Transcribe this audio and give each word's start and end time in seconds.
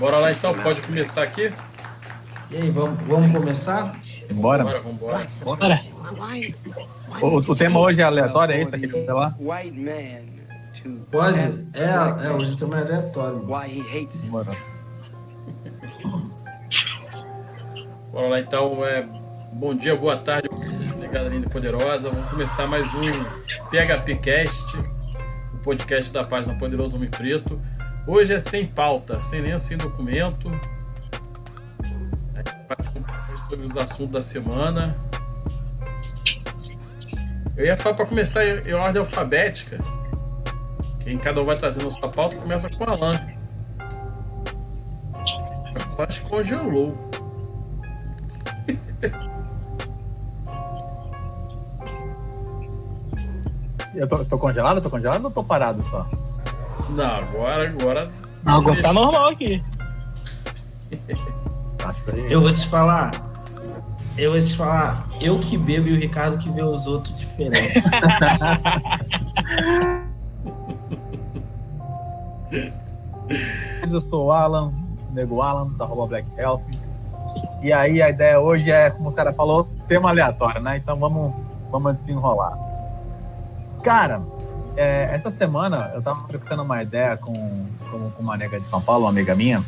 Bora 0.00 0.16
lá 0.16 0.32
então, 0.32 0.54
pode 0.54 0.80
começar 0.80 1.22
aqui? 1.22 1.52
E 2.50 2.56
aí, 2.56 2.70
vamos, 2.70 2.98
vamos 3.06 3.30
começar? 3.32 4.00
Bora. 4.32 4.64
Bora, 4.64 4.80
vambora. 4.80 5.28
Bora. 5.44 5.80
O, 7.20 7.36
o 7.36 7.54
tema 7.54 7.78
hoje 7.80 8.00
é 8.00 8.04
aleatório, 8.04 8.54
é 8.54 8.62
isso 8.62 8.74
aqui, 8.74 8.88
sei 8.88 9.12
lá? 9.12 9.34
Pode? 11.10 11.38
É, 11.74 12.26
é, 12.26 12.30
hoje 12.30 12.52
o 12.52 12.56
tema 12.56 12.78
é 12.78 12.80
aleatório. 12.80 13.40
Bora. 14.24 14.48
Bora 18.10 18.28
lá 18.28 18.40
então, 18.40 18.82
é, 18.86 19.06
bom 19.52 19.74
dia, 19.74 19.94
boa 19.94 20.16
tarde, 20.16 20.48
ligada 20.98 21.28
linda 21.28 21.46
e 21.46 21.50
poderosa. 21.50 22.08
Vamos 22.08 22.30
começar 22.30 22.66
mais 22.66 22.88
um 22.94 23.10
PHP 23.70 24.16
Cast, 24.16 24.78
o 25.52 25.58
podcast 25.58 26.10
da 26.10 26.24
página 26.24 26.54
Poderoso 26.56 26.96
Homem 26.96 27.10
Preto. 27.10 27.60
Hoje 28.12 28.34
é 28.34 28.40
sem 28.40 28.66
pauta, 28.66 29.22
sem 29.22 29.40
nem 29.40 29.56
sem 29.56 29.78
documento. 29.78 30.50
A 32.34 32.98
um 32.98 33.02
pouco 33.04 33.36
sobre 33.48 33.64
os 33.64 33.76
assuntos 33.76 34.14
da 34.14 34.20
semana. 34.20 34.96
Eu 37.56 37.66
ia 37.66 37.76
falar 37.76 37.94
para 37.94 38.06
começar 38.06 38.44
em 38.44 38.68
em 38.68 38.72
ordem 38.72 38.98
alfabética. 38.98 39.78
Quem 40.98 41.16
cada 41.18 41.40
um 41.40 41.44
vai 41.44 41.54
trazendo 41.54 41.86
a 41.86 41.90
sua 41.92 42.08
pauta 42.08 42.36
começa 42.36 42.68
com 42.68 42.82
o 42.82 42.90
Alan. 42.90 43.20
Eu 45.96 46.04
acho 46.04 46.24
que 46.24 46.30
congelou. 46.30 46.98
Eu 53.94 54.08
tô, 54.08 54.24
tô 54.24 54.36
congelado? 54.36 54.80
Tô 54.80 54.90
congelado 54.90 55.24
ou 55.26 55.30
tô 55.30 55.44
parado 55.44 55.84
só? 55.86 56.08
Não, 56.88 57.04
agora, 57.04 57.68
agora. 57.68 58.10
Não, 58.42 58.54
agora 58.54 58.82
tá 58.82 58.92
normal 58.92 59.28
aqui. 59.28 59.62
Eu 62.28 62.40
vou 62.40 62.50
te 62.50 62.66
falar. 62.68 63.10
Eu 64.16 64.32
vou 64.32 64.40
te 64.40 64.56
falar. 64.56 65.06
Eu 65.20 65.38
que 65.38 65.56
bebo 65.56 65.88
e 65.88 65.92
o 65.92 65.98
Ricardo 65.98 66.38
que 66.38 66.50
vê 66.50 66.62
os 66.62 66.86
outros 66.86 67.16
diferentes. 67.18 67.84
Eu 73.90 74.00
sou 74.02 74.26
o 74.26 74.32
Alan, 74.32 74.72
nego 75.12 75.40
Alan, 75.40 75.68
da 75.72 75.84
arroba 75.84 76.06
Black 76.06 76.26
Health. 76.36 76.62
E 77.62 77.72
aí 77.72 78.02
a 78.02 78.10
ideia 78.10 78.40
hoje 78.40 78.70
é, 78.70 78.90
como 78.90 79.10
o 79.10 79.12
cara 79.12 79.32
falou, 79.32 79.68
tema 79.86 80.10
aleatório, 80.10 80.60
né? 80.60 80.78
Então 80.78 80.96
vamos, 80.96 81.32
vamos 81.70 81.96
desenrolar. 81.98 82.58
Cara, 83.82 84.20
é, 84.76 85.10
essa 85.12 85.30
semana 85.30 85.90
eu 85.94 86.02
tava 86.02 86.26
trocando 86.28 86.62
uma 86.62 86.82
ideia 86.82 87.16
com, 87.16 87.32
com, 87.90 88.10
com 88.10 88.22
uma 88.22 88.36
nega 88.36 88.60
de 88.60 88.68
São 88.68 88.80
Paulo, 88.80 89.04
uma 89.04 89.10
amiga 89.10 89.34
minha. 89.34 89.62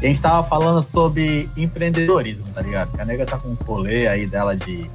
E 0.00 0.06
a 0.06 0.08
gente 0.08 0.20
tava 0.20 0.46
falando 0.48 0.82
sobre 0.82 1.48
empreendedorismo, 1.56 2.44
tá 2.52 2.60
ligado? 2.60 3.00
A 3.00 3.04
nega 3.04 3.26
tá 3.26 3.36
com 3.36 3.48
um 3.48 3.54
rolê 3.54 4.06
aí 4.06 4.26
dela 4.26 4.56
de, 4.56 4.88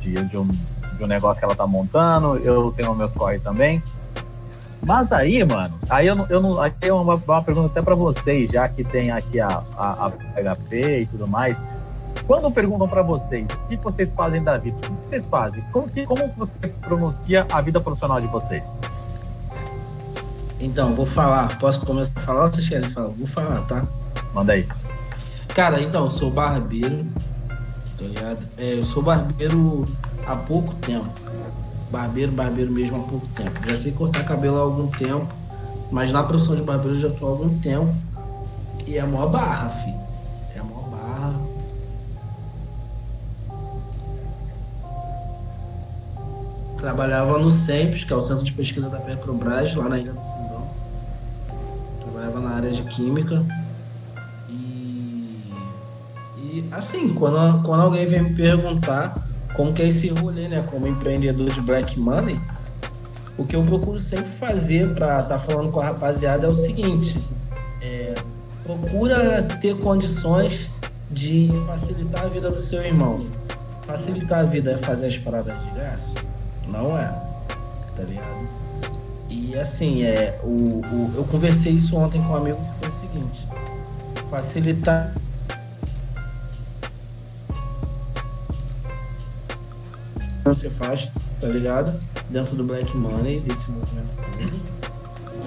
de, 0.00 0.12
de, 0.24 0.36
um, 0.36 0.46
de 0.46 1.04
um 1.04 1.06
negócio 1.06 1.38
que 1.38 1.44
ela 1.44 1.54
tá 1.54 1.66
montando, 1.66 2.36
eu 2.38 2.72
tenho 2.72 2.94
meus 2.94 3.12
corre 3.12 3.38
também. 3.38 3.82
Mas 4.84 5.12
aí, 5.12 5.44
mano, 5.44 5.78
aí 5.88 6.06
eu 6.06 6.16
eu 6.30 6.40
não 6.40 6.60
aí 6.60 6.72
é 6.80 6.92
uma, 6.92 7.14
uma 7.14 7.42
pergunta 7.42 7.68
até 7.68 7.82
pra 7.82 7.94
vocês, 7.94 8.50
já 8.50 8.68
que 8.68 8.82
tem 8.82 9.10
aqui 9.10 9.38
a, 9.38 9.62
a, 9.76 10.06
a 10.06 10.10
PHP 10.10 11.00
e 11.00 11.06
tudo 11.06 11.26
mais. 11.28 11.62
Quando 12.26 12.50
perguntam 12.52 12.88
pra 12.88 13.02
vocês 13.02 13.46
o 13.64 13.68
que 13.68 13.76
vocês 13.76 14.12
fazem 14.12 14.42
da 14.42 14.56
vida, 14.56 14.76
o 14.76 14.80
que 14.80 15.08
vocês 15.08 15.24
fazem? 15.26 15.62
Como, 15.72 15.88
que, 15.88 16.06
como 16.06 16.28
você 16.36 16.68
pronuncia 16.68 17.46
a 17.50 17.60
vida 17.60 17.80
profissional 17.80 18.20
de 18.20 18.26
vocês? 18.28 18.62
Então, 20.60 20.94
vou 20.94 21.06
falar. 21.06 21.58
Posso 21.58 21.80
começar 21.80 22.12
a 22.14 22.20
falar 22.20 22.44
ou 22.44 22.52
vocês 22.52 22.68
querem 22.68 22.90
falar? 22.90 23.08
Vou 23.08 23.26
falar, 23.26 23.62
tá? 23.62 23.84
Manda 24.34 24.52
aí. 24.52 24.68
Cara, 25.54 25.80
então, 25.80 26.04
eu 26.04 26.10
sou 26.10 26.30
barbeiro, 26.30 27.06
tá 27.98 28.04
ligado? 28.04 28.38
É, 28.58 28.74
eu 28.74 28.84
sou 28.84 29.02
barbeiro 29.02 29.86
há 30.26 30.36
pouco 30.36 30.74
tempo. 30.74 31.08
Barbeiro, 31.90 32.30
barbeiro 32.30 32.70
mesmo 32.70 32.98
há 32.98 33.08
pouco 33.08 33.26
tempo. 33.28 33.68
Já 33.68 33.76
sei 33.76 33.92
cortar 33.92 34.24
cabelo 34.24 34.58
há 34.58 34.60
algum 34.60 34.86
tempo, 34.86 35.26
mas 35.90 36.12
na 36.12 36.22
profissão 36.22 36.54
de 36.54 36.62
barbeiro 36.62 36.96
eu 36.96 37.00
já 37.00 37.10
tô 37.10 37.26
há 37.26 37.30
algum 37.30 37.58
tempo. 37.58 37.92
E 38.86 38.96
é 38.96 39.00
a 39.00 39.06
maior 39.06 39.28
barra, 39.28 39.70
filho. 39.70 40.09
Trabalhava 46.80 47.38
no 47.38 47.50
CEMPES, 47.50 48.04
que 48.04 48.12
é 48.12 48.16
o 48.16 48.22
Centro 48.22 48.44
de 48.44 48.52
Pesquisa 48.52 48.88
da 48.88 48.98
Petrobras, 48.98 49.74
lá 49.74 49.88
na 49.88 49.98
Ilha 49.98 50.12
do 50.12 50.20
Fundão. 50.20 50.68
Trabalhava 52.02 52.40
na 52.40 52.56
área 52.56 52.70
de 52.70 52.82
Química. 52.84 53.44
E, 54.48 55.52
e 56.38 56.64
assim, 56.70 57.12
quando, 57.14 57.62
quando 57.62 57.82
alguém 57.82 58.06
vem 58.06 58.22
me 58.22 58.34
perguntar 58.34 59.14
como 59.54 59.74
que 59.74 59.82
é 59.82 59.88
esse 59.88 60.08
rolê, 60.08 60.48
né, 60.48 60.66
como 60.70 60.86
empreendedor 60.86 61.50
de 61.50 61.60
Black 61.60 62.00
Money, 62.00 62.40
o 63.36 63.44
que 63.44 63.54
eu 63.54 63.62
procuro 63.62 63.98
sempre 63.98 64.30
fazer 64.30 64.94
para 64.94 65.20
estar 65.20 65.38
falando 65.38 65.70
com 65.70 65.80
a 65.80 65.84
rapaziada 65.84 66.46
é 66.46 66.48
o 66.48 66.54
seguinte: 66.54 67.18
é, 67.82 68.14
procura 68.64 69.42
ter 69.60 69.76
condições 69.76 70.80
de 71.10 71.50
facilitar 71.66 72.24
a 72.24 72.28
vida 72.28 72.50
do 72.50 72.60
seu 72.60 72.82
irmão. 72.82 73.26
Facilitar 73.82 74.40
a 74.40 74.42
vida 74.44 74.72
é 74.72 74.76
fazer 74.78 75.06
as 75.06 75.18
paradas 75.18 75.60
de 75.62 75.70
graça? 75.72 76.14
Não 76.70 76.96
é, 76.96 77.08
tá 77.96 78.02
ligado? 78.02 78.48
E 79.28 79.54
assim, 79.58 80.04
é, 80.04 80.38
o, 80.42 80.46
o, 80.48 81.12
eu 81.16 81.24
conversei 81.24 81.72
isso 81.72 81.96
ontem 81.96 82.22
com 82.22 82.32
um 82.32 82.36
amigo 82.36 82.58
que 82.58 82.86
foi 82.86 82.88
o 82.88 83.00
seguinte: 83.00 83.46
facilitar 84.30 85.12
você 90.44 90.68
faz, 90.68 91.08
tá 91.40 91.46
ligado? 91.46 91.98
Dentro 92.28 92.56
do 92.56 92.64
Black 92.64 92.96
Money, 92.96 93.40
desse 93.40 93.70
movimento. 93.70 94.08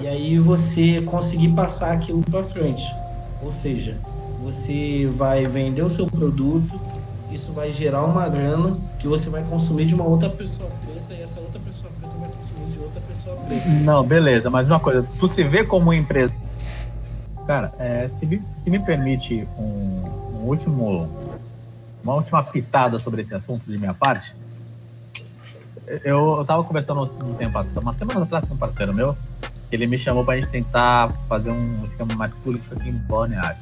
E 0.00 0.06
aí 0.06 0.38
você 0.38 1.00
conseguir 1.02 1.50
passar 1.50 1.92
aquilo 1.92 2.20
pra 2.22 2.42
frente. 2.42 2.84
Ou 3.42 3.52
seja, 3.52 3.96
você 4.42 5.10
vai 5.16 5.46
vender 5.46 5.82
o 5.82 5.90
seu 5.90 6.06
produto, 6.06 6.80
isso 7.30 7.52
vai 7.52 7.70
gerar 7.70 8.04
uma 8.04 8.28
grana 8.28 8.72
que 8.98 9.06
você 9.06 9.28
vai 9.28 9.44
consumir 9.44 9.84
de 9.84 9.94
uma 9.94 10.04
outra 10.04 10.30
pessoa 10.30 10.68
preta 10.86 11.03
Não, 13.82 14.04
beleza, 14.04 14.50
mas 14.50 14.66
uma 14.66 14.80
coisa, 14.80 15.06
tu 15.18 15.28
se 15.28 15.42
vê 15.42 15.64
como 15.64 15.92
empresa. 15.92 16.32
Cara, 17.46 17.72
é, 17.78 18.08
se, 18.18 18.26
me, 18.26 18.42
se 18.62 18.70
me 18.70 18.78
permite 18.78 19.46
um, 19.58 19.62
um 19.62 20.44
último, 20.46 21.08
uma 22.02 22.14
última 22.14 22.42
pitada 22.42 22.98
sobre 22.98 23.22
esse 23.22 23.34
assunto 23.34 23.70
de 23.70 23.78
minha 23.78 23.94
parte, 23.94 24.34
eu, 25.86 26.38
eu 26.38 26.44
tava 26.44 26.64
conversando 26.64 27.02
um 27.02 27.34
tempo 27.34 27.58
atrás, 27.58 27.76
uma 27.76 27.92
semana 27.92 28.22
atrás 28.22 28.46
com 28.46 28.54
um 28.54 28.56
parceiro 28.56 28.94
meu, 28.94 29.16
que 29.68 29.76
ele 29.76 29.86
me 29.86 29.98
chamou 29.98 30.24
pra 30.24 30.36
gente 30.36 30.48
tentar 30.48 31.10
fazer 31.28 31.50
um 31.50 31.84
esquema 31.84 32.14
mais 32.14 32.32
político 32.34 32.74
aqui 32.74 32.88
em 32.88 32.92
Balneário. 32.92 33.58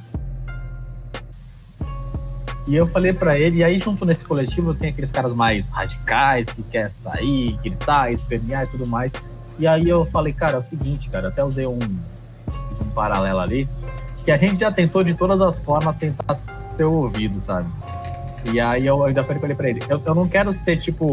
E 2.66 2.76
eu 2.76 2.86
falei 2.86 3.12
pra 3.12 3.36
ele, 3.36 3.58
e 3.58 3.64
aí 3.64 3.80
junto 3.80 4.04
nesse 4.04 4.24
coletivo 4.24 4.72
tem 4.72 4.90
aqueles 4.90 5.10
caras 5.10 5.34
mais 5.34 5.68
radicais, 5.68 6.46
que 6.46 6.62
quer 6.62 6.92
sair, 7.02 7.58
gritar, 7.60 8.12
espernear 8.12 8.64
e 8.64 8.68
tudo 8.68 8.86
mais. 8.86 9.10
E 9.58 9.66
aí 9.66 9.88
eu 9.88 10.04
falei, 10.06 10.32
cara, 10.32 10.54
é 10.54 10.58
o 10.58 10.62
seguinte, 10.62 11.08
cara, 11.08 11.28
até 11.28 11.44
usei 11.44 11.66
um, 11.66 11.78
um 11.78 12.84
paralelo 12.94 13.40
ali, 13.40 13.68
que 14.24 14.30
a 14.30 14.36
gente 14.36 14.58
já 14.60 14.72
tentou 14.72 15.04
de 15.04 15.14
todas 15.14 15.40
as 15.40 15.58
formas 15.58 15.96
tentar 15.96 16.38
ser 16.76 16.84
ouvido, 16.84 17.40
sabe? 17.40 17.68
E 18.52 18.58
aí 18.58 18.86
eu 18.86 19.04
ainda 19.04 19.22
falei 19.22 19.54
pra 19.54 19.70
ele, 19.70 19.80
eu, 19.88 20.02
eu 20.04 20.14
não 20.14 20.28
quero 20.28 20.52
ser 20.52 20.76
tipo 20.78 21.12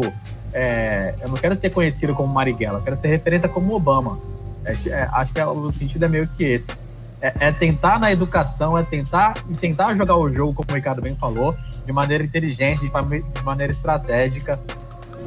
é, 0.52 1.14
eu 1.20 1.28
não 1.28 1.36
quero 1.36 1.56
ser 1.56 1.70
conhecido 1.70 2.14
como 2.14 2.32
Marighella, 2.32 2.78
eu 2.78 2.82
quero 2.82 3.00
ser 3.00 3.08
referência 3.08 3.48
como 3.48 3.74
Obama. 3.74 4.18
É, 4.64 4.72
é, 4.88 5.08
acho 5.12 5.32
que 5.32 5.40
é, 5.40 5.46
o 5.46 5.72
sentido 5.72 6.04
é 6.04 6.08
meio 6.08 6.28
que 6.28 6.44
esse. 6.44 6.68
É, 7.22 7.32
é, 7.38 7.52
tentar 7.52 7.98
na 7.98 8.10
educação, 8.10 8.76
é 8.76 8.82
tentar 8.82 9.34
e 9.48 9.54
tentar 9.54 9.94
jogar 9.94 10.16
o 10.16 10.32
jogo, 10.32 10.54
como 10.54 10.70
o 10.70 10.74
Ricardo 10.74 11.02
bem 11.02 11.14
falou, 11.14 11.54
de 11.84 11.92
maneira 11.92 12.24
inteligente, 12.24 12.80
de, 12.80 12.88
de 12.88 13.44
maneira 13.44 13.72
estratégica. 13.72 14.58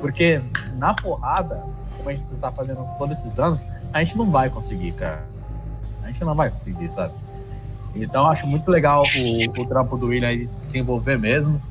Porque 0.01 0.41
na 0.77 0.93
porrada, 0.93 1.63
como 2.03 2.09
a 2.09 2.13
gente 2.13 2.33
está 2.33 2.51
fazendo 2.51 2.85
todos 2.97 3.17
esses 3.17 3.39
anos, 3.39 3.59
a 3.93 4.03
gente 4.03 4.17
não 4.17 4.29
vai 4.29 4.49
conseguir, 4.49 4.91
cara. 4.91 5.23
A 6.03 6.07
gente 6.07 6.23
não 6.23 6.35
vai 6.35 6.49
conseguir, 6.49 6.89
sabe? 6.89 7.13
Então 7.95 8.27
acho 8.27 8.45
muito 8.45 8.69
legal 8.69 9.03
o, 9.03 9.61
o 9.61 9.67
trampo 9.67 9.97
do 9.97 10.07
William 10.07 10.27
aí 10.27 10.49
se 10.67 10.77
envolver 10.77 11.17
mesmo 11.17 11.61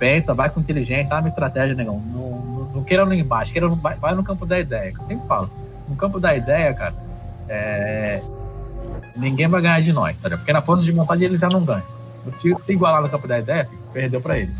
pensa, 0.00 0.32
vai 0.32 0.48
com 0.48 0.60
inteligência, 0.60 1.14
arma 1.14 1.28
estratégia, 1.28 1.76
negão. 1.76 2.00
Não, 2.00 2.30
não, 2.30 2.64
não 2.76 2.82
queira 2.82 3.04
no 3.04 3.12
embaixo, 3.12 3.52
queira 3.52 3.68
no, 3.68 3.76
vai, 3.76 3.94
vai 3.96 4.14
no 4.14 4.24
campo 4.24 4.46
da 4.46 4.58
ideia. 4.58 4.90
que 4.90 4.98
Eu 4.98 5.04
sempre 5.04 5.28
falo. 5.28 5.50
No 5.86 5.94
campo 5.94 6.18
da 6.18 6.34
ideia, 6.34 6.72
cara, 6.72 6.94
é, 7.46 8.22
ninguém 9.14 9.46
vai 9.46 9.60
ganhar 9.60 9.82
de 9.82 9.92
nós, 9.92 10.16
tá? 10.16 10.30
Porque 10.30 10.52
na 10.52 10.62
força 10.62 10.82
de 10.82 10.90
vontade 10.90 11.22
ele 11.22 11.36
já 11.36 11.48
não 11.48 11.62
ganha. 11.62 11.84
Se, 12.40 12.54
se 12.64 12.72
igualar 12.72 13.02
no 13.02 13.10
campo 13.10 13.28
da 13.28 13.38
ideia, 13.38 13.68
perdeu 13.92 14.20
pra 14.20 14.38
ele. 14.38 14.52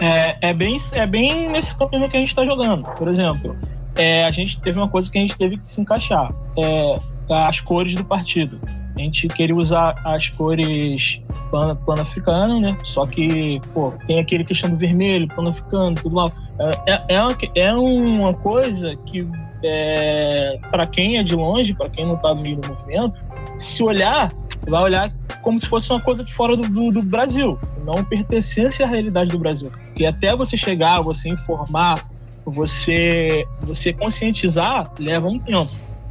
É, 0.00 0.50
é, 0.50 0.52
bem, 0.52 0.76
é 0.92 1.06
bem 1.06 1.48
nesse 1.50 1.76
campo 1.76 1.90
que 2.08 2.16
a 2.16 2.20
gente 2.20 2.34
tá 2.34 2.44
jogando. 2.44 2.84
Por 2.94 3.08
exemplo, 3.08 3.56
é, 3.96 4.24
a 4.24 4.30
gente 4.30 4.60
teve 4.60 4.78
uma 4.78 4.88
coisa 4.88 5.10
que 5.10 5.18
a 5.18 5.20
gente 5.20 5.36
teve 5.36 5.56
que 5.56 5.68
se 5.68 5.80
encaixar. 5.80 6.32
É, 6.58 6.98
as 7.30 7.60
cores 7.60 7.94
do 7.94 8.04
partido. 8.04 8.60
a 8.96 9.00
gente 9.00 9.28
queria 9.28 9.56
usar 9.56 9.94
as 10.04 10.28
cores 10.30 11.20
pan, 11.50 11.76
pan-africano, 11.76 12.60
né? 12.60 12.76
Só 12.84 13.06
que, 13.06 13.60
pô, 13.72 13.92
tem 14.06 14.18
aquele 14.18 14.44
questão 14.44 14.70
do 14.70 14.76
vermelho, 14.76 15.28
pan-africano, 15.28 15.94
tudo 15.94 16.16
lá. 16.16 16.28
É, 16.58 16.92
é, 16.92 17.14
é 17.14 17.22
uma, 17.22 17.36
é 17.54 17.74
uma 17.74 18.34
coisa 18.34 18.94
que, 19.06 19.26
é, 19.64 20.58
para 20.70 20.86
quem 20.86 21.18
é 21.18 21.22
de 21.22 21.34
longe, 21.34 21.72
para 21.72 21.88
quem 21.88 22.06
não 22.06 22.16
tá 22.16 22.34
no 22.34 22.42
meio 22.42 22.56
do 22.56 22.68
movimento, 22.68 23.18
se 23.58 23.82
olhar, 23.82 24.32
vai 24.68 24.82
olhar 24.82 25.12
como 25.42 25.60
se 25.60 25.66
fosse 25.66 25.90
uma 25.90 26.00
coisa 26.00 26.24
de 26.24 26.32
fora 26.32 26.56
do, 26.56 26.68
do, 26.68 26.92
do 26.92 27.02
Brasil, 27.02 27.58
não 27.84 28.02
pertencesse 28.04 28.82
à 28.82 28.86
realidade 28.86 29.30
do 29.30 29.38
Brasil. 29.38 29.70
E 29.96 30.04
até 30.06 30.34
você 30.34 30.56
chegar, 30.56 31.00
você 31.00 31.28
informar, 31.28 32.06
você, 32.44 33.46
você 33.60 33.92
conscientizar, 33.92 34.92
leva 34.98 35.28
um 35.28 35.38
tempo. 35.38 35.70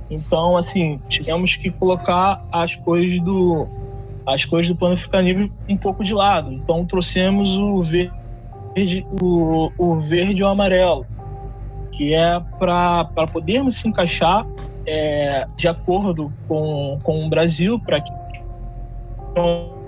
Então, 0.10 0.58
assim, 0.58 0.98
tivemos 1.10 1.56
que 1.56 1.70
colocar 1.70 2.42
as 2.52 2.76
coisas 2.76 3.20
do 3.22 3.68
as 4.26 4.46
coisas 4.46 4.70
do 4.70 4.76
plano 4.78 4.94
africanismo 4.94 5.52
um 5.68 5.76
pouco 5.76 6.02
de 6.02 6.14
lado. 6.14 6.54
Então, 6.54 6.86
trouxemos 6.86 7.58
o 7.58 7.84
verde, 7.84 9.06
o, 9.22 9.70
o 9.78 10.00
verde 10.00 10.40
e 10.40 10.44
o 10.44 10.48
amarelo, 10.48 11.06
que 11.92 12.14
é 12.14 12.40
para 12.58 13.28
podermos 13.34 13.76
se 13.76 13.88
encaixar 13.88 14.48
é, 14.86 15.46
de 15.58 15.68
acordo 15.68 16.32
com, 16.48 16.98
com 17.04 17.26
o 17.26 17.30
Brasil, 17.30 17.78
para 17.80 18.00
que 18.00 18.12
Oi? 19.36 19.83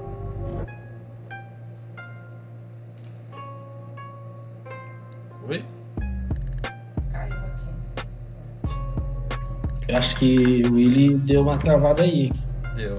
Eu 9.88 9.98
acho 9.98 10.16
que 10.16 10.62
o 10.68 10.74
Willy 10.74 11.16
deu 11.16 11.44
uma 11.44 11.58
travada 11.58 12.04
aí. 12.04 12.32
Deu. 12.76 12.98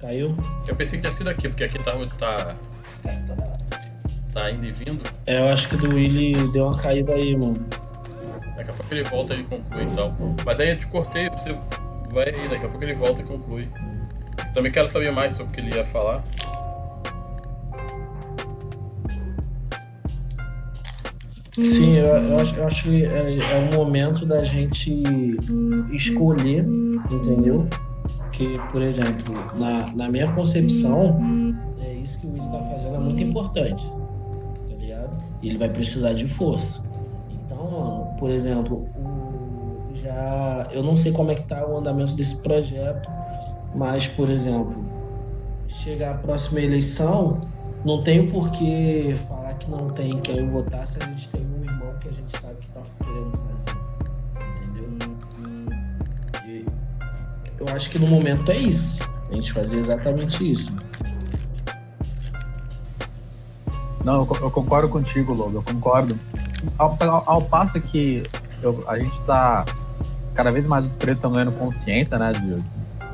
Caiu? 0.00 0.36
Eu 0.66 0.74
pensei 0.74 0.98
que 0.98 1.02
tinha 1.02 1.12
sido 1.12 1.30
aqui, 1.30 1.48
porque 1.48 1.64
aqui 1.64 1.78
tá. 1.78 1.92
tá, 2.18 2.56
tá 4.32 4.50
indo 4.50 4.66
e 4.66 4.72
vindo. 4.72 5.02
É, 5.24 5.40
eu 5.40 5.48
acho 5.48 5.68
que 5.68 5.76
do 5.76 5.94
Willy 5.94 6.50
deu 6.52 6.66
uma 6.66 6.76
caída 6.76 7.14
aí, 7.14 7.36
mano. 7.36 7.64
Daqui 8.56 8.70
a 8.70 8.74
pouco 8.74 8.92
ele 8.92 9.04
volta 9.04 9.34
e 9.34 9.42
conclui 9.44 9.84
e 9.84 9.94
tal. 9.94 10.14
Mas 10.44 10.60
aí 10.60 10.70
eu 10.70 10.78
te 10.78 10.86
cortei, 10.88 11.30
você 11.30 11.56
vai 12.10 12.28
aí, 12.28 12.48
daqui 12.48 12.66
a 12.66 12.68
pouco 12.68 12.84
ele 12.84 12.94
volta 12.94 13.20
e 13.20 13.24
conclui. 13.24 13.68
Eu 14.38 14.52
também 14.52 14.72
quero 14.72 14.88
saber 14.88 15.12
mais 15.12 15.32
sobre 15.32 15.52
o 15.52 15.54
que 15.54 15.60
ele 15.60 15.76
ia 15.76 15.84
falar. 15.84 16.24
Sim, 21.64 21.94
eu, 21.94 22.06
eu 22.06 22.36
acho, 22.36 22.54
eu 22.56 22.66
acho 22.66 22.82
que 22.84 23.04
é, 23.04 23.38
é 23.38 23.70
um 23.72 23.78
momento 23.78 24.26
da 24.26 24.42
gente 24.42 25.02
escolher, 25.90 26.66
entendeu? 27.10 27.66
Que, 28.32 28.58
por 28.70 28.82
exemplo, 28.82 29.34
na, 29.58 29.90
na 29.94 30.08
minha 30.08 30.30
concepção, 30.32 31.18
é 31.80 31.94
isso 31.94 32.20
que 32.20 32.26
o 32.26 32.32
Willi 32.32 32.50
tá 32.50 32.58
fazendo 32.58 32.96
é 32.96 33.00
muito 33.00 33.22
importante, 33.22 33.90
tá 34.68 34.76
ligado? 34.78 35.16
Ele 35.42 35.56
vai 35.56 35.70
precisar 35.70 36.12
de 36.12 36.28
força. 36.28 36.82
Então, 37.32 37.70
mano, 37.70 38.16
por 38.18 38.28
exemplo, 38.30 38.86
o, 38.94 39.94
já 39.94 40.68
eu 40.72 40.82
não 40.82 40.94
sei 40.94 41.10
como 41.10 41.30
é 41.30 41.36
que 41.36 41.44
tá 41.44 41.66
o 41.66 41.78
andamento 41.78 42.12
desse 42.12 42.36
projeto, 42.36 43.08
mas, 43.74 44.06
por 44.06 44.28
exemplo, 44.28 44.84
chegar 45.68 46.16
a 46.16 46.18
próxima 46.18 46.60
eleição, 46.60 47.40
não 47.82 48.02
tenho 48.02 48.30
por 48.30 48.50
que 48.50 49.14
falar 49.26 49.45
que 49.58 49.70
não 49.70 49.90
tem 49.90 50.20
que 50.20 50.32
eu 50.32 50.46
votar 50.48 50.86
se 50.86 50.98
a 51.02 51.06
gente 51.06 51.28
tem 51.28 51.42
um 51.42 51.64
irmão 51.64 51.94
que 52.00 52.08
a 52.08 52.12
gente 52.12 52.40
sabe 52.40 52.56
que 52.60 52.72
tá 52.72 52.82
querendo 52.98 53.32
fazer. 53.48 53.78
Entendeu? 54.64 55.16
E 56.46 56.64
eu 57.58 57.74
acho 57.74 57.90
que 57.90 57.98
no 57.98 58.06
momento 58.06 58.50
é 58.50 58.56
isso. 58.56 59.02
A 59.30 59.34
gente 59.34 59.52
fazer 59.52 59.78
exatamente 59.78 60.52
isso. 60.52 60.72
Não, 64.04 64.20
eu, 64.20 64.50
concordo 64.52 64.88
contigo, 64.88 65.34
Logo, 65.34 65.58
eu 65.58 65.62
concordo. 65.62 66.16
Ao, 66.78 66.96
ao, 67.00 67.22
ao 67.28 67.42
passo 67.42 67.80
que 67.80 68.22
eu, 68.62 68.84
a 68.88 68.98
gente 68.98 69.20
tá 69.22 69.64
cada 70.32 70.50
vez 70.50 70.66
mais 70.66 70.84
os 70.84 70.92
pretos 70.92 71.16
estão 71.16 71.32
ganhando 71.32 71.52
consciência, 71.52 72.18
né, 72.18 72.32
de, 72.32 72.54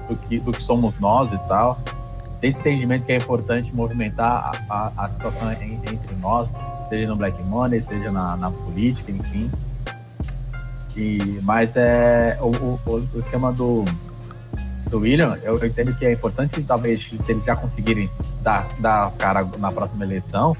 do, 0.08 0.16
que, 0.28 0.40
do 0.40 0.52
que 0.52 0.62
somos 0.64 0.92
nós 1.00 1.32
e 1.32 1.38
tal. 1.48 1.78
Tem 2.42 2.50
esse 2.50 2.58
entendimento 2.58 3.06
que 3.06 3.12
é 3.12 3.16
importante 3.18 3.72
movimentar 3.72 4.52
a, 4.68 4.74
a, 4.74 5.04
a 5.04 5.08
situação 5.10 5.48
entre 5.52 6.16
nós, 6.20 6.48
seja 6.88 7.06
no 7.06 7.14
Black 7.14 7.40
Money, 7.40 7.80
seja 7.82 8.10
na, 8.10 8.36
na 8.36 8.50
política, 8.50 9.12
enfim. 9.12 9.48
E, 10.96 11.38
mas 11.44 11.76
é 11.76 12.36
o, 12.40 12.48
o, 12.48 13.08
o 13.14 13.18
esquema 13.20 13.52
do, 13.52 13.84
do 14.90 14.98
William, 14.98 15.38
eu, 15.44 15.56
eu, 15.56 15.66
entendo 15.68 15.94
que 15.94 16.04
é 16.04 16.12
importante, 16.12 16.60
talvez, 16.64 17.08
se 17.24 17.30
eles 17.30 17.44
já 17.44 17.54
conseguirem 17.54 18.10
dar, 18.42 18.66
dar 18.80 19.04
as 19.04 19.16
caras 19.16 19.46
na 19.58 19.70
próxima 19.70 20.04
eleição, 20.04 20.56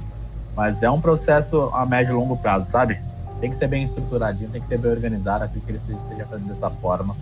mas 0.55 0.81
é 0.85 0.89
um 0.89 1.01
processo 1.01 1.69
a 1.75 1.85
médio 1.85 2.13
e 2.13 2.15
longo 2.15 2.37
prazo, 2.37 2.71
sabe? 2.71 3.01
Tem 3.41 3.51
que 3.51 3.59
ser 3.59 3.67
bem 3.67 3.83
estruturadinho, 3.83 4.49
tem 4.51 4.63
que 4.63 4.69
ser 4.69 4.79
bem 4.79 4.93
organizado, 4.93 5.43
acredito 5.43 5.67
que 5.67 5.73
eles 5.73 5.83
estejam 5.83 6.29
fazendo 6.29 6.55
dessa 6.55 6.71
forma, 6.71 7.17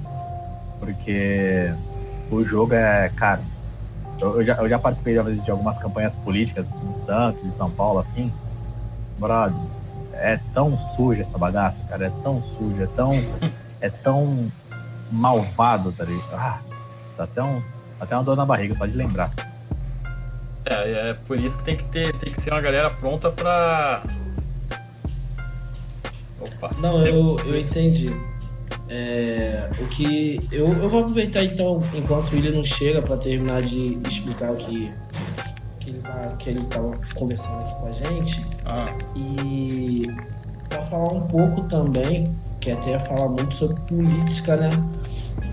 porque 0.79 1.73
o 2.31 2.45
jogo 2.45 2.75
é, 2.75 3.09
cara, 3.17 3.41
eu, 4.21 4.41
eu, 4.41 4.45
já, 4.45 4.55
eu 4.55 4.69
já 4.69 4.79
participei 4.79 5.21
de, 5.23 5.41
de 5.41 5.51
algumas 5.51 5.79
campanhas 5.79 6.13
políticas 6.25 6.67
em 6.67 7.07
Santos, 7.07 7.45
em 7.45 7.53
São 7.57 7.71
Paulo, 7.71 8.01
assim, 8.01 8.33
brother, 9.19 9.57
é 10.13 10.39
tão 10.53 10.79
suja 10.97 11.23
essa 11.23 11.39
bagaça, 11.39 11.79
cara, 11.89 12.07
é 12.07 12.13
tão 12.23 12.43
suja, 12.59 12.85
é 12.85 12.89
tão, 12.89 13.11
é 13.81 13.91
tão 13.91 14.51
malvado, 15.11 15.93
tá 15.93 16.05
ligado? 16.05 16.35
Ah, 16.35 16.61
Dá 17.21 17.25
até, 17.25 17.43
um, 17.43 17.63
até 18.01 18.17
uma 18.17 18.25
dor 18.25 18.35
na 18.35 18.47
barriga, 18.47 18.75
pode 18.75 18.97
lembrar. 18.97 19.31
É, 20.65 21.11
é 21.11 21.15
por 21.27 21.39
isso 21.39 21.59
que 21.59 21.65
tem 21.65 21.77
que 21.77 21.85
ter, 21.85 22.17
tem 22.17 22.33
que 22.33 22.41
ser 22.41 22.51
uma 22.51 22.61
galera 22.63 22.89
pronta 22.89 23.31
pra. 23.31 24.03
Opa. 26.41 26.71
Não, 26.79 27.01
tem, 27.01 27.13
eu, 27.13 27.37
eu 27.45 27.59
entendi. 27.59 28.11
É, 28.93 29.71
o 29.79 29.87
que. 29.87 30.41
Eu, 30.51 30.69
eu 30.73 30.91
vou 30.91 31.03
aproveitar 31.03 31.45
então, 31.45 31.81
enquanto 31.95 32.35
ele 32.35 32.51
não 32.51 32.65
chega, 32.65 33.01
para 33.01 33.17
terminar 33.17 33.63
de 33.63 33.97
explicar 34.09 34.51
o 34.51 34.57
que, 34.57 34.91
que, 35.79 35.91
ele 35.91 36.01
tá, 36.01 36.35
que 36.37 36.51
ele 36.51 36.65
tava 36.65 36.99
conversando 37.15 37.61
aqui 37.61 37.77
com 37.77 37.87
a 37.87 37.93
gente. 37.93 38.41
Ah. 38.67 38.93
E 39.15 40.03
para 40.69 40.83
falar 40.87 41.13
um 41.13 41.21
pouco 41.29 41.63
também, 41.69 42.35
que 42.61 42.73
até 42.73 42.99
fala 42.99 43.29
muito 43.29 43.55
sobre 43.55 43.81
política, 43.83 44.57
né? 44.57 44.71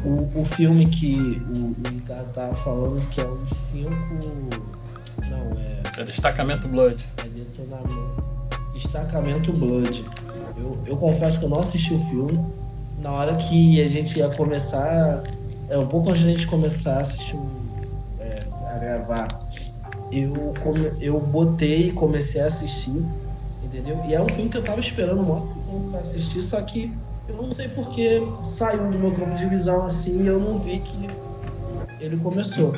O, 0.04 0.42
o 0.42 0.44
filme 0.44 0.88
que 0.88 1.16
o, 1.16 1.76
o 1.80 1.94
Ricardo 1.94 2.34
tava 2.34 2.56
falando, 2.56 3.08
que 3.12 3.22
é 3.22 3.26
os 3.26 3.56
cinco. 3.70 4.66
Não, 5.30 5.60
é. 5.60 5.84
É 6.02 6.04
Destacamento 6.04 6.68
Blood. 6.68 7.08
É 7.18 7.24
detonamento. 7.28 8.24
Destacamento 8.74 9.54
Blood. 9.54 10.04
Eu, 10.58 10.80
eu 10.88 10.98
confesso 10.98 11.38
que 11.38 11.46
eu 11.46 11.50
não 11.50 11.60
assisti 11.60 11.94
o 11.94 12.04
filme. 12.10 12.58
Na 12.98 13.12
hora 13.12 13.36
que 13.36 13.82
a 13.82 13.88
gente 13.88 14.20
ia 14.20 14.30
começar. 14.30 15.24
É 15.70 15.78
um 15.78 15.88
pouco 15.88 16.10
antes 16.10 16.24
da 16.24 16.30
gente 16.30 16.48
começar 16.48 17.00
a 17.00 17.02
assistir 17.02 17.38
é, 18.20 18.44
a 18.74 18.78
gravar. 18.78 19.28
Eu, 20.10 20.54
eu 21.02 21.20
botei 21.20 21.90
e 21.90 21.92
comecei 21.92 22.42
a 22.42 22.48
assistir. 22.48 23.04
Entendeu? 23.64 24.02
E 24.08 24.14
é 24.14 24.22
um 24.22 24.30
filme 24.30 24.50
que 24.50 24.58
eu 24.58 24.64
tava 24.64 24.80
esperando 24.80 25.22
muito 25.22 25.92
pra 25.92 26.00
assistir, 26.00 26.42
só 26.42 26.62
que 26.62 26.92
eu 27.28 27.36
não 27.36 27.52
sei 27.54 27.68
porque 27.68 28.22
saiu 28.50 28.90
do 28.90 28.98
meu 28.98 29.12
grupo 29.12 29.36
de 29.36 29.46
visão 29.48 29.86
assim 29.86 30.24
e 30.24 30.28
eu 30.28 30.40
não 30.40 30.60
vi 30.60 30.80
que 30.80 31.08
ele 32.00 32.16
começou. 32.18 32.74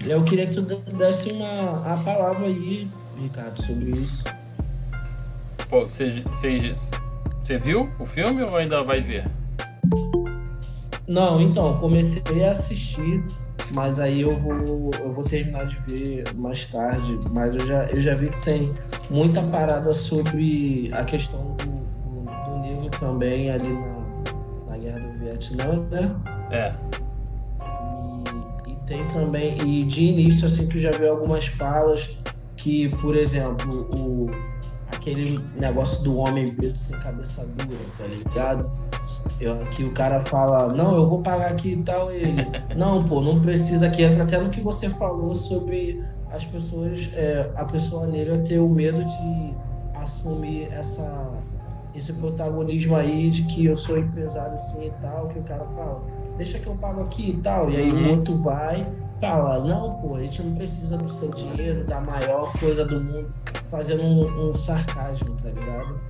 Eu 0.00 0.24
queria 0.24 0.46
que 0.46 0.54
tu 0.54 0.62
desse 0.62 1.30
uma, 1.32 1.72
a 1.92 1.96
palavra 1.98 2.46
aí, 2.46 2.88
Ricardo, 3.20 3.62
sobre 3.62 3.90
isso. 3.90 4.24
Pô, 5.68 5.80
você, 5.82 6.22
você, 7.48 7.56
viu 7.56 7.88
o 7.98 8.04
filme 8.04 8.42
ou 8.42 8.54
ainda 8.56 8.84
vai 8.84 9.00
ver? 9.00 9.24
Não, 11.06 11.40
então, 11.40 11.78
comecei 11.78 12.44
a 12.44 12.52
assistir, 12.52 13.24
mas 13.72 13.98
aí 13.98 14.20
eu 14.20 14.32
vou, 14.32 14.90
eu 15.00 15.10
vou 15.14 15.24
terminar 15.24 15.64
de 15.64 15.78
ver 15.86 16.24
mais 16.34 16.66
tarde. 16.66 17.18
Mas 17.30 17.54
eu 17.54 17.66
já, 17.66 17.84
eu 17.84 18.02
já 18.02 18.14
vi 18.14 18.28
que 18.28 18.44
tem 18.44 18.70
muita 19.10 19.40
parada 19.40 19.94
sobre 19.94 20.90
a 20.92 21.04
questão 21.04 21.56
do 21.56 21.78
também 22.98 23.48
ali 23.48 23.68
na, 23.68 24.70
na 24.70 24.76
Guerra 24.76 24.98
do 24.98 25.18
Vietnã, 25.18 25.86
né? 25.90 26.16
É. 26.50 26.72
E, 28.66 28.72
e, 28.72 28.76
tem 28.86 29.06
também, 29.08 29.56
e 29.64 29.84
de 29.84 30.04
início, 30.04 30.48
assim, 30.48 30.66
que 30.66 30.80
já 30.80 30.90
vi 30.90 31.06
algumas 31.06 31.46
falas 31.46 32.10
que, 32.56 32.88
por 32.88 33.16
exemplo, 33.16 33.88
o, 33.96 34.30
aquele 35.08 35.40
negócio 35.56 36.02
do 36.02 36.16
homem 36.16 36.54
preto 36.54 36.78
sem 36.78 36.96
cabeça 36.98 37.44
dura, 37.56 37.80
tá 37.96 38.04
ligado? 38.04 38.70
Eu, 39.40 39.56
que 39.72 39.84
o 39.84 39.92
cara 39.92 40.20
fala, 40.20 40.72
não, 40.72 40.94
eu 40.94 41.06
vou 41.06 41.22
pagar 41.22 41.50
aqui 41.50 41.72
e 41.72 41.82
tal, 41.82 42.10
ele, 42.10 42.32
não, 42.76 43.06
pô, 43.06 43.20
não 43.20 43.40
precisa, 43.40 43.90
que 43.90 44.02
entra 44.02 44.24
até 44.24 44.38
no 44.38 44.50
que 44.50 44.60
você 44.60 44.88
falou 44.88 45.34
sobre 45.34 46.02
as 46.30 46.44
pessoas, 46.44 47.10
é, 47.14 47.50
a 47.56 47.64
pessoa 47.64 48.06
negra 48.06 48.38
ter 48.38 48.58
o 48.58 48.68
medo 48.68 49.04
de 49.04 49.54
assumir 49.94 50.68
essa 50.72 51.30
esse 51.94 52.12
protagonismo 52.12 52.94
aí 52.94 53.28
de 53.28 53.42
que 53.42 53.66
eu 53.66 53.76
sou 53.76 53.98
empresário 53.98 54.54
assim 54.54 54.86
e 54.86 54.90
tal, 55.02 55.26
que 55.28 55.38
o 55.40 55.42
cara 55.42 55.64
fala, 55.64 56.00
deixa 56.36 56.56
que 56.58 56.66
eu 56.68 56.74
pago 56.76 57.02
aqui 57.02 57.30
e 57.30 57.42
tal. 57.42 57.68
E 57.70 57.76
aí 57.76 57.90
uhum. 57.90 58.06
o 58.06 58.10
outro 58.10 58.36
vai 58.36 58.86
fala, 59.20 59.58
não, 59.64 59.94
pô, 59.94 60.14
a 60.14 60.22
gente 60.22 60.42
não 60.42 60.54
precisa 60.54 60.96
do 60.96 61.08
seu 61.08 61.30
dinheiro, 61.30 61.84
da 61.84 62.00
maior 62.00 62.52
coisa 62.60 62.84
do 62.84 63.00
mundo, 63.00 63.32
fazendo 63.70 64.02
um, 64.02 64.50
um 64.50 64.54
sarcasmo, 64.54 65.36
tá 65.42 65.48
ligado? 65.48 66.00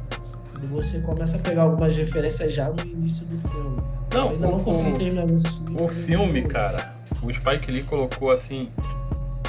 E 0.62 0.67
você 0.67 1.00
começa 1.00 1.37
a 1.37 1.41
pegar 1.41 1.62
algumas 1.62 1.97
referências 1.97 2.53
já 2.55 2.69
no 2.69 2.81
início 2.83 3.25
do 3.27 3.49
filme. 3.49 3.77
Não, 4.12 4.31
ainda 4.31 4.49
não 4.49 4.61
consegui 4.61 4.93
o- 4.93 4.99
terminar 4.99 5.27
O 5.81 5.88
filme, 5.88 6.43
cara, 6.43 6.95
o 7.23 7.33
Spike 7.33 7.71
Lee 7.71 7.83
colocou 7.83 8.31
assim. 8.31 8.69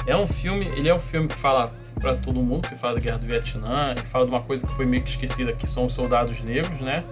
É 0.06 0.16
um 0.16 0.26
filme, 0.26 0.66
ele 0.76 0.88
é 0.88 0.94
um 0.94 0.98
filme 0.98 1.28
que 1.28 1.34
fala 1.34 1.72
pra 2.00 2.14
todo 2.14 2.40
mundo, 2.40 2.68
que 2.68 2.76
fala 2.76 2.94
da 2.94 3.00
guerra 3.00 3.18
do 3.18 3.26
Vietnã, 3.26 3.94
que 3.94 4.06
fala 4.06 4.24
de 4.24 4.30
uma 4.30 4.40
coisa 4.40 4.66
que 4.66 4.72
foi 4.74 4.86
meio 4.86 5.02
que 5.02 5.10
esquecida, 5.10 5.52
que 5.52 5.66
são 5.66 5.84
os 5.86 5.92
soldados 5.92 6.40
negros, 6.42 6.80
né? 6.80 7.02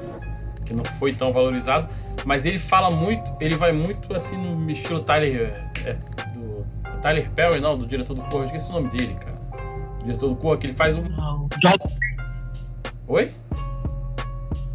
Que 0.65 0.73
não 0.73 0.85
foi 0.85 1.13
tão 1.13 1.33
valorizado. 1.33 1.89
Mas 2.25 2.47
ele 2.47 2.59
fala 2.59 2.91
muito, 2.91 3.31
ele 3.41 3.55
vai 3.57 3.73
muito 3.73 4.15
assim 4.15 4.37
no 4.37 4.71
estilo 4.71 5.01
Tyler. 5.01 5.55
É, 5.85 5.95
do, 6.33 6.65
Tyler 7.03 7.31
Perry, 7.31 7.61
não, 7.61 7.77
do 7.77 7.87
diretor 7.87 8.15
do 8.15 8.23
Corra, 8.23 8.43
eu 8.43 8.47
esqueci 8.47 8.71
o 8.71 8.75
nome 8.75 8.89
dele, 8.89 9.15
cara. 9.15 9.28
Diretor 10.09 10.29
do 10.29 10.37
Corra, 10.37 10.57
que 10.57 10.67
ele 10.67 10.73
faz 10.73 10.97
um. 10.97 11.05
Jordan, 11.63 11.87
Oi? 13.07 13.31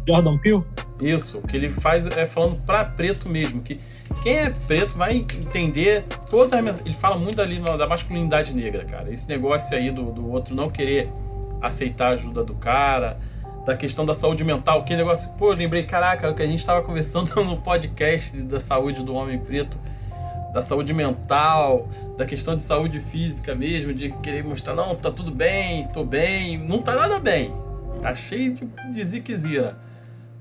Jordan 0.06 0.38
Peele? 0.38 0.62
Isso, 1.00 1.38
o 1.38 1.42
que 1.42 1.56
ele 1.56 1.68
faz 1.68 2.06
é 2.06 2.24
falando 2.24 2.56
pra 2.64 2.84
preto 2.84 3.28
mesmo, 3.28 3.60
que 3.60 3.80
quem 4.22 4.36
é 4.36 4.50
preto 4.50 4.96
vai 4.96 5.16
entender 5.16 6.04
todas 6.30 6.52
as 6.52 6.62
mensagens. 6.62 6.86
Ele 6.86 6.94
fala 6.94 7.18
muito 7.18 7.40
ali 7.40 7.58
da 7.58 7.86
masculinidade 7.86 8.54
negra, 8.54 8.84
cara. 8.84 9.12
Esse 9.12 9.28
negócio 9.28 9.76
aí 9.76 9.90
do, 9.90 10.12
do 10.12 10.30
outro 10.30 10.54
não 10.54 10.70
querer 10.70 11.10
aceitar 11.60 12.08
a 12.08 12.10
ajuda 12.10 12.44
do 12.44 12.54
cara, 12.54 13.18
da 13.66 13.74
questão 13.74 14.04
da 14.04 14.14
saúde 14.14 14.44
mental, 14.44 14.84
que 14.84 14.94
negócio, 14.94 15.32
pô, 15.32 15.50
eu 15.52 15.56
lembrei, 15.56 15.82
caraca, 15.82 16.30
o 16.30 16.34
que 16.34 16.42
a 16.42 16.46
gente 16.46 16.64
tava 16.64 16.82
conversando 16.82 17.34
no 17.42 17.56
podcast 17.56 18.40
da 18.42 18.60
saúde 18.60 19.02
do 19.02 19.14
homem 19.14 19.38
preto, 19.38 19.78
da 20.54 20.62
saúde 20.62 20.94
mental, 20.94 21.88
da 22.16 22.24
questão 22.24 22.54
de 22.54 22.62
saúde 22.62 23.00
física 23.00 23.56
mesmo, 23.56 23.92
de 23.92 24.10
querer 24.18 24.44
mostrar, 24.44 24.72
não, 24.72 24.94
tá 24.94 25.10
tudo 25.10 25.32
bem, 25.32 25.88
tô 25.88 26.04
bem, 26.04 26.56
não 26.56 26.80
tá 26.80 26.94
nada 26.94 27.18
bem. 27.18 27.52
Tá 28.00 28.14
cheio 28.14 28.54
de, 28.54 28.64
de 28.92 29.04
ziquezira. 29.04 29.76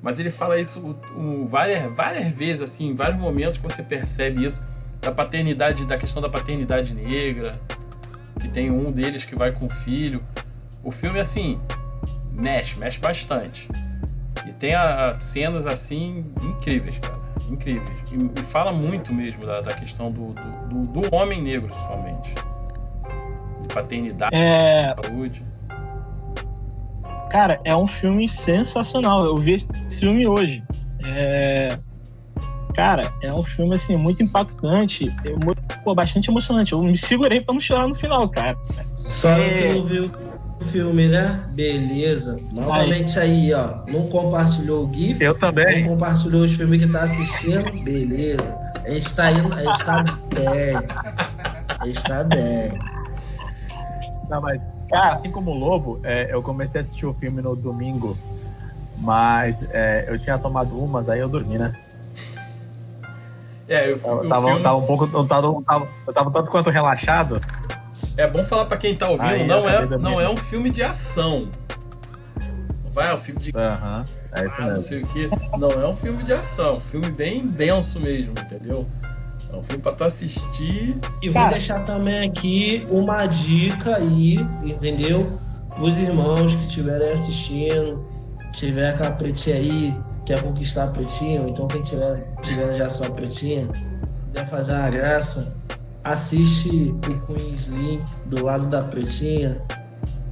Mas 0.04 0.20
ele 0.20 0.30
fala 0.30 0.60
isso 0.60 0.96
um, 1.18 1.48
várias, 1.48 1.92
várias 1.96 2.28
vezes, 2.28 2.62
assim, 2.62 2.90
em 2.90 2.96
vários 2.96 3.20
momentos 3.20 3.58
que 3.58 3.64
você 3.64 3.82
percebe 3.82 4.46
isso. 4.46 4.64
Da 5.02 5.12
paternidade, 5.12 5.86
da 5.86 5.98
questão 5.98 6.22
da 6.22 6.30
paternidade 6.30 6.94
negra. 6.94 7.60
Que 8.40 8.48
tem 8.48 8.70
um 8.70 8.92
deles 8.92 9.26
que 9.26 9.36
vai 9.36 9.52
com 9.52 9.66
o 9.66 9.70
filho. 9.70 10.24
O 10.84 10.92
filme, 10.92 11.20
assim, 11.20 11.60
mexe, 12.38 12.78
mexe 12.78 13.00
bastante. 13.00 13.68
E 14.46 14.52
tem 14.52 14.76
a, 14.76 15.12
a 15.12 15.20
cenas, 15.20 15.66
assim, 15.66 16.26
incríveis, 16.42 17.00
cara. 17.00 17.23
Incríveis. 17.54 17.98
E, 18.12 18.40
e 18.40 18.44
fala 18.44 18.72
muito 18.72 19.14
mesmo 19.14 19.46
da, 19.46 19.62
da 19.62 19.74
questão 19.74 20.12
do, 20.12 20.34
do, 20.34 20.86
do- 20.86 21.02
do 21.02 21.16
homem 21.16 21.42
negro, 21.42 21.70
principalmente. 21.70 22.34
De 23.62 23.74
paternidade, 23.74 24.36
É, 24.36 24.94
saúde. 25.04 25.44
cara, 27.30 27.60
é 27.64 27.76
um 27.76 27.88
filme 27.88 28.28
sensacional. 28.30 29.26
Eu 29.26 29.36
vi 29.38 29.54
esse 29.54 29.68
filme 30.00 30.28
hoje. 30.28 30.64
É, 31.06 31.78
cara, 32.76 33.12
é 33.22 33.34
um 33.34 33.42
filme 33.44 33.76
assim 33.76 33.96
muito 33.96 34.22
impactante, 34.24 35.08
é 35.26 35.80
pô, 35.84 35.94
bastante 35.96 36.30
emocionante. 36.30 36.74
Eu 36.74 36.82
me 36.82 36.98
segurei 36.98 37.42
pra 37.42 37.54
não 37.54 37.62
chorar 37.62 37.88
no 37.88 37.96
final, 37.96 38.28
cara. 38.30 38.58
Só 38.98 39.30
É. 39.30 39.68
o 39.76 40.33
filme, 40.64 41.08
né? 41.08 41.44
Beleza. 41.50 42.38
Novamente 42.52 43.20
aí, 43.20 43.54
ó. 43.54 43.80
Não 43.88 44.08
compartilhou 44.08 44.88
o 44.88 44.94
GIF. 44.94 45.22
Eu 45.22 45.38
também. 45.38 45.84
Não 45.84 45.90
compartilhou 45.90 46.44
os 46.44 46.56
filmes 46.56 46.84
que 46.84 46.92
tá 46.92 47.04
assistindo. 47.04 47.84
Beleza. 47.84 48.58
A 48.84 48.90
gente 48.90 49.16
tá 49.16 49.32
indo, 49.32 49.56
a 49.56 49.64
gente 49.64 49.86
tá 49.86 50.04
bem. 50.04 50.76
A 51.80 51.86
gente 51.86 52.04
tá 52.04 52.24
bem. 52.24 52.74
Não, 54.30 54.42
mas, 54.42 54.62
cara, 54.90 55.14
assim 55.14 55.32
como 55.32 55.52
o 55.52 55.58
Lobo, 55.58 56.00
é, 56.04 56.34
eu 56.34 56.42
comecei 56.42 56.82
a 56.82 56.84
assistir 56.84 57.06
o 57.06 57.14
filme 57.14 57.42
no 57.42 57.56
domingo, 57.56 58.18
mas 58.98 59.56
é, 59.72 60.06
eu 60.08 60.18
tinha 60.20 60.38
tomado 60.38 60.78
umas, 60.78 61.08
aí 61.08 61.20
eu 61.20 61.30
dormi, 61.30 61.58
né? 61.58 61.76
É, 63.68 63.90
eu, 63.90 63.98
Eu 63.98 64.18
o 64.20 64.30
tava, 64.30 64.48
filme... 64.48 64.62
tava 64.62 64.78
um 64.78 64.86
pouco. 64.86 65.06
Eu 65.06 65.28
tava, 65.28 65.48
eu 65.48 65.64
tava, 65.66 65.88
eu 66.08 66.14
tava 66.14 66.32
tanto 66.32 66.52
quanto 66.52 66.70
relaxado. 66.70 67.40
É 68.18 68.28
bom 68.28 68.44
falar 68.44 68.66
pra 68.66 68.78
quem 68.78 68.96
tá 68.96 69.10
ouvindo, 69.10 69.28
Aí, 69.28 69.48
não, 69.48 69.68
é, 69.68 69.86
não 69.98 70.22
é 70.22 70.30
um 70.30 70.38
filme 70.38 70.70
de 70.70 70.84
ação. 70.84 71.48
Não 72.84 72.92
vai, 72.92 73.10
é 73.10 73.14
um 73.14 73.18
filme 73.18 73.40
de 73.42 73.52
Aham, 73.56 74.02
é 74.32 74.46
isso 74.46 74.56
ah, 74.58 74.62
não 74.62 74.68
mesmo. 74.68 74.82
sei 74.82 75.02
o 75.02 75.08
que. 75.08 75.30
Não 75.58 75.72
é 75.72 75.88
um 75.88 75.96
filme 75.96 76.24
de 76.24 76.34
ação, 76.34 76.68
é 76.68 76.78
um 76.78 76.82
filme 76.82 77.10
bem 77.10 77.46
denso 77.48 78.00
mesmo, 78.00 78.34
entendeu? 78.40 78.88
É 79.52 79.56
um 79.56 79.64
filme 79.64 79.82
pra 79.82 79.92
tu 79.92 80.04
assistir. 80.04 80.98
E 81.22 81.30
vou 81.30 81.42
Cara. 81.42 81.54
deixar 81.54 81.86
também 81.86 82.28
aqui 82.28 82.88
uma 82.90 83.26
dica 83.26 83.98
aí, 83.98 84.36
entendeu? 84.64 85.40
Os 85.80 85.98
irmãos 85.98 86.56
que 86.56 86.66
estiverem 86.66 87.12
assistindo, 87.12 88.02
tiver 88.52 88.90
aquela 88.92 89.12
pretinha 89.12 89.56
aí, 89.56 89.96
quer 90.26 90.42
conquistar 90.42 90.86
a 90.86 90.88
pretinha, 90.88 91.42
ou 91.42 91.50
então 91.50 91.68
quem 91.68 91.82
tiver, 91.84 92.26
tiver 92.42 92.78
já 92.78 92.90
sua 92.90 93.10
pretinha, 93.10 93.68
quiser 94.24 94.48
fazer 94.48 94.74
uma 94.74 94.90
graça, 94.90 95.56
assiste 96.04 96.70
o 96.70 97.20
Queen 97.28 97.56
Slim 97.56 98.02
do 98.26 98.44
lado 98.44 98.68
da 98.68 98.82
pretinha. 98.84 99.58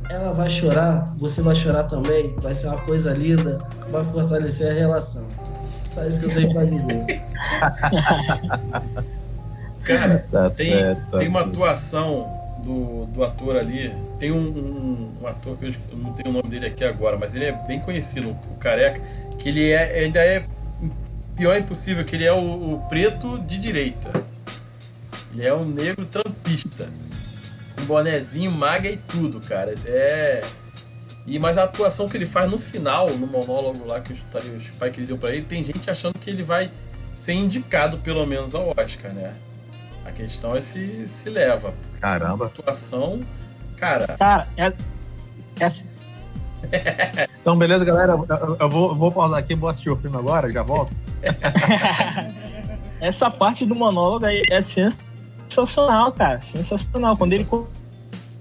Ela 0.09 0.33
vai 0.33 0.49
chorar, 0.49 1.13
você 1.17 1.41
vai 1.41 1.55
chorar 1.55 1.83
também, 1.85 2.35
vai 2.41 2.53
ser 2.53 2.67
uma 2.67 2.79
coisa 2.81 3.13
linda, 3.13 3.59
vai 3.89 4.03
fortalecer 4.03 4.69
a 4.71 4.73
relação. 4.73 5.25
Só 5.93 6.05
isso 6.05 6.19
que 6.19 6.25
eu 6.27 6.33
tenho 6.33 6.53
pra 6.53 6.65
dizer. 6.65 7.21
Cara, 9.83 10.25
Tá 10.31 10.49
tem, 10.49 10.71
certo, 10.71 11.09
tá 11.11 11.17
tem 11.17 11.27
uma 11.27 11.39
certo. 11.41 11.53
atuação 11.53 12.39
do, 12.63 13.05
do 13.07 13.23
ator 13.23 13.55
ali. 13.57 13.91
Tem 14.19 14.31
um, 14.31 14.37
um- 14.37 15.09
um 15.21 15.27
ator 15.27 15.57
que 15.57 15.65
eu, 15.67 15.73
eu 15.91 15.97
não 15.97 16.13
tenho 16.13 16.29
o 16.29 16.33
nome 16.33 16.49
dele 16.49 16.67
aqui 16.67 16.83
agora, 16.83 17.17
mas 17.17 17.33
ele 17.33 17.45
é 17.45 17.51
bem 17.51 17.79
conhecido, 17.79 18.29
o 18.29 18.55
careca, 18.59 19.01
que 19.39 19.49
ele 19.49 19.69
é, 19.71 19.99
ainda 20.03 20.19
é 20.19 20.43
pior 21.35 21.57
impossível, 21.57 22.03
que 22.05 22.15
ele 22.15 22.25
é 22.25 22.33
o, 22.33 22.37
o 22.75 22.85
preto 22.89 23.39
de 23.39 23.57
direita. 23.57 24.09
Ele 25.33 25.45
é 25.45 25.53
um 25.53 25.65
negro 25.65 26.05
trampista. 26.05 26.89
Com 27.75 27.85
bonezinho, 27.85 28.51
maga 28.51 28.89
e 28.89 28.97
tudo, 28.97 29.39
cara. 29.39 29.73
É. 29.85 30.43
E 31.25 31.37
mas 31.39 31.57
a 31.57 31.63
atuação 31.63 32.09
que 32.09 32.17
ele 32.17 32.25
faz 32.25 32.49
no 32.49 32.57
final, 32.57 33.09
no 33.11 33.27
monólogo 33.27 33.85
lá 33.85 34.01
que 34.01 34.11
o 34.11 34.15
o 34.15 34.59
Spike 34.59 34.99
ele 34.99 35.07
deu 35.07 35.17
pra 35.17 35.29
ele, 35.31 35.43
tem 35.43 35.63
gente 35.63 35.89
achando 35.89 36.17
que 36.19 36.29
ele 36.29 36.43
vai 36.43 36.69
ser 37.13 37.33
indicado 37.33 37.97
pelo 37.99 38.25
menos 38.25 38.55
ao 38.55 38.73
Oscar, 38.77 39.13
né? 39.13 39.33
A 40.03 40.11
questão 40.11 40.55
é 40.55 40.59
se 40.61 41.07
se 41.07 41.29
leva. 41.29 41.73
A 41.97 41.99
Caramba. 41.99 42.47
atuação, 42.47 43.21
cara, 43.77 44.07
Cara, 44.17 44.47
é, 44.57 44.73
essa, 45.59 45.83
Então, 47.41 47.55
beleza, 47.57 47.85
galera. 47.85 48.13
Eu, 48.13 48.25
eu- 48.29 48.57
eu 48.59 48.69
vou, 48.69 48.89
eu 48.89 48.95
vou 48.95 49.11
pausar 49.11 49.39
aqui, 49.39 49.53
vou 49.55 49.69
assistir 49.69 49.89
o 49.91 49.95
filme 49.97 50.17
agora, 50.17 50.51
já 50.51 50.63
volto. 50.63 50.91
essa 52.99 53.29
parte 53.29 53.65
do 53.65 53.75
monólogo 53.75 54.25
aí 54.25 54.43
é 54.49 54.61
sensacional, 54.61 55.10
cara. 56.11 56.41
Sensacional. 56.41 57.17
Quando 57.17 57.33
ele 57.33 57.45
co- 57.45 57.67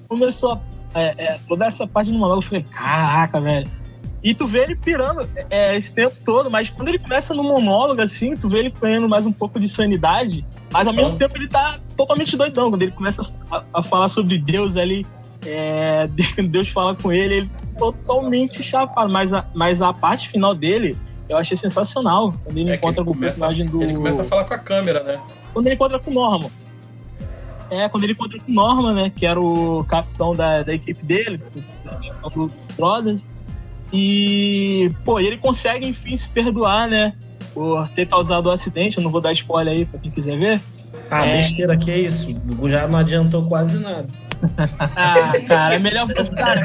começou 0.08 0.52
a, 0.94 1.00
é, 1.00 1.14
é, 1.18 1.38
toda 1.46 1.66
essa 1.66 1.86
parte 1.86 2.10
do 2.10 2.14
monólogo, 2.18 2.42
eu 2.42 2.48
falei, 2.48 2.64
caraca, 2.64 3.40
velho. 3.40 3.68
E 4.22 4.34
tu 4.34 4.46
vê 4.46 4.60
ele 4.64 4.76
pirando 4.76 5.26
é, 5.48 5.76
esse 5.76 5.90
tempo 5.92 6.14
todo, 6.24 6.50
mas 6.50 6.68
quando 6.68 6.88
ele 6.88 6.98
começa 6.98 7.32
no 7.32 7.42
monólogo, 7.42 8.02
assim, 8.02 8.36
tu 8.36 8.48
vê 8.50 8.58
ele 8.58 8.70
ganhando 8.70 9.08
mais 9.08 9.24
um 9.24 9.32
pouco 9.32 9.58
de 9.58 9.66
sanidade, 9.66 10.44
mas 10.70 10.86
ao 10.86 10.92
mesmo 10.92 11.16
tempo 11.16 11.36
ele 11.38 11.48
tá 11.48 11.80
totalmente 11.96 12.36
doidão. 12.36 12.68
Quando 12.68 12.82
ele 12.82 12.92
começa 12.92 13.22
a, 13.50 13.62
a 13.72 13.82
falar 13.82 14.10
sobre 14.10 14.36
Deus 14.38 14.76
ali, 14.76 15.06
é, 15.46 16.06
Deus 16.50 16.68
fala 16.68 16.94
com 16.94 17.10
ele, 17.10 17.34
ele 17.34 17.50
totalmente 17.78 18.62
chapado. 18.62 19.10
Mas 19.10 19.32
a, 19.32 19.44
mas 19.54 19.80
a 19.80 19.90
parte 19.92 20.28
final 20.28 20.54
dele, 20.54 20.98
eu 21.26 21.38
achei 21.38 21.56
sensacional. 21.56 22.30
Quando 22.44 22.58
ele 22.58 22.70
é 22.70 22.74
encontra 22.74 23.00
ele 23.02 23.10
com 23.10 23.16
o 23.16 23.18
personagem 23.18 23.66
do. 23.68 23.82
ele 23.82 23.94
começa 23.94 24.20
a 24.20 24.24
falar 24.24 24.44
com 24.44 24.52
a 24.52 24.58
câmera, 24.58 25.02
né? 25.02 25.18
Quando 25.54 25.66
ele 25.66 25.76
encontra 25.76 25.98
com 25.98 26.10
o 26.10 26.14
Norman. 26.14 26.50
É, 27.70 27.88
quando 27.88 28.04
ele 28.04 28.12
encontra 28.12 28.38
com 28.38 28.50
o 28.50 28.54
Norman, 28.54 28.94
né? 28.94 29.12
Que 29.14 29.24
era 29.26 29.40
o 29.40 29.84
capitão 29.84 30.34
da, 30.34 30.62
da 30.62 30.74
equipe 30.74 31.04
dele, 31.04 31.40
o 32.22 32.28
do 32.30 32.52
Brothers. 32.76 33.22
E, 33.92 34.90
pô, 35.04 35.18
ele 35.20 35.36
consegue, 35.36 35.86
enfim, 35.86 36.16
se 36.16 36.28
perdoar, 36.28 36.88
né? 36.88 37.12
Por 37.54 37.88
ter 37.90 38.06
causado 38.06 38.46
o 38.46 38.50
acidente. 38.50 38.98
Eu 38.98 39.02
não 39.04 39.10
vou 39.10 39.20
dar 39.20 39.32
spoiler 39.32 39.74
aí 39.74 39.84
pra 39.84 39.98
quem 39.98 40.10
quiser 40.10 40.36
ver. 40.38 40.60
Ah, 41.10 41.26
É. 41.26 41.38
besteira, 41.38 41.76
que 41.76 41.92
isso? 41.92 42.28
Já 42.68 42.86
não 42.88 42.98
adiantou 42.98 43.44
quase 43.46 43.78
nada. 43.78 44.06
Ah, 44.96 45.32
cara, 45.46 45.74
é 45.74 45.78
melhor. 45.78 46.06
Cara, 46.08 46.60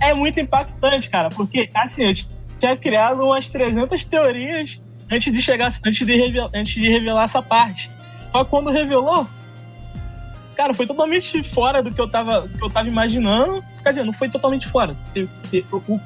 é, 0.00 0.10
é 0.10 0.14
muito 0.14 0.38
impactante, 0.38 1.08
cara, 1.10 1.28
porque, 1.30 1.68
assim, 1.74 2.04
eu 2.04 2.14
tinha 2.60 2.76
criado 2.76 3.24
umas 3.24 3.48
300 3.48 4.04
teorias 4.04 4.80
antes 5.10 5.32
de 5.32 5.42
chegar, 5.42 5.72
antes 5.84 6.06
de, 6.06 6.14
revelar, 6.14 6.50
antes 6.54 6.74
de 6.74 6.88
revelar 6.88 7.24
essa 7.24 7.42
parte. 7.42 7.90
Só 8.34 8.44
quando 8.44 8.68
revelou, 8.68 9.28
cara, 10.56 10.74
foi 10.74 10.88
totalmente 10.88 11.40
fora 11.44 11.80
do 11.80 11.92
que 11.92 12.00
eu 12.00 12.08
tava, 12.08 12.48
que 12.48 12.64
eu 12.64 12.68
tava 12.68 12.88
imaginando. 12.88 13.62
Quer 13.80 13.90
dizer, 13.90 14.04
não 14.04 14.12
foi 14.12 14.28
totalmente 14.28 14.66
fora. 14.66 14.96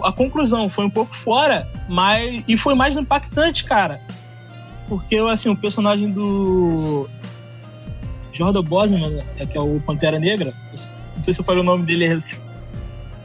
A 0.03 0.13
conclusão 0.13 0.69
foi 0.69 0.85
um 0.85 0.91
pouco 0.91 1.17
fora, 1.17 1.67
mas. 1.89 2.45
E 2.47 2.55
foi 2.59 2.75
mais 2.75 2.95
impactante, 2.99 3.65
cara. 3.65 3.99
Porque, 4.91 5.17
assim, 5.17 5.49
o 5.49 5.57
personagem 5.57 6.13
do. 6.13 7.09
Jordan 8.35 8.63
Bosman, 8.63 9.21
é, 9.39 9.47
que 9.47 9.57
é 9.57 9.61
o 9.61 9.81
Pantera 9.81 10.19
Negra. 10.19 10.53
Não 11.17 11.23
sei 11.23 11.33
se 11.33 11.41
eu 11.41 11.45
falei 11.45 11.63
o 11.63 11.65
nome 11.65 11.87
dele 11.87 12.23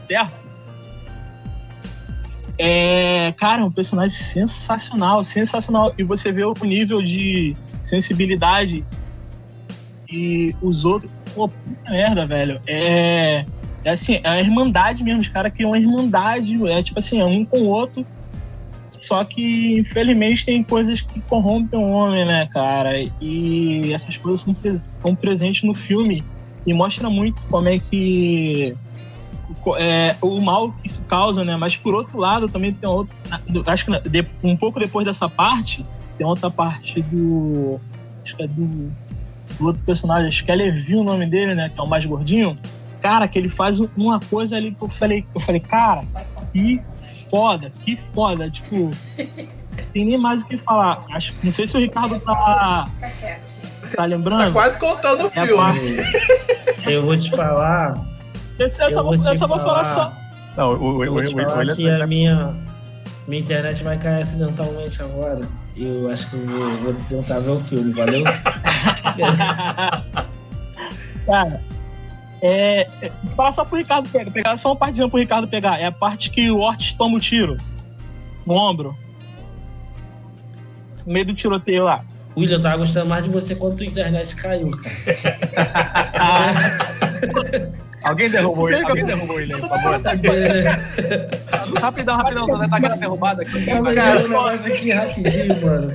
certo. 0.08 0.44
É, 2.58 3.32
cara, 3.36 3.60
é 3.60 3.64
um 3.64 3.70
personagem 3.70 4.16
sensacional, 4.16 5.22
sensacional. 5.24 5.92
E 5.98 6.02
você 6.02 6.32
vê 6.32 6.44
o 6.44 6.54
nível 6.62 7.02
de 7.02 7.54
sensibilidade 7.84 8.84
e 10.10 10.54
os 10.60 10.84
outros. 10.84 11.10
Pô, 11.34 11.48
puta 11.48 11.90
merda, 11.90 12.26
velho. 12.26 12.60
É, 12.66 13.44
é 13.84 13.90
assim, 13.90 14.20
é 14.22 14.28
a 14.28 14.40
irmandade 14.40 15.04
mesmo. 15.04 15.20
Os 15.20 15.28
caras 15.28 15.52
criam 15.52 15.70
uma 15.70 15.78
irmandade. 15.78 16.68
É 16.68 16.82
tipo 16.82 16.98
assim, 16.98 17.20
é 17.20 17.24
um 17.24 17.44
com 17.44 17.58
o 17.58 17.68
outro. 17.68 18.04
Só 19.00 19.22
que, 19.22 19.78
infelizmente, 19.78 20.46
tem 20.46 20.62
coisas 20.62 21.02
que 21.02 21.20
corrompem 21.20 21.78
o 21.78 21.90
homem, 21.90 22.24
né, 22.24 22.46
cara? 22.46 22.92
E 23.20 23.92
essas 23.92 24.16
coisas 24.16 24.40
são, 24.40 24.52
estão 24.52 25.14
presentes 25.14 25.62
no 25.62 25.74
filme. 25.74 26.24
E 26.66 26.72
mostra 26.72 27.10
muito 27.10 27.38
como 27.50 27.68
é 27.68 27.78
que 27.78 28.74
é, 29.78 30.16
o 30.20 30.40
mal 30.40 30.72
que 30.72 30.88
isso 30.88 31.02
causa, 31.02 31.44
né? 31.44 31.56
Mas 31.56 31.76
por 31.76 31.94
outro 31.94 32.18
lado, 32.18 32.48
também 32.48 32.72
tem 32.72 32.88
outro. 32.88 33.14
Acho 33.66 33.84
que 33.84 34.26
um 34.42 34.56
pouco 34.56 34.80
depois 34.80 35.04
dessa 35.04 35.28
parte, 35.28 35.84
tem 36.16 36.26
outra 36.26 36.50
parte 36.50 37.02
do. 37.02 37.80
Acho 38.24 38.36
que 38.36 38.42
é 38.42 38.46
do, 38.46 38.90
do 39.58 39.66
outro 39.66 39.82
personagem, 39.84 40.26
acho 40.26 40.44
que 40.44 40.50
é 40.50 40.54
Levi 40.54 40.96
o 40.96 41.04
nome 41.04 41.26
dele, 41.26 41.54
né? 41.54 41.68
Que 41.68 41.78
é 41.78 41.82
o 41.82 41.88
mais 41.88 42.04
gordinho. 42.04 42.58
Cara, 43.00 43.28
que 43.28 43.38
ele 43.38 43.50
faz 43.50 43.80
uma 43.80 44.18
coisa 44.18 44.56
ali 44.56 44.72
que 44.72 44.82
eu 44.82 44.88
falei, 44.88 45.26
eu 45.34 45.40
falei, 45.40 45.60
cara, 45.60 46.04
que 46.52 46.80
foda, 47.30 47.70
que 47.84 47.96
foda. 48.14 48.50
Tipo, 48.50 48.90
tem 49.92 50.06
nem 50.06 50.18
mais 50.18 50.42
o 50.42 50.46
que 50.46 50.56
falar. 50.56 51.04
Acho, 51.10 51.34
não 51.42 51.52
sei 51.52 51.66
se 51.66 51.76
o 51.76 51.80
Ricardo 51.80 52.18
tá. 52.20 52.88
Tá 53.94 54.04
lembrando? 54.06 54.46
Tá 54.46 54.52
quase 54.52 54.78
contando 54.78 55.24
o 55.24 55.26
é 55.26 55.46
filme. 55.46 55.96
Eu 56.90 57.04
vou 57.04 57.16
te 57.16 57.30
falar 57.30 58.14
esse, 58.58 58.80
essa, 58.80 59.02
vou, 59.02 59.14
essa 59.14 59.34
falar... 59.34 59.46
vou 59.46 59.58
falar 59.58 59.84
só. 59.84 60.12
Não, 60.56 60.70
o, 60.70 60.96
o, 60.96 61.04
eu 61.04 61.12
vou 61.12 61.22
te 61.22 61.34
o, 61.34 61.48
falar 61.48 61.74
que 61.74 61.88
a 61.88 62.06
minha, 62.06 62.54
minha 63.26 63.42
internet 63.42 63.82
vai 63.82 63.98
cair 63.98 64.22
acidentalmente 64.22 65.02
agora. 65.02 65.40
Eu 65.76 66.08
acho 66.10 66.30
que 66.30 66.36
eu 66.36 66.46
vou, 66.46 66.76
vou 66.78 66.94
tentar 67.08 67.40
ver 67.40 67.50
o 67.50 67.60
filme, 67.60 67.92
valeu? 67.92 68.22
Cara, 71.26 71.60
é, 72.40 72.86
fala 73.34 73.50
só 73.50 73.64
pro 73.64 73.78
Ricardo 73.78 74.08
pegar, 74.08 74.30
pegar 74.30 74.56
só 74.56 74.68
uma 74.70 74.76
partezinha 74.76 75.08
pro 75.08 75.18
Ricardo 75.18 75.48
pegar. 75.48 75.80
É 75.80 75.86
a 75.86 75.92
parte 75.92 76.30
que 76.30 76.50
o 76.50 76.58
Ortiz 76.58 76.92
toma 76.92 77.14
o 77.14 77.16
um 77.16 77.20
tiro 77.20 77.56
no 78.46 78.54
ombro. 78.54 78.96
No 81.04 81.12
meio 81.12 81.26
do 81.26 81.34
tiroteio 81.34 81.84
lá. 81.84 82.04
William, 82.36 82.56
eu 82.56 82.62
tava 82.62 82.76
gostando 82.78 83.08
mais 83.08 83.24
de 83.24 83.30
você 83.30 83.54
quando 83.54 83.80
a 83.80 83.86
internet 83.86 84.36
caiu, 84.36 84.70
cara. 84.70 84.90
Alguém 88.04 88.28
derrubou 88.28 88.70
ele, 88.70 88.84
alguém 88.84 89.04
derrubou 89.04 89.40
ele 89.40 89.54
aí, 89.54 89.60
por 89.60 89.68
favor. 89.70 90.00
rapidão, 91.80 92.16
rapidão, 92.16 92.46
tô 92.46 92.58
tá 92.58 92.76
aquela 92.76 92.96
derrubada 92.96 93.42
aqui. 93.42 93.64
Cara, 93.64 94.20
um 94.20 94.28
negócio 94.28 94.72
aqui 94.72 94.92
rapidinho, 94.92 95.66
mano. 95.66 95.92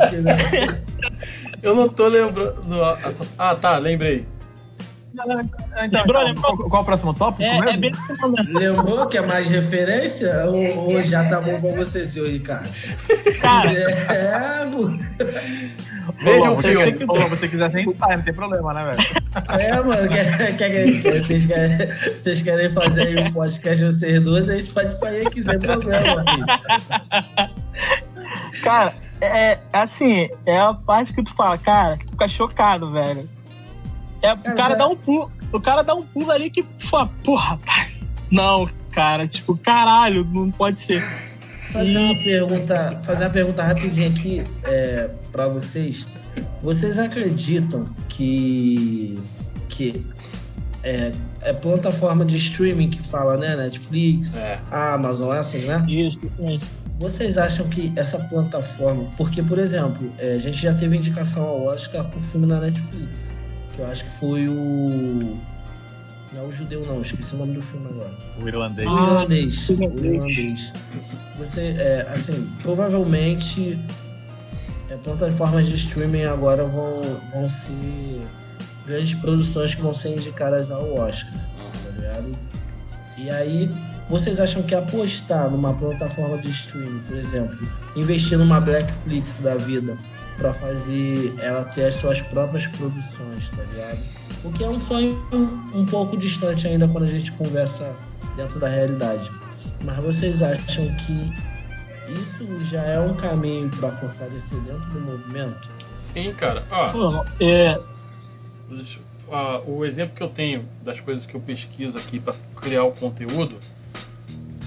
Eu 1.62 1.76
não 1.76 1.88
tô 1.88 2.08
lembrando. 2.08 2.58
Ah, 3.38 3.56
tá, 3.56 3.78
lembrei. 3.78 4.26
Então, 5.14 5.26
lembrou, 5.92 6.30
então, 6.30 6.42
Qual, 6.42 6.70
qual, 6.70 6.82
o 6.82 6.86
próximo 6.86 7.14
tópico? 7.14 7.44
É, 7.44 7.74
é 7.74 7.78
bem... 7.78 7.92
Lembrou 8.48 9.06
que 9.08 9.18
é 9.18 9.22
mais 9.22 9.50
referência? 9.50 10.46
Ou, 10.46 10.94
ou 10.94 11.02
já 11.04 11.28
tá 11.28 11.42
bom 11.42 11.60
pra 11.62 11.72
você, 11.72 12.06
senhor 12.06 12.30
Ricardo? 12.30 12.70
Cara, 13.42 13.72
é, 13.72 14.66
Veja 16.18 16.52
o 16.52 16.56
filme. 16.56 16.98
Se 16.98 17.06
você 17.06 17.48
quiser 17.48 17.72
sentar, 17.72 18.18
não 18.18 18.24
tem 18.24 18.34
problema, 18.34 18.74
né, 18.74 18.92
velho? 18.92 19.62
É, 19.62 19.82
mano, 19.82 20.10
quer, 20.10 20.58
quer, 20.58 21.02
quer, 21.02 21.22
vocês, 21.22 21.46
querem, 21.46 21.78
vocês 22.20 22.42
querem 22.42 22.72
fazer 22.72 23.08
aí 23.08 23.20
um 23.20 23.32
podcast 23.32 23.84
vocês 23.84 24.24
dois, 24.24 24.50
a 24.50 24.58
gente 24.58 24.72
pode 24.72 24.98
sair 24.98 25.28
aqui 25.28 25.44
sem 25.44 25.60
problema. 25.60 26.26
Cara, 28.64 28.94
é, 29.22 29.52
é 29.52 29.60
assim, 29.74 30.30
é 30.46 30.60
a 30.60 30.74
parte 30.74 31.14
que 31.14 31.24
tu 31.24 31.34
fala, 31.34 31.58
cara, 31.58 31.98
que 31.98 32.06
tu 32.06 32.12
fica 32.12 32.28
chocado, 32.28 32.92
velho. 32.92 33.30
É, 34.22 34.34
o 34.34 34.56
cara 34.56 34.76
dá 34.76 34.88
um 34.88 34.96
pulo, 34.96 35.32
o 35.52 35.60
cara 35.60 35.82
dá 35.82 35.96
um 35.96 36.04
pulo 36.04 36.32
ali 36.32 36.50
que, 36.50 36.64
porra, 37.24 37.60
não, 38.30 38.70
cara, 38.92 39.28
tipo, 39.28 39.58
caralho, 39.58 40.26
não 40.26 40.52
pode 40.52 40.80
ser. 40.82 41.02
Fazer 41.72 41.98
uma 41.98 42.16
pergunta, 42.16 43.02
fazer 43.04 43.26
uma 43.26 43.30
pergunta 43.30 43.64
rapidinha 43.64 44.10
aqui 44.10 44.44
é, 44.66 45.10
para 45.32 45.48
vocês. 45.48 46.08
Vocês 46.62 46.98
acreditam 46.98 47.86
que 48.08 49.18
que 49.68 50.06
é, 50.84 51.12
é, 51.42 51.54
plataforma 51.54 52.26
de 52.26 52.38
streaming 52.38 52.90
que 52.90 53.02
fala, 53.04 53.38
né? 53.38 53.56
Netflix, 53.56 54.36
é. 54.36 54.60
Amazon, 54.72 55.34
essas, 55.36 55.64
né? 55.64 55.86
Isso. 55.88 56.20
Vocês 56.98 57.38
acham 57.38 57.68
que 57.70 57.94
essa 57.96 58.18
plataforma, 58.18 59.06
porque 59.18 59.42
por 59.42 59.58
exemplo, 59.58 60.12
é, 60.18 60.36
a 60.36 60.38
gente 60.38 60.62
já 60.62 60.74
teve 60.74 60.98
indicação 60.98 61.44
ao 61.44 61.66
Oscar 61.66 62.04
por 62.10 62.22
filme 62.24 62.46
na 62.46 62.60
Netflix, 62.60 63.32
que 63.76 63.82
eu 63.82 63.88
acho 63.88 64.04
que 64.04 64.20
foi 64.20 64.48
o 64.50 65.38
não 66.32 66.44
é 66.44 66.48
o 66.48 66.52
judeu, 66.52 66.86
não, 66.86 67.02
esqueci 67.02 67.34
o 67.34 67.38
nome 67.40 67.54
do 67.54 67.62
filme 67.62 67.88
agora. 67.90 68.12
O 68.40 68.48
irlandês. 68.48 68.88
O 68.88 68.92
irlandês. 68.92 69.68
Ah, 69.68 69.74
o 69.74 70.06
irlandês. 70.06 70.74
Você, 71.40 71.62
é, 71.62 72.08
assim, 72.14 72.48
provavelmente 72.62 73.80
é, 74.90 74.98
plataformas 74.98 75.68
de 75.68 75.76
streaming 75.76 76.24
agora 76.24 76.66
vão, 76.66 77.02
vão 77.32 77.50
ser 77.50 78.22
grandes 78.86 79.14
produções 79.16 79.76
que 79.76 79.82
vão 79.82 79.94
ser 79.94 80.10
indicadas 80.10 80.72
ao 80.72 80.96
Oscar, 80.96 81.32
tá 81.32 81.92
ligado? 81.96 82.36
E 83.18 83.30
aí, 83.30 83.70
vocês 84.10 84.40
acham 84.40 84.64
que 84.64 84.74
apostar 84.74 85.50
numa 85.50 85.74
plataforma 85.74 86.38
de 86.40 86.50
streaming, 86.50 87.00
por 87.02 87.18
exemplo, 87.18 87.68
investir 87.96 88.38
numa 88.38 88.60
Blackflix 88.60 89.38
da 89.38 89.56
vida 89.56 89.96
para 90.38 90.54
fazer 90.54 91.36
ela 91.40 91.66
ter 91.66 91.86
as 91.86 91.96
suas 91.96 92.22
próprias 92.22 92.66
produções, 92.68 93.50
tá 93.50 93.64
ligado? 93.64 94.00
O 94.44 94.52
que 94.52 94.64
é 94.64 94.70
um 94.70 94.82
sonho 94.82 95.22
um, 95.32 95.82
um 95.82 95.86
pouco 95.86 96.18
distante 96.18 96.66
ainda 96.66 96.88
quando 96.88 97.04
a 97.04 97.12
gente 97.12 97.32
conversa 97.34 97.94
dentro 98.36 98.58
da 98.58 98.70
realidade. 98.70 99.30
Mas 99.84 99.98
vocês 100.04 100.42
acham 100.42 100.88
que 100.96 101.49
isso 102.14 102.66
já 102.66 102.84
é 102.84 103.00
um 103.00 103.14
caminho 103.14 103.70
para 103.70 103.92
fortalecer 103.92 104.58
dentro 104.60 104.86
do 104.92 105.02
movimento? 105.02 105.70
Sim, 106.00 106.34
cara. 106.34 106.64
Ó, 106.72 107.26
é... 107.40 107.80
o 109.66 109.86
exemplo 109.86 110.16
que 110.16 110.24
eu 110.24 110.30
tenho 110.30 110.66
das 110.84 111.00
coisas 111.00 111.26
que 111.26 111.36
eu 111.36 111.42
pesquiso 111.42 111.98
aqui 111.98 112.20
para 112.20 112.34
criar 112.56 112.84
o 112.84 112.92
conteúdo, 112.92 113.58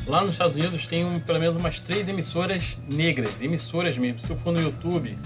lá 0.06 0.20
nos 0.20 0.32
Estados 0.32 0.56
Unidos 0.56 0.86
tem 0.86 1.04
um, 1.04 1.20
pelo 1.20 1.40
menos 1.40 1.56
umas 1.56 1.80
três 1.80 2.08
emissoras 2.08 2.78
negras, 2.88 3.40
emissoras 3.40 3.96
mesmo. 3.96 4.18
Se 4.18 4.30
eu 4.30 4.36
for 4.36 4.52
no 4.52 4.60
YouTube, 4.60 5.18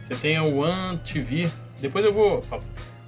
você 0.00 0.14
tem 0.14 0.38
o 0.38 0.58
One 0.58 0.98
TV. 0.98 1.50
Depois 1.80 2.04
eu 2.04 2.12
vou 2.12 2.42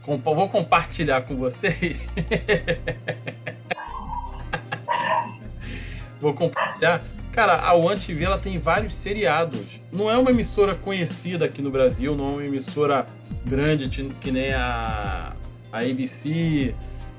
vou 0.06 0.48
compartilhar 0.48 1.22
com 1.22 1.34
vocês. 1.34 2.06
vou 6.20 6.32
compartilhar. 6.32 7.02
Cara, 7.36 7.56
a 7.56 7.74
One 7.74 8.00
TV 8.00 8.24
ela 8.24 8.38
tem 8.38 8.56
vários 8.56 8.94
seriados. 8.94 9.78
Não 9.92 10.10
é 10.10 10.16
uma 10.16 10.30
emissora 10.30 10.74
conhecida 10.74 11.44
aqui 11.44 11.60
no 11.60 11.70
Brasil, 11.70 12.16
não 12.16 12.28
é 12.28 12.32
uma 12.32 12.46
emissora 12.46 13.06
grande 13.44 13.90
que 14.18 14.30
nem 14.30 14.54
a, 14.54 15.34
a 15.70 15.78
ABC, 15.80 16.74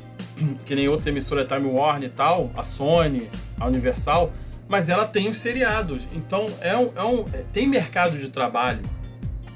que 0.66 0.74
nem 0.74 0.90
outras 0.90 1.06
emissoras 1.06 1.46
Time 1.46 1.68
Warner 1.68 2.10
e 2.10 2.12
tal, 2.12 2.50
a 2.58 2.64
Sony, 2.64 3.30
a 3.60 3.68
Universal, 3.68 4.34
mas 4.68 4.90
ela 4.90 5.06
tem 5.06 5.30
os 5.30 5.38
seriados. 5.38 6.08
Então 6.12 6.48
é 6.62 6.76
um, 6.76 6.92
é 6.96 7.04
um, 7.04 7.24
tem 7.54 7.68
mercado 7.68 8.18
de 8.18 8.30
trabalho 8.30 8.82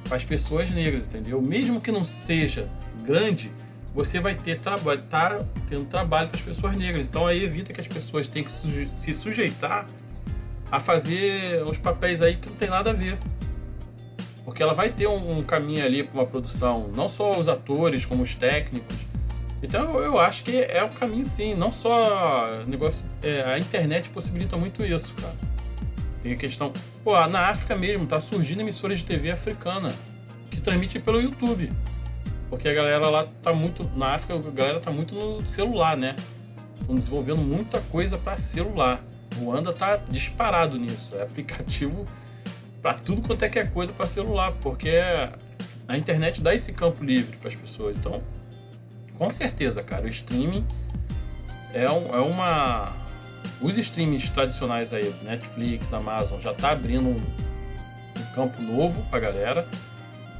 para 0.03 0.17
as 0.17 0.23
pessoas 0.23 0.69
negras, 0.69 1.07
entendeu? 1.07 1.41
Mesmo 1.41 1.81
que 1.81 1.91
não 1.91 2.03
seja 2.03 2.69
grande, 3.03 3.51
você 3.95 4.19
vai 4.19 4.35
ter 4.35 4.59
trabalho, 4.59 5.01
tá 5.09 5.43
tendo 5.67 5.85
trabalho 5.85 6.27
para 6.27 6.37
as 6.37 6.43
pessoas 6.43 6.77
negras. 6.77 7.07
Então 7.07 7.25
aí 7.25 7.43
evita 7.43 7.73
que 7.73 7.81
as 7.81 7.87
pessoas 7.87 8.27
tenham 8.27 8.45
que 8.45 8.51
se 8.51 9.11
sujeitar 9.11 9.87
a 10.71 10.79
fazer 10.79 11.63
uns 11.63 11.77
papéis 11.77 12.21
aí 12.21 12.37
que 12.37 12.49
não 12.49 12.55
tem 12.55 12.69
nada 12.69 12.91
a 12.91 12.93
ver. 12.93 13.17
Porque 14.45 14.63
ela 14.63 14.73
vai 14.73 14.89
ter 14.89 15.07
um, 15.07 15.37
um 15.37 15.43
caminho 15.43 15.85
ali 15.85 16.03
para 16.03 16.19
uma 16.19 16.25
produção, 16.25 16.89
não 16.95 17.07
só 17.07 17.37
os 17.37 17.47
atores, 17.47 18.05
como 18.05 18.23
os 18.23 18.33
técnicos. 18.33 18.95
Então 19.61 19.99
eu 19.99 20.19
acho 20.19 20.43
que 20.43 20.63
é 20.63 20.83
o 20.83 20.87
um 20.87 20.89
caminho 20.89 21.25
sim, 21.25 21.53
não 21.53 21.71
só 21.71 22.63
negócio. 22.65 23.07
É, 23.21 23.43
a 23.43 23.59
internet 23.59 24.09
possibilita 24.09 24.57
muito 24.57 24.83
isso, 24.83 25.13
cara. 25.15 25.35
Tem 26.21 26.33
a 26.33 26.35
questão. 26.35 26.71
Pô, 27.03 27.15
na 27.27 27.49
África 27.49 27.75
mesmo, 27.75 28.05
tá 28.07 28.19
surgindo 28.19 28.61
emissoras 28.61 28.99
de 28.99 29.05
TV 29.05 29.31
africana 29.31 29.91
que 30.49 30.59
transmitem 30.59 31.01
pelo 31.01 31.19
YouTube. 31.19 31.71
Porque 32.49 32.67
a 32.67 32.73
galera 32.73 33.07
lá 33.09 33.27
tá 33.41 33.53
muito. 33.53 33.89
Na 33.95 34.13
África, 34.13 34.35
a 34.35 34.51
galera 34.51 34.79
tá 34.79 34.91
muito 34.91 35.15
no 35.15 35.47
celular, 35.47 35.95
né? 35.95 36.15
Estão 36.79 36.95
desenvolvendo 36.95 37.41
muita 37.41 37.79
coisa 37.81 38.17
para 38.17 38.35
celular. 38.37 39.01
O 39.39 39.51
Anda 39.51 39.71
tá 39.71 39.97
disparado 40.09 40.77
nisso. 40.77 41.15
É 41.15 41.23
aplicativo 41.23 42.05
para 42.81 42.95
tudo 42.95 43.21
quanto 43.21 43.43
é 43.43 43.49
que 43.49 43.59
é 43.59 43.65
coisa 43.65 43.93
para 43.93 44.05
celular, 44.05 44.51
porque 44.61 44.99
a 45.87 45.97
internet 45.97 46.41
dá 46.41 46.53
esse 46.53 46.73
campo 46.73 47.03
livre 47.03 47.37
para 47.37 47.49
as 47.49 47.55
pessoas. 47.55 47.97
Então, 47.97 48.21
com 49.15 49.29
certeza, 49.29 49.83
cara, 49.83 50.05
o 50.05 50.09
streaming 50.09 50.65
é, 51.73 51.89
um, 51.89 52.15
é 52.15 52.19
uma. 52.19 52.93
Os 53.61 53.77
streamings 53.77 54.29
tradicionais 54.29 54.93
aí, 54.93 55.13
Netflix, 55.23 55.93
Amazon, 55.93 56.39
já 56.39 56.53
tá 56.53 56.71
abrindo 56.71 57.07
um, 57.07 57.21
um 58.19 58.33
campo 58.33 58.61
novo 58.61 59.03
pra 59.09 59.19
galera. 59.19 59.67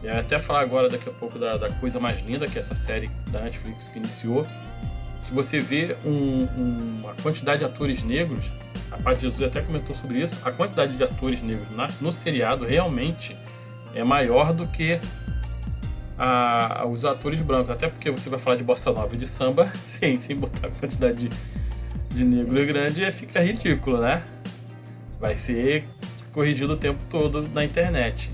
E 0.03 0.09
até 0.09 0.39
falar 0.39 0.61
agora 0.61 0.89
daqui 0.89 1.07
a 1.07 1.11
pouco 1.11 1.37
da, 1.37 1.57
da, 1.57 1.69
coisa 1.73 1.99
mais 1.99 2.25
linda, 2.25 2.47
que 2.47 2.57
é 2.57 2.59
essa 2.59 2.75
série 2.75 3.07
da 3.27 3.41
Netflix 3.41 3.89
que 3.89 3.99
iniciou. 3.99 4.47
Se 5.21 5.33
você 5.33 5.59
vê 5.59 5.95
um, 6.03 6.09
um, 6.09 6.97
uma 6.99 7.13
quantidade 7.21 7.59
de 7.59 7.65
atores 7.65 8.03
negros, 8.03 8.51
a 8.91 8.97
parte 8.97 9.19
de 9.19 9.27
Jesus 9.27 9.47
até 9.47 9.61
comentou 9.61 9.95
sobre 9.95 10.21
isso, 10.21 10.39
a 10.43 10.51
quantidade 10.51 10.97
de 10.97 11.03
atores 11.03 11.41
negros 11.41 11.67
no 12.01 12.11
seriado 12.11 12.65
realmente 12.65 13.35
é 13.93 14.03
maior 14.03 14.53
do 14.53 14.67
que 14.67 14.99
a, 16.17 16.85
os 16.85 17.05
atores 17.05 17.39
brancos. 17.41 17.71
Até 17.71 17.87
porque 17.87 18.11
você 18.11 18.29
vai 18.29 18.39
falar 18.39 18.55
de 18.55 18.63
bossa 18.63 18.91
nova 18.91 19.13
e 19.13 19.17
de 19.17 19.25
samba 19.25 19.67
sem, 19.81 20.17
sem 20.17 20.35
botar 20.35 20.67
a 20.67 20.71
quantidade 20.71 21.27
de, 21.27 22.15
de 22.15 22.23
negro 22.23 22.65
grande, 22.65 23.09
fica 23.11 23.41
ridículo, 23.41 23.97
né? 23.97 24.23
Vai 25.19 25.35
ser 25.37 25.85
corrigido 26.31 26.73
o 26.73 26.77
tempo 26.77 26.99
todo 27.09 27.47
na 27.53 27.63
internet. 27.63 28.31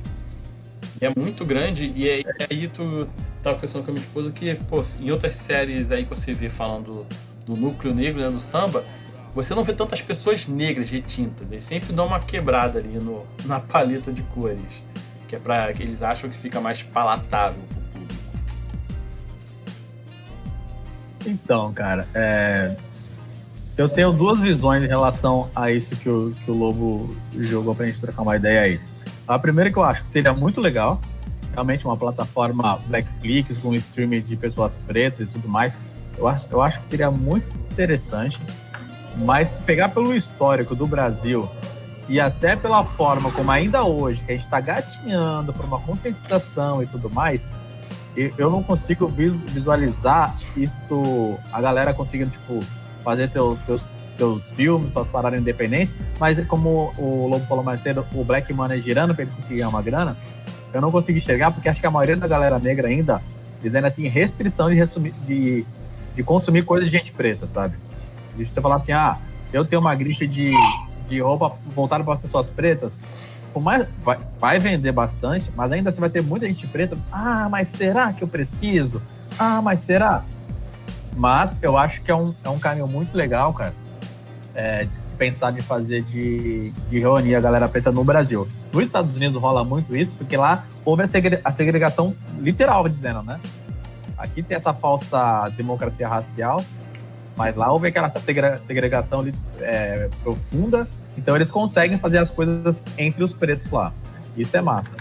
E 1.01 1.05
é 1.05 1.13
muito 1.15 1.45
grande, 1.45 1.91
e 1.95 2.09
aí, 2.09 2.25
e 2.49 2.53
aí 2.53 2.67
tu 2.67 3.07
tava 3.47 3.59
pensando 3.59 3.83
com 3.83 3.91
a 3.91 3.93
minha 3.93 4.05
esposa 4.05 4.31
que, 4.31 4.55
pô, 4.55 4.81
em 4.99 5.11
outras 5.11 5.35
séries 5.35 5.91
aí 5.91 6.03
que 6.03 6.09
você 6.09 6.33
vê 6.33 6.49
falando 6.49 7.05
do 7.45 7.55
núcleo 7.55 7.93
negro, 7.93 8.21
né, 8.21 8.29
do 8.29 8.39
samba, 8.39 8.83
você 9.33 9.55
não 9.55 9.63
vê 9.63 9.71
tantas 9.71 10.01
pessoas 10.01 10.47
negras 10.47 10.89
retintas. 10.89 11.51
Eles 11.51 11.63
sempre 11.63 11.93
dão 11.93 12.07
uma 12.07 12.19
quebrada 12.19 12.79
ali 12.79 12.97
no, 12.99 13.25
na 13.45 13.59
paleta 13.59 14.11
de 14.11 14.21
cores. 14.23 14.83
Que 15.27 15.35
é 15.35 15.39
pra 15.39 15.71
que 15.73 15.83
eles 15.83 16.03
acham 16.03 16.29
que 16.29 16.37
fica 16.37 16.59
mais 16.59 16.83
palatável 16.83 17.61
pro 17.69 17.81
público. 17.81 18.23
Então, 21.25 21.73
cara, 21.73 22.07
é... 22.13 22.75
eu 23.77 23.87
tenho 23.87 24.11
duas 24.11 24.39
visões 24.39 24.83
em 24.83 24.87
relação 24.87 25.49
a 25.55 25.71
isso 25.71 25.89
que 25.97 26.09
o, 26.09 26.31
que 26.43 26.51
o 26.51 26.53
Lobo 26.53 27.15
jogou 27.31 27.75
pra 27.75 27.85
gente 27.85 27.99
trocar 27.99 28.23
uma 28.23 28.35
ideia 28.35 28.61
aí. 28.61 28.81
A 29.27 29.37
primeira 29.37 29.71
que 29.71 29.77
eu 29.77 29.83
acho 29.83 30.03
que 30.03 30.11
seria 30.11 30.33
muito 30.33 30.61
legal, 30.61 31.01
realmente 31.57 31.87
uma 31.87 31.97
plataforma 31.97 32.79
Blackflix 32.85 33.57
com 33.57 33.73
streaming 33.73 34.21
de 34.21 34.35
pessoas 34.35 34.77
pretas 34.85 35.21
e 35.21 35.25
tudo 35.25 35.49
mais. 35.49 35.75
Eu 36.15 36.27
acho, 36.27 36.45
eu 36.51 36.61
acho 36.61 36.79
que 36.81 36.89
seria 36.89 37.09
muito 37.09 37.47
interessante, 37.71 38.39
mas 39.17 39.51
pegar 39.65 39.89
pelo 39.89 40.15
histórico 40.15 40.75
do 40.75 40.85
Brasil 40.85 41.49
e 42.07 42.19
até 42.19 42.55
pela 42.55 42.83
forma 42.83 43.31
como 43.31 43.49
ainda 43.49 43.83
hoje 43.83 44.21
que 44.23 44.31
a 44.31 44.37
gente 44.37 44.45
está 44.45 44.61
gatinhando 44.61 45.51
para 45.51 45.65
uma 45.65 45.79
conscientização 45.79 46.83
e 46.83 46.85
tudo 46.85 47.09
mais, 47.09 47.41
eu 48.15 48.51
não 48.51 48.61
consigo 48.61 49.07
visualizar 49.07 50.33
isso, 50.55 51.37
a 51.51 51.59
galera 51.59 51.91
conseguindo 51.91 52.31
tipo 52.31 52.59
fazer 53.03 53.29
teus, 53.31 53.59
teus 53.61 53.81
seus 54.17 54.43
filmes, 54.51 54.91
suas 54.91 55.07
paradas 55.07 55.39
independentes, 55.39 55.93
mas 56.19 56.43
como 56.47 56.91
o 56.97 57.27
Lobo 57.27 57.45
falou 57.45 57.63
mais 57.63 57.81
cedo, 57.83 58.03
o 58.13 58.23
Black 58.23 58.51
Money 58.51 58.81
girando 58.81 59.13
para 59.13 59.23
ele 59.23 59.31
conseguir 59.31 59.63
uma 59.63 59.81
grana, 59.81 60.17
eu 60.73 60.81
não 60.81 60.91
consegui 60.91 61.19
enxergar 61.19 61.51
porque 61.51 61.69
acho 61.69 61.79
que 61.79 61.87
a 61.87 61.91
maioria 61.91 62.15
da 62.15 62.27
galera 62.27 62.59
negra 62.59 62.87
ainda, 62.87 63.21
eles 63.61 63.73
ainda 63.73 63.91
tem 63.91 64.07
restrição 64.07 64.69
de, 64.69 64.75
resumir, 64.75 65.13
de, 65.25 65.65
de 66.15 66.23
consumir 66.23 66.63
coisas 66.63 66.89
de 66.89 66.97
gente 66.97 67.11
preta, 67.11 67.47
sabe? 67.47 67.75
De 68.35 68.45
você 68.45 68.61
falar 68.61 68.75
assim, 68.75 68.91
ah, 68.91 69.17
eu 69.51 69.65
tenho 69.65 69.79
uma 69.79 69.95
grife 69.95 70.27
de, 70.27 70.51
de 71.09 71.19
roupa 71.19 71.55
voltada 71.75 72.03
para 72.03 72.13
as 72.13 72.21
pessoas 72.21 72.49
pretas, 72.49 72.93
mais, 73.59 73.87
vai, 74.03 74.19
vai 74.39 74.59
vender 74.59 74.91
bastante, 74.91 75.51
mas 75.55 75.71
ainda 75.71 75.91
você 75.91 75.99
vai 75.99 76.09
ter 76.09 76.21
muita 76.21 76.45
gente 76.45 76.67
preta. 76.67 76.97
Ah, 77.11 77.47
mas 77.49 77.69
será 77.69 78.13
que 78.13 78.23
eu 78.23 78.27
preciso? 78.27 79.01
Ah, 79.37 79.61
mas 79.61 79.81
será? 79.81 80.23
Mas 81.15 81.51
eu 81.61 81.77
acho 81.77 82.01
que 82.01 82.11
é 82.11 82.15
um, 82.15 82.33
é 82.43 82.49
um 82.49 82.59
caminho 82.59 82.87
muito 82.87 83.15
legal, 83.15 83.53
cara, 83.53 83.73
é, 84.53 84.83
de 84.83 85.06
pensar 85.17 85.57
em 85.57 85.61
fazer 85.61 86.03
de, 86.03 86.71
de 86.89 86.99
reunir 86.99 87.35
a 87.35 87.41
galera 87.41 87.67
preta 87.67 87.91
no 87.91 88.03
Brasil. 88.03 88.47
Nos 88.73 88.83
Estados 88.83 89.15
Unidos 89.15 89.41
rola 89.41 89.63
muito 89.63 89.95
isso, 89.95 90.11
porque 90.17 90.37
lá 90.37 90.65
houve 90.85 91.03
a, 91.03 91.07
segre, 91.07 91.39
a 91.43 91.51
segregação 91.51 92.15
literal, 92.39 92.87
dizendo, 92.87 93.23
né? 93.23 93.39
Aqui 94.17 94.41
tem 94.41 94.57
essa 94.57 94.73
falsa 94.73 95.49
democracia 95.55 96.07
racial, 96.07 96.63
mas 97.35 97.55
lá 97.55 97.71
houve 97.71 97.87
aquela 97.87 98.11
segregação 98.65 99.25
é, 99.59 100.09
profunda, 100.23 100.87
então 101.17 101.35
eles 101.35 101.51
conseguem 101.51 101.97
fazer 101.97 102.17
as 102.17 102.29
coisas 102.29 102.81
entre 102.97 103.23
os 103.23 103.33
pretos 103.33 103.69
lá. 103.71 103.93
Isso 104.35 104.55
é 104.55 104.61
massa. 104.61 104.91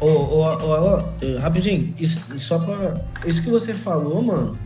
Ô, 0.00 0.06
ô, 0.06 0.42
ô, 0.42 0.96
ô 0.96 1.38
rapidinho, 1.38 1.94
isso, 1.98 2.38
só 2.38 2.58
pra. 2.58 2.94
Isso 3.24 3.42
que 3.42 3.50
você 3.50 3.72
falou, 3.74 4.22
mano, 4.22 4.58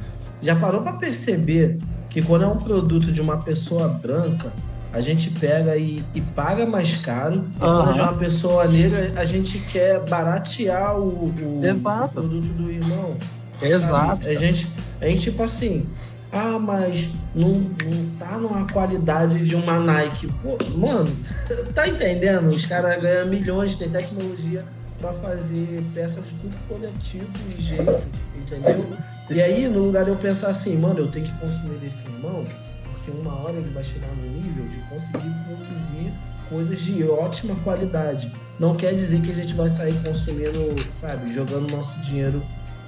já 0.42 0.56
parou 0.56 0.82
para 0.82 0.92
perceber 0.94 1.78
que 2.08 2.22
quando 2.22 2.44
é 2.44 2.48
um 2.48 2.58
produto 2.58 3.12
de 3.12 3.20
uma 3.20 3.38
pessoa 3.38 3.88
branca, 3.88 4.52
a 4.92 5.00
gente 5.00 5.30
pega 5.30 5.76
e, 5.76 6.02
e 6.14 6.20
paga 6.20 6.66
mais 6.66 6.96
caro. 6.96 7.44
E 7.60 7.64
uhum. 7.64 7.84
quando 7.84 7.98
é 7.98 8.02
uma 8.02 8.14
pessoa 8.14 8.66
negra, 8.66 9.12
a 9.16 9.24
gente 9.24 9.58
quer 9.58 10.00
baratear 10.00 10.98
o, 10.98 11.26
o, 11.26 11.62
o 11.62 12.08
produto 12.08 12.48
do 12.48 12.70
irmão. 12.70 13.16
Exato. 13.62 14.26
A 14.26 14.34
gente, 14.34 14.66
a 15.00 15.06
gente, 15.06 15.22
tipo 15.22 15.42
assim, 15.42 15.86
ah, 16.32 16.58
mas 16.58 17.14
não, 17.34 17.52
não 17.52 18.10
tá 18.18 18.38
numa 18.38 18.66
qualidade 18.72 19.44
de 19.44 19.54
uma 19.54 19.78
Nike. 19.78 20.28
Pô, 20.42 20.56
mano, 20.76 21.10
tá 21.74 21.86
entendendo? 21.86 22.48
Os 22.48 22.66
caras 22.66 23.02
ganham 23.02 23.28
milhões, 23.28 23.76
tem 23.76 23.88
tecnologia 23.88 24.64
para 25.00 25.12
fazer 25.14 25.82
peças 25.94 26.24
de 26.24 26.34
tudo 26.34 26.56
coletivo 26.68 27.26
e 27.58 27.62
jeito, 27.62 28.02
entendeu? 28.36 28.86
E 29.30 29.40
aí, 29.40 29.68
no 29.68 29.84
lugar 29.84 30.04
de 30.04 30.10
eu 30.10 30.16
pensar 30.16 30.48
assim, 30.48 30.76
mano, 30.76 30.98
eu 30.98 31.08
tenho 31.08 31.26
que 31.26 31.32
consumir 31.38 31.78
desse 31.78 32.04
irmão, 32.04 32.44
porque 33.00 33.10
uma 33.10 33.34
hora 33.42 33.54
ele 33.54 33.70
vai 33.70 33.82
chegar 33.82 34.08
no 34.08 34.28
nível 34.28 34.66
de 34.66 34.76
conseguir 34.88 35.34
produzir 35.46 36.12
coisas 36.48 36.80
de 36.80 37.04
ótima 37.04 37.54
qualidade. 37.64 38.30
Não 38.58 38.76
quer 38.76 38.94
dizer 38.94 39.20
que 39.22 39.30
a 39.30 39.34
gente 39.34 39.54
vai 39.54 39.68
sair 39.68 39.94
consumindo, 40.02 40.76
sabe, 41.00 41.32
jogando 41.32 41.70
nosso 41.70 41.98
dinheiro 42.02 42.42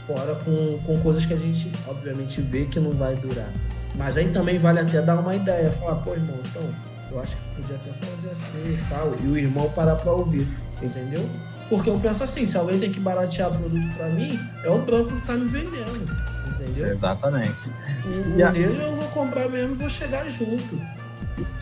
fora 0.07 0.35
com, 0.35 0.79
com 0.79 1.01
coisas 1.01 1.25
que 1.25 1.33
a 1.33 1.37
gente, 1.37 1.71
obviamente, 1.87 2.41
vê 2.43 2.67
que 2.67 2.79
não 2.79 2.93
vai 2.93 3.15
durar. 3.17 3.49
Mas 3.95 4.17
aí 4.17 4.29
também 4.31 4.59
vale 4.59 4.81
até 4.81 5.01
dar 5.01 5.19
uma 5.19 5.35
ideia, 5.35 5.71
falar, 5.71 5.97
pô, 5.97 6.13
irmão, 6.13 6.37
então, 6.47 6.63
eu 7.11 7.21
acho 7.21 7.37
que 7.37 7.63
podia 7.63 7.77
até 7.77 8.07
fazer 8.07 8.31
assim 8.31 8.75
e 8.75 8.85
tal, 8.89 9.15
e 9.23 9.27
o 9.27 9.39
irmão 9.39 9.71
parar 9.71 9.97
pra 9.97 10.13
ouvir, 10.13 10.47
entendeu? 10.83 11.29
Porque 11.69 11.89
eu 11.89 11.99
penso 11.99 12.25
assim, 12.25 12.47
se 12.47 12.57
alguém 12.57 12.79
tem 12.79 12.93
que 12.93 13.01
baratear 13.01 13.51
produto 13.51 13.97
pra 13.97 14.09
mim, 14.09 14.39
é 14.65 14.71
o 14.71 14.79
branco 14.79 15.15
que 15.15 15.27
tá 15.27 15.35
me 15.35 15.49
vendendo 15.49 16.32
entendeu? 16.73 16.95
Exatamente. 16.95 17.69
O, 18.05 18.39
e 18.39 18.43
aí, 18.43 18.63
eu 18.63 18.97
vou 18.97 19.09
comprar 19.09 19.49
mesmo 19.49 19.75
e 19.75 19.79
vou 19.79 19.91
chegar 19.91 20.29
junto. 20.31 20.81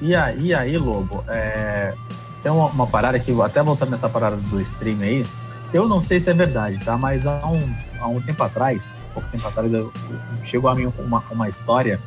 E 0.01 0.15
aí, 0.15 0.47
e 0.47 0.55
aí 0.55 0.77
Lobo, 0.77 1.25
é... 1.29 1.95
tem 2.43 2.51
uma, 2.51 2.67
uma, 2.67 2.87
parada 2.87 3.19
que, 3.19 3.39
até 3.41 3.63
voltando 3.63 3.91
nessa 3.91 4.09
parada 4.09 4.37
do 4.37 4.61
stream 4.63 5.01
aí, 5.01 5.27
eu 5.73 5.89
não 5.89 6.05
sei 6.05 6.21
se 6.21 6.31
é 6.31 6.35
verdade, 6.35 6.83
tá? 6.85 6.97
Mas 6.97 7.27
há 7.27 7.47
um, 7.47 7.75
há 8.01 8.09
um 8.09 8.21
tempo 8.21 8.43
atrás, 8.43 8.83
pouco 9.15 9.29
tempo 9.31 9.47
atrás, 9.47 9.73
eu, 9.73 9.93
chegou 10.45 10.71
a 10.71 10.75
mim 10.75 10.93
uma, 10.99 11.23
uma 11.31 11.49
história 11.49 12.01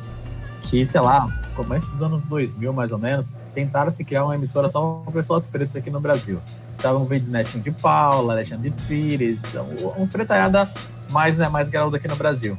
que, 0.62 0.84
sei 0.84 1.00
lá, 1.00 1.28
começo 1.54 1.86
dos 1.92 2.02
anos 2.02 2.22
2000 2.24 2.72
mais 2.72 2.92
ou 2.92 2.98
menos, 2.98 3.26
tentaram 3.54 3.92
se 3.92 4.04
criar 4.04 4.24
uma 4.24 4.34
emissora 4.34 4.70
só 4.70 5.02
com 5.04 5.12
pessoas 5.12 5.46
pretas 5.46 5.76
aqui 5.76 5.90
no 5.90 6.00
Brasil. 6.00 6.40
Estavam 6.76 7.04
vendo 7.04 7.30
Netinho 7.30 7.62
de 7.62 7.70
Paula, 7.70 8.34
Alexandre 8.34 8.72
Pires, 8.86 9.38
um, 9.54 10.02
um 10.02 10.08
mais, 11.10 11.36
né, 11.36 11.48
mais 11.48 11.68
garoto 11.68 11.96
aqui 11.96 12.08
no 12.08 12.16
Brasil. 12.16 12.58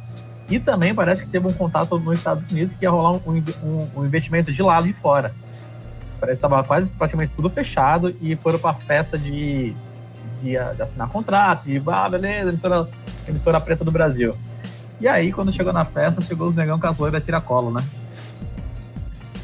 E 0.49 0.59
também 0.59 0.93
parece 0.93 1.23
que 1.23 1.29
teve 1.29 1.47
um 1.47 1.53
contato 1.53 1.97
nos 1.97 2.17
Estados 2.17 2.51
Unidos 2.51 2.73
que 2.73 2.85
ia 2.85 2.91
rolar 2.91 3.13
um, 3.13 3.43
um, 3.63 3.87
um 3.95 4.05
investimento 4.05 4.51
de 4.51 4.61
lado 4.61 4.87
de 4.87 4.93
fora. 4.93 5.33
Parece 6.19 6.39
que 6.39 6.45
estava 6.45 6.63
quase 6.63 6.87
praticamente 6.87 7.33
tudo 7.35 7.49
fechado 7.49 8.15
e 8.21 8.35
foram 8.35 8.59
para 8.59 8.71
a 8.71 8.73
festa 8.73 9.17
de, 9.17 9.73
de, 10.41 10.51
de, 10.51 10.57
assinar 10.57 11.09
contrato, 11.09 11.65
de 11.65 11.81
ah, 11.87 12.09
beleza, 12.09 12.49
emissora, 12.49 12.87
emissora 13.27 13.59
preta 13.59 13.83
do 13.83 13.91
Brasil. 13.91 14.35
E 14.99 15.07
aí, 15.07 15.33
quando 15.33 15.51
chegou 15.51 15.73
na 15.73 15.83
festa, 15.83 16.21
chegou 16.21 16.49
os 16.49 16.55
negão 16.55 16.79
com 16.79 16.87
as 16.87 16.97
loiras 16.97 17.23
tiracolo, 17.23 17.71
né? 17.71 17.83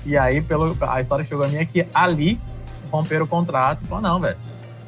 E 0.05 0.17
aí, 0.17 0.41
pelo, 0.41 0.75
a 0.81 1.01
história 1.01 1.25
chegou 1.25 1.45
a 1.45 1.47
mim 1.47 1.57
é 1.57 1.65
que 1.65 1.85
ali 1.93 2.39
romperam 2.91 3.25
o 3.25 3.27
contrato 3.27 3.81
e 3.83 3.87
falou, 3.87 4.01
não, 4.01 4.19
velho, 4.19 4.37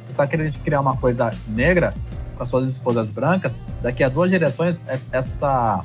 você 0.06 0.14
tá 0.14 0.26
querendo 0.26 0.52
criar 0.60 0.80
uma 0.80 0.96
coisa 0.96 1.30
negra, 1.48 1.94
com 2.34 2.42
as 2.42 2.50
suas 2.50 2.70
esposas 2.70 3.08
brancas, 3.08 3.54
daqui 3.82 4.02
a 4.02 4.08
duas 4.08 4.30
gerações, 4.30 4.76
essa, 4.86 5.84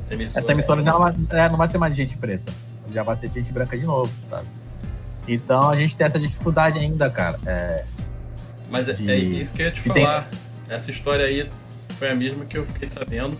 essa 0.00 0.14
emissora, 0.14 0.44
essa 0.44 0.52
emissora 0.52 0.82
já 0.82 0.90
não 0.90 0.98
vai, 0.98 1.14
é, 1.30 1.48
não 1.48 1.56
vai 1.56 1.70
ser 1.70 1.78
mais 1.78 1.96
gente 1.96 2.16
preta. 2.16 2.52
Já 2.92 3.02
vai 3.02 3.16
ser 3.16 3.28
gente 3.28 3.50
branca 3.52 3.76
de 3.76 3.84
novo, 3.84 4.12
sabe? 4.28 4.46
Então 5.26 5.70
a 5.70 5.76
gente 5.76 5.96
tem 5.96 6.06
essa 6.06 6.18
dificuldade 6.18 6.78
ainda, 6.78 7.10
cara. 7.10 7.38
É, 7.46 7.84
Mas 8.70 8.88
é, 8.88 8.92
de, 8.92 9.10
é, 9.10 9.16
isso 9.16 9.52
que 9.52 9.62
eu 9.62 9.66
ia 9.66 9.72
te 9.72 9.80
falar. 9.80 10.28
Tem... 10.28 10.40
Essa 10.68 10.90
história 10.90 11.24
aí 11.24 11.48
foi 11.90 12.10
a 12.10 12.14
mesma 12.14 12.44
que 12.44 12.58
eu 12.58 12.66
fiquei 12.66 12.88
sabendo. 12.88 13.38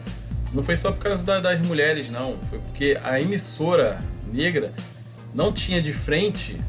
Não 0.53 0.63
foi 0.63 0.77
só 0.77 0.93
por 0.93 1.03
causa 1.03 1.25
da, 1.25 1.41
das 1.41 1.61
mulheres, 1.61 2.09
não. 2.09 2.37
Foi 2.45 2.59
porque 2.59 2.99
a 3.03 3.21
emissora 3.21 3.99
negra 4.33 4.73
não 5.35 5.53
tinha 5.53 5.83
de 5.83 5.93
frente, 5.93 6.61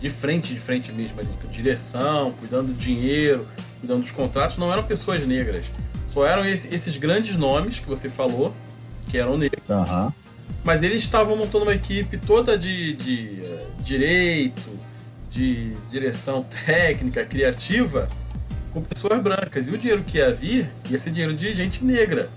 de 0.00 0.10
frente, 0.10 0.52
de 0.52 0.60
frente 0.60 0.92
mesmo, 0.92 1.20
ali, 1.20 1.28
direção, 1.50 2.32
cuidando 2.32 2.68
do 2.68 2.74
dinheiro, 2.74 3.46
cuidando 3.80 4.02
dos 4.02 4.10
contratos 4.10 4.56
não 4.58 4.72
eram 4.72 4.84
pessoas 4.84 5.26
negras. 5.26 5.66
Só 6.08 6.26
eram 6.26 6.44
esses 6.44 6.96
grandes 6.96 7.36
nomes 7.36 7.78
que 7.78 7.86
você 7.86 8.08
falou, 8.08 8.54
que 9.08 9.18
eram 9.18 9.36
negros. 9.36 9.62
Aham. 9.68 10.12
Mas 10.64 10.82
eles 10.82 11.02
estavam 11.02 11.36
montando 11.36 11.64
uma 11.64 11.74
equipe 11.74 12.16
toda 12.18 12.58
de, 12.58 12.94
de 12.94 13.38
eh, 13.44 13.66
direito, 13.80 14.78
de 15.30 15.74
direção 15.90 16.44
técnica, 16.64 17.24
criativa, 17.24 18.08
com 18.72 18.82
pessoas 18.82 19.20
brancas. 19.20 19.68
E 19.68 19.70
o 19.70 19.78
dinheiro 19.78 20.02
que 20.04 20.18
ia 20.18 20.32
vir 20.32 20.70
ia 20.90 20.98
ser 20.98 21.10
dinheiro 21.10 21.34
de 21.34 21.54
gente 21.54 21.84
negra. 21.84 22.28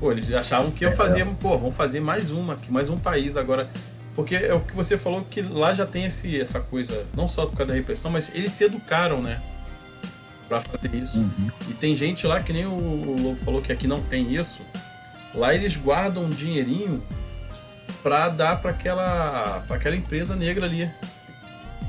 Pô, 0.00 0.12
eles 0.12 0.32
achavam 0.32 0.70
que 0.70 0.84
eu 0.84 0.92
fazia, 0.92 1.26
pô, 1.26 1.58
vamos 1.58 1.74
fazer 1.74 2.00
mais 2.00 2.30
uma, 2.30 2.54
aqui, 2.54 2.70
mais 2.72 2.88
um 2.88 2.98
país 2.98 3.36
agora. 3.36 3.68
Porque 4.14 4.34
é 4.34 4.54
o 4.54 4.60
que 4.60 4.74
você 4.74 4.96
falou 4.96 5.24
que 5.28 5.42
lá 5.42 5.74
já 5.74 5.86
tem 5.86 6.04
esse, 6.04 6.40
essa 6.40 6.60
coisa, 6.60 7.06
não 7.16 7.28
só 7.28 7.46
por 7.46 7.56
causa 7.56 7.72
da 7.72 7.74
repressão, 7.74 8.10
mas 8.10 8.32
eles 8.34 8.52
se 8.52 8.64
educaram, 8.64 9.20
né? 9.20 9.40
Pra 10.48 10.60
fazer 10.60 10.94
isso. 10.94 11.18
Uhum. 11.18 11.50
E 11.68 11.74
tem 11.74 11.94
gente 11.94 12.26
lá, 12.26 12.42
que 12.42 12.52
nem 12.52 12.64
o 12.64 12.70
o 12.70 13.22
Lobo 13.22 13.36
falou 13.44 13.60
que 13.60 13.70
aqui 13.70 13.86
não 13.86 14.02
tem 14.02 14.34
isso. 14.34 14.62
Lá 15.34 15.54
eles 15.54 15.76
guardam 15.76 16.24
um 16.24 16.30
dinheirinho 16.30 17.02
pra 18.02 18.28
dar 18.28 18.60
pra 18.60 18.70
aquela, 18.70 19.62
pra 19.66 19.76
aquela 19.76 19.94
empresa 19.94 20.34
negra 20.34 20.64
ali. 20.64 20.90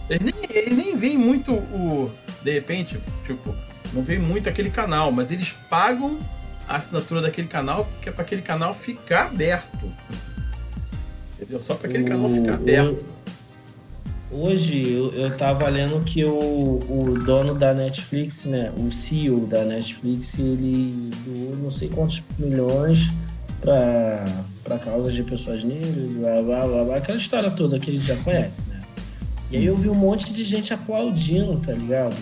Eles 0.09 0.23
nem, 0.23 0.33
eles 0.49 0.75
nem 0.75 0.97
veem 0.97 1.17
muito 1.17 1.53
o. 1.53 2.11
De 2.43 2.51
repente, 2.51 2.99
tipo, 3.25 3.55
não 3.93 4.03
vem 4.03 4.19
muito 4.19 4.49
aquele 4.49 4.69
canal, 4.69 5.11
mas 5.11 5.31
eles 5.31 5.55
pagam 5.69 6.19
a 6.67 6.75
assinatura 6.75 7.21
daquele 7.21 7.47
canal 7.47 7.85
porque 7.85 8.09
é 8.09 8.11
pra 8.11 8.23
aquele 8.23 8.41
canal 8.41 8.73
ficar 8.73 9.27
aberto. 9.27 9.91
Entendeu? 11.33 11.61
Só 11.61 11.75
pra 11.75 11.87
aquele 11.87 12.03
canal 12.03 12.29
ficar 12.29 12.55
aberto. 12.55 13.05
Hoje 14.31 14.87
eu, 14.87 15.11
eu 15.13 15.35
tava 15.35 15.67
lendo 15.69 16.03
que 16.05 16.23
o, 16.23 16.29
o 16.37 17.19
dono 17.25 17.55
da 17.55 17.73
Netflix, 17.73 18.45
né? 18.45 18.71
O 18.77 18.91
CEO 18.91 19.47
da 19.47 19.65
Netflix, 19.65 20.37
ele 20.37 21.09
doou 21.25 21.55
não 21.55 21.71
sei 21.71 21.89
quantos 21.89 22.21
milhões 22.37 23.09
pra, 23.59 24.23
pra 24.63 24.77
causa 24.77 25.11
de 25.11 25.23
pessoas 25.23 25.63
negras, 25.63 26.11
blá 26.11 26.41
blá 26.43 26.67
blá 26.67 26.83
blá, 26.83 26.95
aquela 26.97 27.17
história 27.17 27.49
toda 27.49 27.79
que 27.79 27.89
a 27.89 27.93
gente 27.93 28.05
já 28.05 28.15
conhece, 28.17 28.61
né? 28.69 28.79
E 29.49 29.57
aí 29.57 29.65
eu 29.65 29.75
vi 29.75 29.89
um 29.89 29.95
monte 29.95 30.31
de 30.31 30.43
gente 30.43 30.71
aplaudindo, 30.71 31.59
tá 31.65 31.71
ligado? 31.71 32.15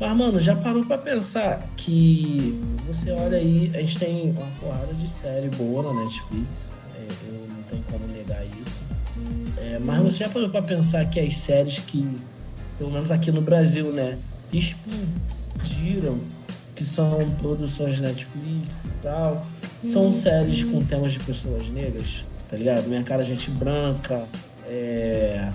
Mas, 0.00 0.16
mano, 0.16 0.38
já 0.38 0.54
parou 0.54 0.84
pra 0.84 0.96
pensar 0.96 1.68
que 1.76 2.56
você 2.86 3.10
olha 3.10 3.38
aí, 3.38 3.68
a 3.74 3.78
gente 3.78 3.98
tem 3.98 4.30
uma 4.30 4.46
porrada 4.60 4.94
de 4.94 5.10
série 5.10 5.48
boa 5.48 5.92
na 5.92 6.04
Netflix, 6.04 6.70
é, 6.94 7.06
eu 7.26 7.48
não 7.48 7.62
tenho 7.64 7.82
como 7.90 8.06
negar 8.06 8.44
isso. 8.44 8.61
É, 9.72 9.78
mas 9.78 10.02
você 10.02 10.24
já 10.24 10.28
parou 10.28 10.50
pra 10.50 10.60
pensar 10.60 11.02
que 11.06 11.18
as 11.18 11.34
séries 11.34 11.78
que, 11.78 12.06
pelo 12.76 12.90
menos 12.90 13.10
aqui 13.10 13.32
no 13.32 13.40
Brasil, 13.40 13.90
né, 13.90 14.18
explodiram, 14.52 16.20
que 16.76 16.84
são 16.84 17.18
produções 17.40 17.98
Netflix 17.98 18.84
e 18.84 19.02
tal, 19.02 19.46
são 19.82 20.12
séries 20.12 20.62
com 20.64 20.84
temas 20.84 21.12
de 21.12 21.20
pessoas 21.20 21.66
negras, 21.70 22.22
tá 22.50 22.56
ligado? 22.56 22.86
Minha 22.86 23.02
cara, 23.02 23.24
gente 23.24 23.50
branca, 23.50 24.26
é, 24.66 25.48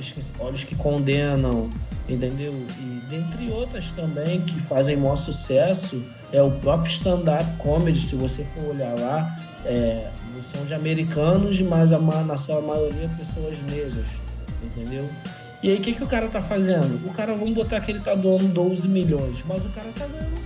esqueci, 0.00 0.32
Olhos 0.38 0.64
que 0.64 0.74
Condenam, 0.74 1.70
entendeu? 2.08 2.54
E 2.80 3.00
dentre 3.10 3.50
outras 3.50 3.90
também 3.90 4.40
que 4.40 4.58
fazem 4.62 4.96
maior 4.96 5.16
sucesso, 5.16 6.02
é 6.32 6.42
o 6.42 6.50
próprio 6.52 6.90
stand-up 6.90 7.44
comedy, 7.58 8.00
se 8.00 8.14
você 8.14 8.44
for 8.44 8.70
olhar 8.70 8.98
lá, 8.98 9.38
é, 9.66 10.08
são 10.42 10.64
de 10.64 10.74
americanos, 10.74 11.60
mas 11.60 11.92
a, 11.92 11.98
na 11.98 12.36
sua 12.36 12.60
maioria 12.60 13.08
pessoas 13.16 13.56
negras, 13.70 14.04
entendeu? 14.62 15.08
E 15.62 15.70
aí 15.70 15.78
o 15.78 15.80
que, 15.80 15.94
que 15.94 16.04
o 16.04 16.06
cara 16.06 16.28
tá 16.28 16.40
fazendo? 16.40 17.06
O 17.06 17.12
cara, 17.12 17.34
vamos 17.34 17.54
botar 17.54 17.80
que 17.80 17.90
ele 17.90 18.00
tá 18.00 18.14
doando 18.14 18.46
12 18.48 18.86
milhões, 18.86 19.38
mas 19.46 19.64
o 19.64 19.68
cara 19.70 19.88
tá 19.96 20.06
ganhando 20.06 20.38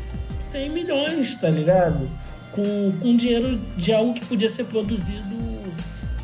100 0.50 0.70
milhões, 0.70 1.34
tá 1.40 1.48
ligado? 1.48 2.08
Com, 2.52 2.92
com 3.00 3.16
dinheiro 3.16 3.58
de 3.76 3.92
algo 3.92 4.14
que 4.14 4.24
podia 4.24 4.48
ser 4.48 4.64
produzido 4.64 5.36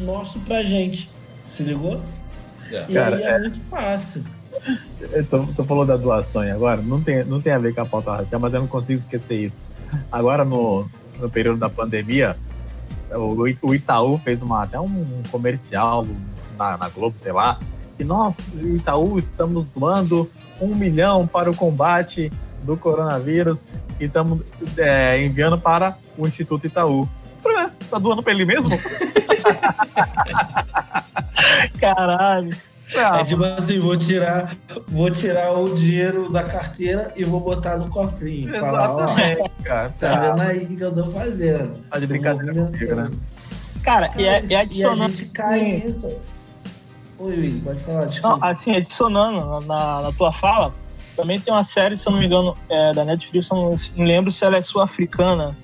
nosso 0.00 0.38
pra 0.40 0.62
gente, 0.62 1.08
se 1.46 1.62
ligou? 1.62 2.00
É. 2.72 2.84
E 2.88 2.94
Cara, 2.94 3.16
aí 3.16 3.22
é, 3.22 3.38
muito 3.38 3.60
fácil. 3.62 4.24
Tu, 5.30 5.54
tu 5.54 5.64
falou 5.64 5.84
da 5.84 5.96
doação 5.96 6.42
agora, 6.42 6.80
não 6.82 7.00
tem, 7.00 7.24
não 7.24 7.40
tem 7.40 7.52
a 7.52 7.58
ver 7.58 7.74
com 7.74 7.80
a 7.82 7.86
pauta 7.86 8.12
racial, 8.12 8.40
mas 8.40 8.54
eu 8.54 8.60
não 8.60 8.66
consigo 8.66 9.00
esquecer 9.02 9.46
isso. 9.46 9.56
Agora, 10.10 10.44
no, 10.44 10.88
no 11.20 11.30
período 11.30 11.58
da 11.58 11.68
pandemia, 11.68 12.36
o, 13.12 13.74
Itaú 13.74 14.18
fez 14.18 14.40
uma, 14.42 14.64
até 14.64 14.80
um 14.80 15.22
comercial 15.30 16.06
na, 16.58 16.76
na 16.76 16.88
Globo, 16.88 17.18
sei 17.18 17.32
lá, 17.32 17.58
e 17.98 18.04
nós, 18.04 18.34
o 18.54 18.76
Itaú, 18.76 19.18
estamos 19.18 19.66
doando 19.74 20.30
um 20.60 20.74
milhão 20.74 21.26
para 21.26 21.50
o 21.50 21.56
combate 21.56 22.30
do 22.62 22.76
coronavírus 22.76 23.58
e 24.00 24.04
estamos 24.04 24.40
é, 24.76 25.24
enviando 25.24 25.58
para 25.58 25.96
o 26.18 26.26
Instituto 26.26 26.66
Itaú. 26.66 27.08
Falei, 27.42 27.58
"Ué, 27.58 27.70
Tá 27.90 27.98
doando 27.98 28.22
para 28.22 28.32
ele 28.32 28.44
mesmo? 28.44 28.70
Caralho. 31.80 32.56
Ah, 32.94 33.20
É 33.20 33.24
tipo 33.24 33.42
assim, 33.44 33.80
vou 33.80 33.96
tirar, 33.96 34.56
vou 34.86 35.10
tirar 35.10 35.52
o 35.52 35.64
dinheiro 35.74 36.30
da 36.30 36.44
carteira 36.44 37.12
e 37.16 37.24
vou 37.24 37.40
botar 37.40 37.76
no 37.76 37.88
cofrinho. 37.90 38.48
Falar, 38.60 38.84
Exatamente, 38.84 39.50
cara. 39.64 39.88
tá 39.98 40.14
vendo 40.20 40.40
aí 40.42 40.64
o 40.64 40.76
que 40.76 40.84
eu 40.84 40.94
tô 40.94 41.10
fazendo? 41.10 41.72
Tá 41.90 41.98
de 41.98 42.06
brincadeira 42.06 42.54
comigo, 42.54 42.94
né? 42.94 43.10
Cara, 43.82 44.10
e, 44.16 44.24
é, 44.24 44.40
Cara, 44.40 44.46
e 44.52 44.54
adicionando. 44.56 45.04
a 45.04 45.08
gente 45.08 45.32
cai 45.32 45.60
nisso. 45.62 46.16
Oi, 47.18 47.32
Willi, 47.32 47.60
pode 47.60 47.80
falar, 47.80 48.00
Não, 48.02 48.08
desculpa. 48.08 48.46
assim, 48.46 48.76
adicionando 48.76 49.66
na, 49.66 50.02
na 50.02 50.12
tua 50.12 50.32
fala, 50.32 50.72
também 51.16 51.40
tem 51.40 51.52
uma 51.52 51.64
série, 51.64 51.96
se 51.96 52.06
eu 52.06 52.12
não 52.12 52.18
me 52.20 52.26
engano, 52.26 52.54
é, 52.68 52.92
da 52.92 53.04
Netflix, 53.04 53.48
eu 53.50 53.56
não, 53.56 53.74
não 53.96 54.04
lembro 54.04 54.30
se 54.30 54.44
ela 54.44 54.56
é 54.58 54.60
sul-africana, 54.60 55.56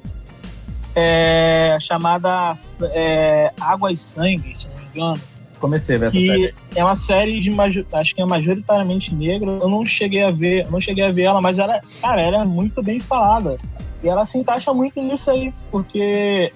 é, 0.95 1.77
chamada 1.81 2.55
é, 2.93 3.53
Água 3.61 3.93
e 3.93 3.97
Sangue, 3.97 4.59
se 4.59 4.67
eu 4.67 4.71
não 4.73 4.79
me 4.79 4.89
engano. 4.95 5.21
Comecei 5.63 5.95
a 5.95 5.99
ver 6.01 6.07
essa 6.07 6.17
série. 6.19 6.53
que 6.53 6.79
é 6.79 6.85
uma 6.85 6.97
série 6.97 7.41
de 7.41 7.51
acho 7.95 8.15
que 8.15 8.21
é 8.21 8.25
majoritariamente 8.27 9.15
negra. 9.15 9.49
Eu 9.49 9.69
não 9.69 9.87
cheguei 9.87 10.23
a 10.25 10.31
ver, 10.33 10.69
não 10.71 10.81
cheguei 10.81 11.05
a 11.05 11.11
ver 11.11 11.23
ela, 11.23 11.41
mas 11.41 11.59
ela, 11.59 11.81
cara, 12.03 12.21
ela 12.21 12.43
é 12.43 12.45
muito 12.45 12.83
bem 12.83 12.99
falada. 12.99 13.57
E 14.03 14.09
ela 14.09 14.27
se 14.27 14.37
encaixa 14.37 14.75
muito 14.75 15.01
nisso 15.01 15.31
aí, 15.31 15.55
porque 15.71 16.53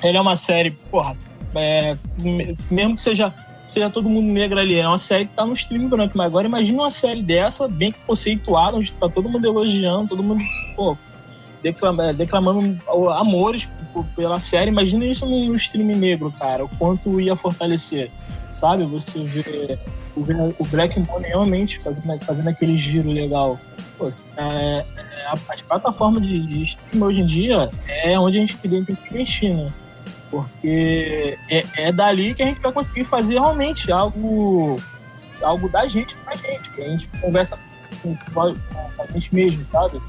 ela 0.00 0.18
é 0.18 0.20
uma 0.20 0.36
série, 0.36 0.70
porra, 0.70 1.16
é, 1.56 1.96
me- 2.18 2.56
mesmo 2.70 2.94
que 2.94 3.02
seja 3.02 3.34
seja 3.66 3.90
todo 3.90 4.08
mundo 4.08 4.26
negro 4.32 4.60
ali, 4.60 4.76
é 4.78 4.86
uma 4.86 4.98
série 4.98 5.24
que 5.26 5.34
tá 5.34 5.44
no 5.44 5.52
stream 5.54 5.88
branco, 5.88 6.16
mas 6.16 6.26
agora 6.26 6.46
imagina 6.46 6.82
uma 6.82 6.90
série 6.90 7.20
dessa, 7.22 7.66
bem 7.66 7.92
conceituada, 8.06 8.76
onde 8.76 8.92
tá 8.92 9.08
todo 9.08 9.28
mundo 9.28 9.44
elogiando, 9.44 10.10
todo 10.10 10.22
mundo, 10.22 10.44
pô, 10.76 10.96
declama- 11.60 12.12
declamando 12.12 12.78
amores 13.14 13.66
pela 14.02 14.38
série. 14.38 14.70
Imagina 14.70 15.04
isso 15.04 15.26
no 15.26 15.44
no 15.46 15.54
stream 15.56 15.86
negro, 15.86 16.32
cara, 16.32 16.64
o 16.64 16.68
quanto 16.68 17.20
ia 17.20 17.36
fortalecer, 17.36 18.10
sabe? 18.54 18.84
Você 18.84 19.18
vê 19.18 19.78
o, 20.16 20.64
Black 20.66 20.98
Money 21.00 21.28
realmente 21.28 21.78
fazendo, 21.80 22.24
fazendo 22.24 22.48
aquele 22.48 22.76
giro 22.76 23.10
legal. 23.10 23.58
Pô, 23.98 24.08
é, 24.08 24.84
é, 24.96 25.32
as 25.48 25.60
plataformas 25.62 26.22
de, 26.22 26.46
de 26.46 26.64
stream 26.64 27.04
hoje 27.04 27.20
em 27.20 27.26
dia 27.26 27.68
é 27.86 28.18
onde 28.18 28.38
a 28.38 28.40
gente 28.40 28.56
tem 28.56 28.84
que 28.84 28.92
investir, 29.10 29.54
né? 29.54 29.72
Porque 30.30 31.38
é, 31.48 31.64
é 31.76 31.92
dali 31.92 32.34
que 32.34 32.42
a 32.42 32.46
gente 32.46 32.60
vai 32.60 32.72
conseguir 32.72 33.04
fazer 33.04 33.34
realmente 33.34 33.92
algo, 33.92 34.80
algo 35.42 35.68
da 35.68 35.86
gente 35.86 36.16
pra 36.16 36.34
gente, 36.34 36.70
que 36.70 36.82
a 36.82 36.88
gente 36.88 37.06
conversa 37.20 37.58
com, 38.02 38.16
com 38.32 38.40
a 38.42 39.06
gente 39.12 39.32
mesmo, 39.32 39.64
sabe? 39.70 40.00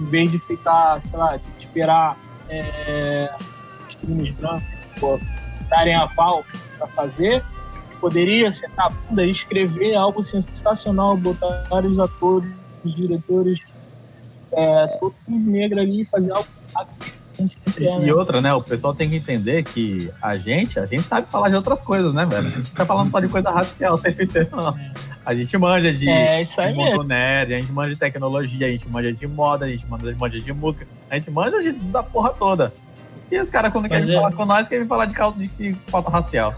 Em 0.00 0.04
vez 0.06 0.30
de 0.30 0.38
ficar, 0.40 1.00
sei 1.00 1.16
lá, 1.16 1.38
esperar 1.58 2.16
é, 2.48 3.30
os 3.88 3.94
times 3.94 4.30
brancos 4.30 5.20
darem 5.68 5.94
a 5.94 6.06
pau 6.08 6.44
pra 6.78 6.86
fazer, 6.88 7.42
poderia 8.00 8.52
sentar 8.52 8.86
a 8.86 8.90
bunda 8.90 9.24
e 9.24 9.30
escrever 9.30 9.94
algo 9.94 10.22
sensacional, 10.22 11.16
botar 11.16 11.66
vários 11.70 11.98
atores, 11.98 12.50
diretores, 12.84 13.60
é, 14.52 14.86
todo 15.00 15.14
mundo 15.26 15.50
negro 15.50 15.80
ali 15.80 16.02
e 16.02 16.04
fazer 16.04 16.32
algo 16.32 16.46
é, 17.78 17.82
E 17.82 18.06
né? 18.06 18.14
outra, 18.14 18.40
né? 18.40 18.54
O 18.54 18.62
pessoal 18.62 18.94
tem 18.94 19.08
que 19.08 19.16
entender 19.16 19.64
que 19.64 20.10
a 20.22 20.36
gente, 20.36 20.78
a 20.78 20.86
gente 20.86 21.02
sabe 21.02 21.26
falar 21.28 21.48
de 21.48 21.56
outras 21.56 21.80
coisas, 21.82 22.14
né, 22.14 22.24
velho? 22.24 22.46
A 22.46 22.50
gente 22.50 22.70
tá 22.70 22.84
falando 22.84 23.10
só 23.10 23.20
de 23.20 23.28
coisa 23.28 23.50
racial, 23.50 23.96
sem 23.98 24.14
ter, 24.14 24.48
não. 24.50 24.76
A 25.24 25.34
gente 25.34 25.56
manja 25.56 25.92
de, 25.92 26.08
É 26.08 26.42
isso 26.42 26.60
aí 26.60 26.74
de 26.74 26.80
a 27.54 27.58
gente 27.58 27.72
manja 27.72 27.94
de 27.94 28.00
tecnologia, 28.00 28.66
a 28.66 28.70
gente 28.70 28.88
manja 28.88 29.12
de 29.12 29.26
moda, 29.26 29.64
a 29.64 29.68
gente 29.68 29.86
manja, 29.86 30.14
manja 30.18 30.38
de 30.38 30.52
música, 30.52 30.86
a 31.10 31.14
gente 31.14 31.30
manja 31.30 31.62
de, 31.62 31.72
da 31.72 32.02
porra 32.02 32.30
toda. 32.30 32.72
E 33.30 33.40
os 33.40 33.48
caras, 33.48 33.72
quando 33.72 33.88
Mas 33.88 34.04
querem 34.04 34.16
é- 34.16 34.20
falar 34.20 34.32
com 34.32 34.44
nós, 34.44 34.68
querem 34.68 34.86
falar 34.86 35.06
de 35.06 35.14
causa 35.14 35.38
de, 35.38 35.74
pauta 35.90 36.10
racial. 36.10 36.54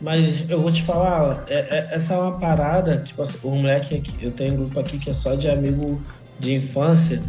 Mas 0.00 0.50
eu 0.50 0.60
vou 0.60 0.72
te 0.72 0.82
falar, 0.82 1.44
é- 1.46 1.68
é- 1.70 1.94
essa 1.94 2.14
é 2.14 2.18
uma 2.18 2.38
parada, 2.38 2.98
tipo 2.98 3.22
assim, 3.22 3.38
o 3.44 3.50
moleque 3.54 3.96
aqui, 3.96 4.12
eu 4.20 4.32
tenho 4.32 4.54
um 4.54 4.56
grupo 4.56 4.80
aqui 4.80 4.98
que 4.98 5.08
é 5.08 5.12
só 5.12 5.36
de 5.36 5.48
amigo 5.48 6.02
de 6.38 6.54
infância, 6.54 7.22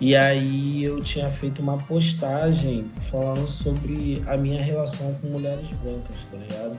e 0.00 0.16
aí 0.16 0.82
eu 0.82 1.00
tinha 1.00 1.30
feito 1.30 1.60
uma 1.60 1.76
postagem 1.76 2.86
falando 3.10 3.48
sobre 3.48 4.22
a 4.26 4.36
minha 4.36 4.62
relação 4.62 5.14
com 5.20 5.28
mulheres 5.28 5.68
brancas, 5.82 6.16
tá 6.32 6.38
ligado? 6.38 6.76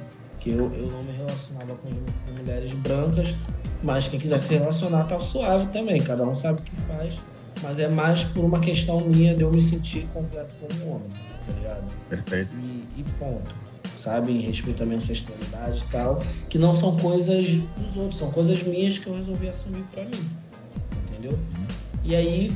Que 0.48 0.54
eu, 0.54 0.72
eu 0.74 0.92
não 0.92 1.04
me 1.04 1.12
relacionava 1.12 1.76
com, 1.76 1.90
com 1.90 2.38
mulheres 2.38 2.72
brancas, 2.74 3.36
mas 3.84 4.08
quem 4.08 4.20
quiser 4.20 4.40
se 4.40 4.56
relacionar 4.56 5.04
tá 5.04 5.20
suave 5.20 5.68
também, 5.68 6.00
cada 6.00 6.24
um 6.24 6.36
sabe 6.36 6.62
o 6.62 6.64
que 6.64 6.76
faz, 6.82 7.16
mas 7.62 7.80
é 7.80 7.88
mais 7.88 8.24
por 8.24 8.46
uma 8.46 8.60
questão 8.60 9.02
minha 9.02 9.36
de 9.36 9.42
eu 9.42 9.52
me 9.52 9.62
sentir 9.62 10.08
completo 10.14 10.56
como 10.60 10.96
homem. 10.96 11.10
tá 11.10 11.54
ligado? 11.54 11.84
Perfeito. 12.10 12.54
E, 12.56 13.02
e 13.02 13.04
ponto. 13.20 13.54
Sabe? 14.02 14.32
Em 14.32 14.42
respeito 14.42 14.84
à 14.84 14.86
minha 14.86 14.98
ancestralidade 14.98 15.80
e 15.80 15.92
tal. 15.92 16.22
Que 16.50 16.58
não 16.58 16.76
são 16.76 16.96
coisas 16.96 17.50
dos 17.50 17.98
outros, 17.98 18.18
são 18.18 18.32
coisas 18.32 18.64
minhas 18.64 18.98
que 19.00 19.08
eu 19.08 19.16
resolvi 19.16 19.50
assumir 19.50 19.84
pra 19.92 20.04
mim. 20.04 20.30
Entendeu? 21.10 21.38
E 22.04 22.16
aí 22.16 22.56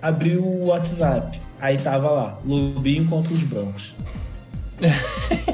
abri 0.00 0.36
o 0.36 0.66
WhatsApp. 0.66 1.40
Aí 1.60 1.76
tava 1.76 2.10
lá, 2.10 2.38
Lubinho 2.44 3.08
contra 3.08 3.32
os 3.32 3.42
brancos. 3.42 3.94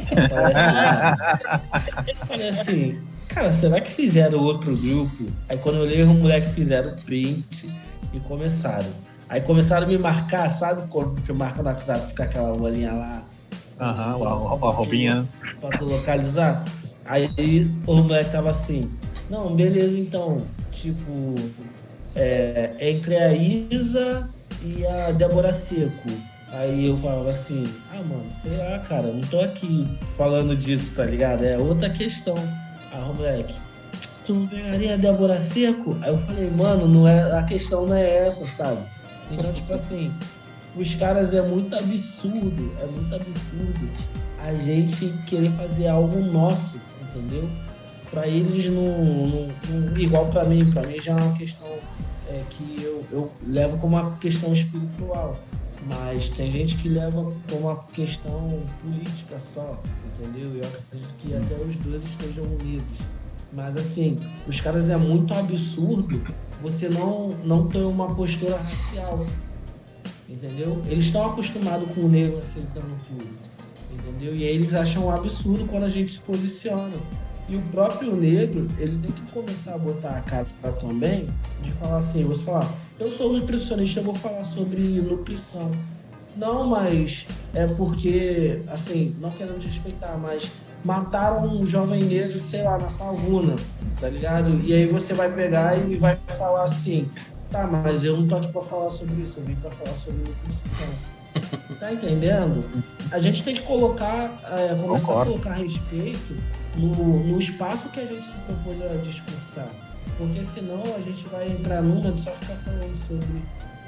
Eu 2.06 2.14
falei 2.26 2.48
assim, 2.48 3.00
cara, 3.28 3.52
será 3.52 3.80
que 3.80 3.90
fizeram 3.90 4.38
outro 4.40 4.76
grupo? 4.76 5.26
Aí 5.48 5.56
quando 5.58 5.76
eu 5.76 5.82
olhei, 5.82 6.02
os 6.02 6.08
moleques 6.08 6.52
fizeram 6.52 6.96
print 6.96 7.74
e 8.12 8.20
começaram. 8.20 8.88
Aí 9.28 9.40
começaram 9.42 9.86
a 9.86 9.88
me 9.88 9.98
marcar, 9.98 10.48
sabe 10.50 10.88
quando 10.88 11.20
que 11.22 11.32
marca 11.32 11.62
no 11.62 11.68
WhatsApp, 11.68 12.08
fica 12.08 12.24
aquela 12.24 12.56
bolinha 12.56 12.92
lá. 12.92 13.22
Aham, 13.80 14.24
a, 14.24 14.28
a, 14.28 14.32
a 14.32 14.72
roupinha. 14.72 15.26
Pra 15.60 15.76
tu 15.78 15.84
localizar. 15.84 16.64
Aí 17.04 17.70
o 17.86 17.94
moleque 17.94 18.30
tava 18.30 18.50
assim, 18.50 18.90
não, 19.30 19.54
beleza 19.54 19.98
então, 19.98 20.42
tipo, 20.72 21.34
é, 22.16 22.70
entre 22.80 23.16
a 23.16 23.32
Isa 23.34 24.28
e 24.62 24.86
a 24.86 25.12
Débora 25.12 25.52
Seco. 25.52 26.08
Aí 26.50 26.86
eu 26.86 26.96
falava 26.98 27.30
assim, 27.30 27.62
ah 27.92 27.96
mano, 27.96 28.24
sei 28.40 28.56
lá, 28.56 28.78
cara, 28.78 29.08
não 29.08 29.20
tô 29.20 29.40
aqui 29.40 29.86
falando 30.16 30.56
disso, 30.56 30.94
tá 30.94 31.04
ligado? 31.04 31.44
É 31.44 31.58
outra 31.58 31.90
questão. 31.90 32.34
Ah, 32.90 33.12
moleque, 33.14 33.54
tu 34.26 34.34
não 34.34 34.46
pegaria 34.46 34.94
a 34.94 34.96
Débora 34.96 35.38
Seco? 35.38 35.96
Aí 36.00 36.10
eu 36.10 36.18
falei, 36.20 36.50
mano, 36.50 36.88
não 36.88 37.06
é, 37.06 37.38
a 37.38 37.42
questão 37.42 37.86
não 37.86 37.94
é 37.94 38.28
essa, 38.28 38.44
sabe? 38.44 38.80
Então, 39.30 39.52
tipo 39.52 39.74
assim, 39.74 40.10
os 40.74 40.94
caras 40.94 41.34
é 41.34 41.42
muito 41.42 41.74
absurdo, 41.74 42.72
é 42.80 42.86
muito 42.86 43.14
absurdo 43.14 43.88
a 44.42 44.54
gente 44.54 45.08
querer 45.26 45.52
fazer 45.52 45.88
algo 45.88 46.18
nosso, 46.18 46.80
entendeu? 47.02 47.48
Pra 48.10 48.26
eles 48.26 48.72
não, 48.72 49.48
igual 49.98 50.26
pra 50.26 50.44
mim, 50.44 50.70
pra 50.70 50.82
mim 50.86 50.98
já 50.98 51.12
é 51.12 51.14
uma 51.14 51.36
questão 51.36 51.68
é, 52.28 52.40
que 52.48 52.82
eu, 52.82 53.04
eu 53.12 53.32
levo 53.46 53.76
como 53.76 53.98
uma 53.98 54.16
questão 54.16 54.52
espiritual. 54.54 55.36
Mas 55.88 56.28
tem 56.30 56.50
gente 56.50 56.76
que 56.76 56.88
leva 56.88 57.32
como 57.50 57.68
uma 57.68 57.76
questão 57.84 58.62
política 58.82 59.38
só, 59.54 59.80
entendeu? 60.06 60.54
E 60.54 60.58
eu 60.58 60.68
acredito 60.68 61.14
que 61.18 61.34
até 61.34 61.54
os 61.54 61.76
dois 61.76 62.04
estejam 62.04 62.44
unidos. 62.44 62.98
Mas 63.52 63.76
assim, 63.76 64.16
os 64.46 64.60
caras 64.60 64.90
é 64.90 64.96
muito 64.96 65.32
absurdo 65.32 66.22
você 66.60 66.88
não, 66.88 67.30
não 67.44 67.66
ter 67.66 67.78
uma 67.78 68.14
postura 68.14 68.56
racial. 68.56 69.24
Entendeu? 70.28 70.82
Eles 70.86 71.06
estão 71.06 71.24
acostumados 71.26 71.90
com 71.92 72.02
o 72.02 72.08
negro 72.08 72.38
aceitando 72.38 72.94
tudo. 73.08 73.26
Entendeu? 73.90 74.36
E 74.36 74.44
aí 74.44 74.54
eles 74.54 74.74
acham 74.74 75.06
um 75.06 75.10
absurdo 75.10 75.66
quando 75.66 75.84
a 75.84 75.88
gente 75.88 76.12
se 76.12 76.18
posiciona. 76.18 76.96
E 77.48 77.56
o 77.56 77.62
próprio 77.62 78.14
negro, 78.14 78.68
ele 78.78 78.98
tem 78.98 79.10
que 79.10 79.32
começar 79.32 79.74
a 79.74 79.78
botar 79.78 80.18
a 80.18 80.20
cara 80.20 80.46
também 80.78 81.26
de 81.62 81.72
falar 81.72 81.98
assim, 81.98 82.22
você 82.22 82.42
falar, 82.42 82.70
eu 82.98 83.10
sou 83.10 83.32
nutricionista, 83.32 84.00
eu 84.00 84.04
vou 84.04 84.14
falar 84.14 84.44
sobre 84.44 84.80
nutrição. 84.80 85.70
Não, 86.36 86.68
mas 86.68 87.26
é 87.54 87.66
porque, 87.66 88.60
assim, 88.68 89.14
não 89.20 89.30
querendo 89.30 89.60
respeitar, 89.60 90.16
mas 90.16 90.50
mataram 90.84 91.44
um 91.46 91.66
jovem 91.66 92.02
negro, 92.02 92.40
sei 92.40 92.62
lá, 92.62 92.78
na 92.78 92.86
Pavuna, 92.86 93.56
tá 94.00 94.08
ligado? 94.08 94.60
E 94.64 94.72
aí 94.72 94.86
você 94.86 95.12
vai 95.12 95.32
pegar 95.32 95.76
e 95.76 95.96
vai 95.96 96.16
falar 96.38 96.64
assim, 96.64 97.08
tá, 97.50 97.66
mas 97.66 98.04
eu 98.04 98.16
não 98.16 98.28
tô 98.28 98.36
aqui 98.36 98.52
pra 98.52 98.62
falar 98.62 98.90
sobre 98.90 99.22
isso, 99.22 99.34
eu 99.38 99.44
vim 99.44 99.56
pra 99.56 99.70
falar 99.70 99.96
sobre 99.98 100.20
nutrição. 100.20 100.88
Tá 101.78 101.92
entendendo? 101.92 102.64
A 103.12 103.20
gente 103.20 103.44
tem 103.44 103.54
que 103.54 103.62
colocar, 103.62 104.36
é, 104.50 104.74
começar 104.74 105.22
a 105.22 105.24
colocar 105.24 105.52
respeito 105.52 106.36
no, 106.74 107.24
no 107.24 107.40
espaço 107.40 107.88
que 107.90 108.00
a 108.00 108.04
gente 108.04 108.26
se 108.26 108.34
propôs 108.46 108.82
a 108.82 108.96
discursar. 108.96 109.68
Porque 110.16 110.44
senão 110.44 110.82
a 110.82 111.00
gente 111.00 111.26
vai 111.28 111.48
entrar 111.50 111.82
numa 111.82 112.10
de 112.12 112.22
só 112.22 112.30
ficar 112.32 112.54
falando 112.56 113.06
sobre 113.06 113.42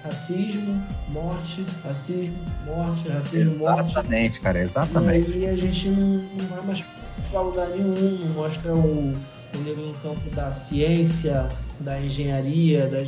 racismo, 0.04 0.82
morte, 1.08 1.66
racismo, 1.84 2.36
morte, 2.66 3.08
racismo, 3.08 3.56
morte. 3.58 3.90
Exatamente, 3.90 4.40
cara, 4.40 4.58
E 4.58 4.62
exatamente. 4.62 5.32
aí 5.32 5.48
a 5.48 5.54
gente 5.56 5.88
não, 5.90 6.06
não 6.18 6.46
vai 6.46 6.62
mais 6.66 6.84
pra 7.30 7.40
lugar 7.40 7.68
nenhum, 7.68 8.18
não 8.18 8.34
mostra 8.34 8.72
o, 8.74 9.12
o 9.12 9.58
negro 9.64 9.86
no 9.86 9.94
campo 9.94 10.30
da 10.34 10.50
ciência, 10.52 11.48
da 11.80 12.00
engenharia, 12.00 12.86
da 12.86 13.04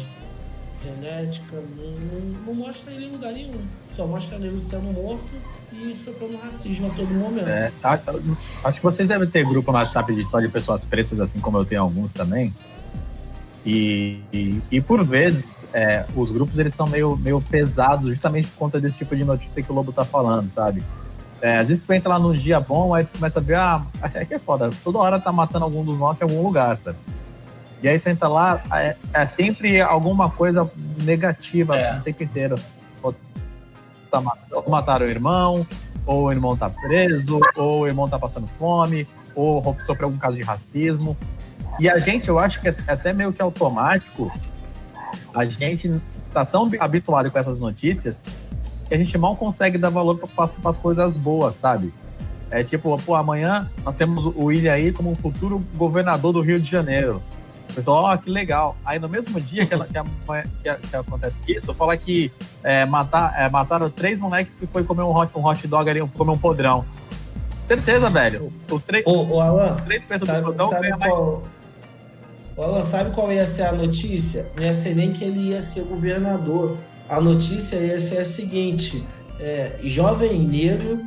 genética, 0.84 1.56
não, 1.76 1.90
não- 2.46 2.54
mostra 2.54 2.92
ele 2.92 3.06
em 3.06 3.10
lugar 3.12 3.32
nenhum. 3.32 3.60
Só 3.96 4.06
mostra 4.06 4.38
negro 4.38 4.60
sendo 4.62 4.92
morto 4.92 5.28
e 5.72 5.94
sofrendo 5.94 6.38
racismo 6.38 6.88
a 6.88 6.90
todo 6.94 7.08
momento. 7.14 7.48
É, 7.48 7.70
tá- 7.80 7.96
tá- 7.98 8.14
acho 8.64 8.78
que 8.78 8.82
vocês 8.82 9.06
devem 9.08 9.28
ter 9.28 9.44
grupo 9.46 9.70
no 9.70 9.78
WhatsApp 9.78 10.14
de 10.14 10.28
só 10.28 10.40
de 10.40 10.48
pessoas 10.48 10.82
pretas, 10.84 11.20
assim 11.20 11.38
como 11.38 11.58
eu 11.58 11.64
tenho 11.64 11.82
alguns 11.82 12.12
também. 12.12 12.52
E, 13.64 14.20
e, 14.32 14.62
e 14.70 14.80
por 14.80 15.04
vezes, 15.04 15.44
é, 15.72 16.04
os 16.14 16.30
grupos 16.30 16.58
eles 16.58 16.74
são 16.74 16.86
meio, 16.86 17.16
meio 17.16 17.40
pesados 17.40 18.08
justamente 18.08 18.48
por 18.48 18.58
conta 18.58 18.80
desse 18.80 18.98
tipo 18.98 19.14
de 19.16 19.24
notícia 19.24 19.62
que 19.62 19.70
o 19.70 19.74
Lobo 19.74 19.92
tá 19.92 20.04
falando, 20.04 20.50
sabe? 20.50 20.82
É, 21.40 21.56
às 21.56 21.68
vezes 21.68 21.84
tu 21.84 21.92
entra 21.92 22.10
lá 22.10 22.18
num 22.18 22.32
dia 22.32 22.60
bom, 22.60 22.94
aí 22.94 23.04
tu 23.04 23.18
começa 23.18 23.38
a 23.38 23.42
ver, 23.42 23.56
ah, 23.56 23.82
é 24.14 24.24
que 24.24 24.34
é 24.34 24.38
foda, 24.38 24.70
toda 24.84 24.98
hora 24.98 25.18
tá 25.18 25.32
matando 25.32 25.64
algum 25.64 25.84
dos 25.84 25.98
nossos 25.98 26.20
em 26.20 26.24
algum 26.24 26.42
lugar, 26.42 26.78
sabe? 26.82 26.98
E 27.82 27.88
aí 27.88 27.98
tu 27.98 28.08
entra 28.08 28.28
lá, 28.28 28.62
é, 28.74 28.96
é 29.12 29.26
sempre 29.26 29.80
alguma 29.80 30.30
coisa 30.30 30.70
negativa 31.02 31.76
É. 31.76 31.98
o 31.98 32.00
tempo 32.00 32.22
inteiro. 32.22 32.54
Ou, 33.02 33.12
tá, 34.08 34.22
ou 34.52 34.70
mataram 34.70 35.04
o 35.06 35.08
irmão, 35.08 35.66
ou 36.06 36.26
o 36.26 36.30
irmão 36.30 36.56
tá 36.56 36.70
preso, 36.70 37.40
ou 37.56 37.80
o 37.80 37.86
irmão 37.88 38.08
tá 38.08 38.20
passando 38.20 38.46
fome, 38.56 39.06
ou 39.34 39.76
sofreu 39.84 40.06
algum 40.06 40.18
caso 40.18 40.36
de 40.36 40.44
racismo. 40.44 41.16
E 41.78 41.88
a 41.88 41.98
gente, 41.98 42.28
eu 42.28 42.38
acho 42.38 42.60
que 42.60 42.68
é 42.68 42.74
até 42.86 43.12
meio 43.12 43.32
que 43.32 43.40
automático, 43.42 44.30
a 45.34 45.44
gente 45.44 46.00
tá 46.32 46.44
tão 46.44 46.70
habituado 46.78 47.30
com 47.30 47.38
essas 47.38 47.58
notícias 47.58 48.16
que 48.88 48.94
a 48.94 48.98
gente 48.98 49.16
mal 49.16 49.34
consegue 49.36 49.78
dar 49.78 49.88
valor 49.90 50.18
para 50.18 50.48
as 50.64 50.76
coisas 50.76 51.16
boas, 51.16 51.56
sabe? 51.56 51.92
É 52.50 52.62
tipo, 52.62 52.96
pô, 53.02 53.14
amanhã 53.14 53.70
nós 53.84 53.96
temos 53.96 54.24
o 54.36 54.44
William 54.44 54.72
aí 54.74 54.92
como 54.92 55.10
um 55.10 55.16
futuro 55.16 55.64
governador 55.76 56.32
do 56.34 56.40
Rio 56.42 56.60
de 56.60 56.70
Janeiro. 56.70 57.22
O 57.70 57.74
pessoal, 57.74 58.04
ó, 58.04 58.16
que 58.18 58.28
legal. 58.28 58.76
Aí 58.84 58.98
no 58.98 59.08
mesmo 59.08 59.40
dia 59.40 59.64
que, 59.64 59.72
ela- 59.72 59.86
que, 59.86 59.96
amanhã- 59.96 60.44
que- 60.62 60.88
que 60.88 60.94
acontece 60.96 61.34
isso, 61.48 61.72
fala 61.72 61.96
que 61.96 62.30
é, 62.62 62.84
matar, 62.84 63.34
é, 63.40 63.48
mataram 63.48 63.88
três 63.88 64.18
moleques 64.18 64.52
que 64.60 64.66
foi 64.66 64.84
comer 64.84 65.02
um 65.02 65.16
hot, 65.16 65.32
um 65.34 65.44
hot 65.46 65.66
dog 65.66 65.88
ali, 65.88 66.06
comer 66.08 66.32
um 66.32 66.38
podrão. 66.38 66.84
Certeza, 67.66 68.10
velho. 68.10 68.52
Os 68.70 68.82
três, 68.82 69.06
Ô, 69.06 69.36
ô 69.36 69.40
Alan, 69.40 69.76
três 69.86 70.02
pessoas 70.04 70.28
do 70.28 70.34
sabe, 70.34 70.44
podrão 70.44 70.68
sabe 70.68 70.82
ganham 70.90 70.98
mais. 70.98 71.12
Ô, 72.56 72.62
Alan, 72.62 72.82
sabe 72.82 73.14
qual 73.14 73.32
ia 73.32 73.46
ser 73.46 73.62
a 73.62 73.72
notícia? 73.72 74.46
Não 74.56 74.62
ia 74.62 74.74
ser 74.74 74.94
nem 74.94 75.12
que 75.12 75.24
ele 75.24 75.50
ia 75.50 75.62
ser 75.62 75.84
governador. 75.84 76.78
A 77.08 77.20
notícia 77.20 77.76
ia 77.76 77.98
ser 77.98 78.18
a 78.18 78.24
seguinte: 78.24 79.02
é, 79.40 79.78
jovem 79.84 80.38
negro, 80.40 81.00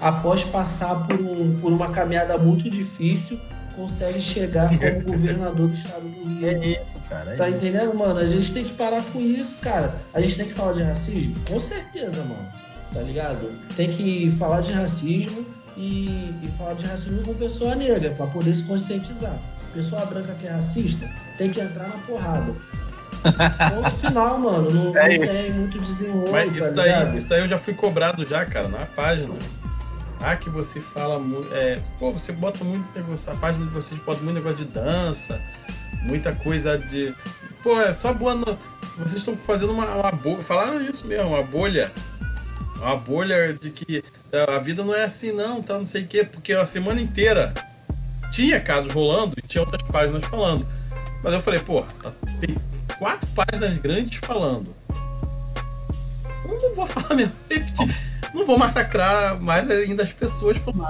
após 0.00 0.44
passar 0.44 1.06
por, 1.06 1.20
um- 1.20 1.58
por 1.60 1.72
uma 1.72 1.88
caminhada 1.90 2.36
muito 2.38 2.68
difícil, 2.68 3.38
consegue 3.74 4.20
chegar 4.20 4.68
como 4.68 5.02
governador 5.18 5.68
do 5.68 5.74
estado 5.74 6.02
do 6.02 6.28
Rio. 6.28 6.46
É 6.48 6.68
isso, 6.72 7.08
cara. 7.08 7.32
é 7.32 7.36
Tá 7.36 7.48
isso. 7.48 7.56
entendendo, 7.58 7.94
mano? 7.94 8.18
A 8.20 8.26
gente 8.26 8.52
tem 8.52 8.64
que 8.64 8.72
parar 8.74 9.02
com 9.04 9.20
isso, 9.20 9.58
cara. 9.60 9.94
A 10.12 10.20
gente 10.20 10.36
tem 10.36 10.46
que 10.46 10.54
falar 10.54 10.72
de 10.74 10.82
racismo? 10.82 11.34
Com 11.48 11.60
certeza, 11.60 12.22
mano. 12.24 12.46
Tá 12.92 13.00
ligado? 13.00 13.50
Tem 13.74 13.90
que 13.90 14.30
falar 14.38 14.60
de 14.60 14.72
racismo 14.72 15.44
e, 15.76 16.06
e 16.42 16.48
falar 16.56 16.74
de 16.74 16.86
racismo 16.86 17.22
com 17.24 17.34
pessoa 17.34 17.74
negra, 17.74 18.10
pra 18.10 18.26
poder 18.28 18.54
se 18.54 18.62
conscientizar. 18.62 19.36
Pessoa 19.74 20.04
branca 20.06 20.34
que 20.34 20.46
é 20.46 20.50
racista, 20.50 21.10
tem 21.36 21.50
que 21.50 21.60
entrar 21.60 21.88
na 21.88 21.98
porrada. 22.06 22.54
Ponto 23.22 23.90
final, 24.00 24.38
mano. 24.38 24.70
Não, 24.70 24.96
É 24.96 25.18
não 25.18 25.26
tem 25.26 25.52
muito 25.52 25.80
desenrolo, 25.80 26.30
Mas 26.30 26.50
tá 26.52 26.58
isso 26.58 26.70
ligado? 26.70 27.04
daí, 27.06 27.16
isso 27.18 27.28
daí 27.28 27.40
eu 27.40 27.48
já 27.48 27.58
fui 27.58 27.74
cobrado 27.74 28.24
já, 28.24 28.44
cara, 28.44 28.68
na 28.68 28.86
página. 28.86 29.34
Ah, 30.20 30.36
que 30.36 30.48
você 30.48 30.80
fala 30.80 31.18
muito. 31.18 31.52
É, 31.54 31.80
pô, 31.98 32.12
você 32.12 32.32
bota 32.32 32.62
muito 32.64 32.86
negócio. 32.94 33.32
A 33.32 33.36
página 33.36 33.66
de 33.66 33.72
vocês 33.72 34.00
bota 34.00 34.22
muito 34.22 34.36
negócio 34.36 34.64
de 34.64 34.72
dança, 34.72 35.40
muita 36.02 36.32
coisa 36.32 36.78
de. 36.78 37.12
Pô, 37.62 37.80
é 37.80 37.92
só 37.92 38.12
boa. 38.12 38.34
No... 38.34 38.58
Vocês 38.96 39.16
estão 39.16 39.36
fazendo 39.36 39.72
uma, 39.72 39.86
uma 39.86 40.12
bolha. 40.12 40.42
Falaram 40.42 40.80
isso 40.80 41.06
mesmo, 41.06 41.28
uma 41.30 41.42
bolha. 41.42 41.90
Uma 42.76 42.96
bolha 42.96 43.52
de 43.54 43.70
que 43.70 44.04
a 44.48 44.58
vida 44.58 44.84
não 44.84 44.94
é 44.94 45.04
assim, 45.04 45.32
não, 45.32 45.60
tá? 45.62 45.76
Não 45.78 45.84
sei 45.84 46.04
o 46.04 46.06
quê. 46.06 46.24
Porque 46.24 46.52
a 46.52 46.64
semana 46.64 47.00
inteira 47.00 47.52
tinha 48.34 48.60
casos 48.60 48.92
rolando 48.92 49.34
e 49.38 49.42
tinha 49.46 49.62
outras 49.62 49.82
páginas 49.82 50.24
falando. 50.24 50.66
Mas 51.22 51.32
eu 51.32 51.40
falei, 51.40 51.60
pô, 51.60 51.82
tá- 52.02 52.12
tem 52.40 52.56
quatro 52.98 53.26
páginas 53.28 53.76
grandes 53.78 54.18
falando. 54.18 54.74
Eu 56.44 56.60
não 56.60 56.74
vou 56.74 56.86
falar 56.86 57.14
mesmo, 57.14 57.32
repetir. 57.50 57.94
Não 58.34 58.44
vou 58.44 58.58
massacrar 58.58 59.40
mais 59.40 59.70
ainda 59.70 60.02
as 60.02 60.12
pessoas 60.12 60.56
falando. 60.58 60.86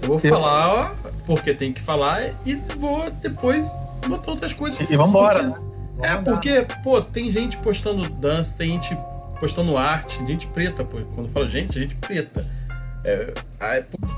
Eu 0.00 0.08
vou 0.08 0.18
falar, 0.18 0.68
ó, 0.72 0.90
porque 1.26 1.52
tem 1.54 1.72
que 1.72 1.80
falar 1.80 2.20
e 2.46 2.54
vou 2.76 3.10
depois 3.10 3.70
botar 4.06 4.30
outras 4.32 4.52
coisas. 4.52 4.78
E 4.88 4.96
vambora, 4.96 5.42
Porque- 5.42 5.58
né? 5.60 5.64
É, 6.02 6.16
porque, 6.16 6.66
pô, 6.82 7.00
tem 7.00 7.30
gente 7.30 7.56
postando 7.58 8.08
dança, 8.08 8.58
tem 8.58 8.72
gente 8.72 8.96
postando 9.38 9.76
arte, 9.76 10.24
gente 10.26 10.46
preta, 10.48 10.84
pô. 10.84 10.98
Quando 11.14 11.26
eu 11.28 11.32
falo 11.32 11.48
gente, 11.48 11.78
gente 11.80 11.94
preta. 11.96 12.44
É, 13.04 13.32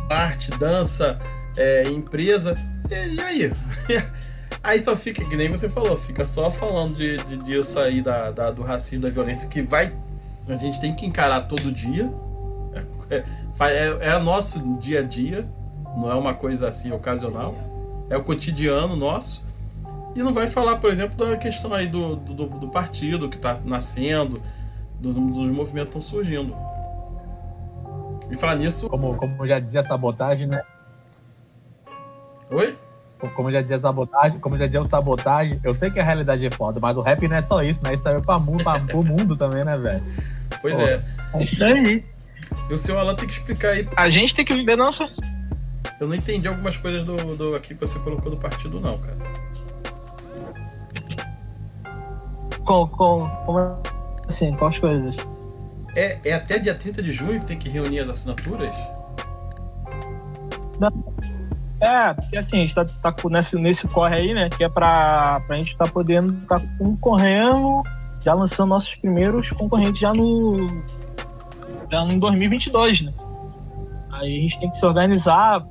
arte, 0.09 0.51
dança, 0.53 1.19
é, 1.57 1.85
empresa. 1.89 2.57
E, 2.91 3.15
e 3.15 3.21
aí? 3.21 3.53
aí 4.63 4.81
só 4.81 4.95
fica, 4.95 5.25
que 5.25 5.37
nem 5.37 5.49
você 5.49 5.69
falou, 5.69 5.97
fica 5.97 6.27
só 6.27 6.51
falando 6.51 6.97
de, 6.97 7.17
de, 7.19 7.37
de 7.39 7.53
eu 7.53 7.65
sair 7.65 8.03
da, 8.03 8.31
da, 8.31 8.51
do 8.51 8.63
racismo, 8.63 9.03
da 9.03 9.11
violência, 9.11 9.49
que 9.49 9.63
vai. 9.63 9.93
A 10.49 10.57
gente 10.57 10.79
tem 10.79 10.95
que 10.95 11.07
encarar 11.07 11.43
todo 11.43 11.73
dia. 11.73 12.13
É, 13.11 13.17
é, 13.17 13.25
é, 13.61 14.09
é 14.09 14.19
nosso 14.19 14.61
dia 14.79 15.01
a 15.01 15.03
dia, 15.03 15.49
não 15.97 16.11
é 16.11 16.15
uma 16.15 16.35
coisa 16.35 16.69
assim 16.69 16.93
ocasional. 16.93 17.55
É 18.09 18.17
o 18.17 18.23
cotidiano 18.23 18.95
nosso. 18.95 19.45
E 20.15 20.23
não 20.23 20.33
vai 20.33 20.47
falar, 20.47 20.77
por 20.77 20.91
exemplo, 20.91 21.17
da 21.17 21.37
questão 21.37 21.75
aí 21.75 21.87
do, 21.87 22.17
do, 22.17 22.47
do 22.47 22.69
partido 22.69 23.29
que 23.29 23.37
está 23.37 23.61
nascendo, 23.65 24.41
do, 24.99 25.13
dos 25.13 25.49
movimentos 25.49 25.93
que 25.93 25.99
estão 25.99 26.03
surgindo. 26.03 26.57
E 28.31 28.37
falar 28.37 28.57
nisso. 28.57 28.89
Como, 28.89 29.15
como 29.17 29.47
já 29.47 29.59
dizia 29.59 29.81
a 29.81 29.85
sabotagem, 29.85 30.47
né? 30.47 30.63
Oi? 32.51 32.77
Como 33.35 33.51
já 33.51 33.63
dizia 33.63 33.81
sabotagem, 33.81 34.39
como 34.39 34.59
já 34.59 34.67
dizia 34.67 34.83
o 34.83 34.87
sabotagem, 34.87 35.59
eu 35.65 35.75
sei 35.75 35.91
que 35.91 35.99
a 35.99 36.05
realidade 36.05 36.45
é 36.45 36.51
foda, 36.51 36.79
mas 36.81 36.97
o 36.97 37.01
rap 37.01 37.27
não 37.27 37.37
é 37.37 37.43
só 37.43 37.63
isso, 37.63 37.83
né? 37.83 37.95
Isso 37.95 38.07
aí 38.07 38.17
é 38.17 38.21
pra, 38.21 38.39
pra, 38.39 38.81
pro 38.81 39.03
mundo 39.03 39.37
também, 39.37 39.65
né, 39.65 39.77
velho? 39.77 40.03
Pois 40.61 40.75
Pô, 40.75 40.83
é. 40.83 41.03
É 41.35 41.43
isso 41.43 41.65
aí. 41.65 42.05
E 42.69 42.73
o 42.73 42.79
senhor 42.79 42.99
Alan 42.99 43.15
tem 43.15 43.27
que 43.27 43.33
explicar 43.33 43.71
aí. 43.71 43.89
A 43.97 44.11
gente 44.11 44.35
tem 44.35 44.45
que 44.45 44.55
viver 44.55 44.77
nossa. 44.77 45.09
Eu 45.99 46.07
não 46.07 46.15
entendi 46.15 46.47
algumas 46.47 46.77
coisas 46.77 47.05
do, 47.05 47.17
do 47.37 47.57
aqui 47.57 47.75
que 47.75 47.81
você 47.81 47.99
colocou 47.99 48.31
do 48.31 48.37
partido, 48.37 48.79
não, 48.81 48.99
cara. 48.99 49.17
Com, 52.65 52.87
com, 52.87 53.29
como 53.47 53.79
assim? 54.29 54.53
Quais 54.53 54.79
coisas? 54.79 55.17
É, 55.95 56.19
é 56.23 56.35
até 56.35 56.59
dia 56.59 56.75
30 56.75 57.03
de 57.03 57.13
junho 57.13 57.41
que 57.41 57.47
tem 57.47 57.59
que 57.59 57.71
reunir 57.71 58.01
as 58.01 58.11
assinaturas? 58.11 58.77
Não. 60.79 61.16
É, 61.81 62.15
porque 62.15 62.37
assim, 62.39 62.57
a 62.57 62.61
gente 62.61 62.75
tá, 62.75 62.85
tá 62.85 63.15
nesse, 63.29 63.57
nesse 63.57 63.89
corre 63.89 64.17
aí, 64.17 64.35
né? 64.35 64.49
Que 64.49 64.65
é 64.65 64.69
pra, 64.69 65.41
pra 65.47 65.57
gente 65.57 65.77
tá 65.77 65.85
podendo 65.85 66.33
tá 66.47 66.61
concorrendo, 66.79 67.83
já 68.23 68.33
lançando 68.33 68.71
nossos 68.71 68.95
primeiros 68.95 69.51
concorrentes 69.51 70.01
já 70.01 70.13
no. 70.13 70.57
Já 71.91 72.03
em 72.03 72.19
2022, 72.19 73.03
né? 73.03 73.13
Aí 74.11 74.39
a 74.39 74.41
gente 74.41 74.59
tem 74.59 74.71
que 74.71 74.79
se 74.79 74.87
organizar, 74.87 75.67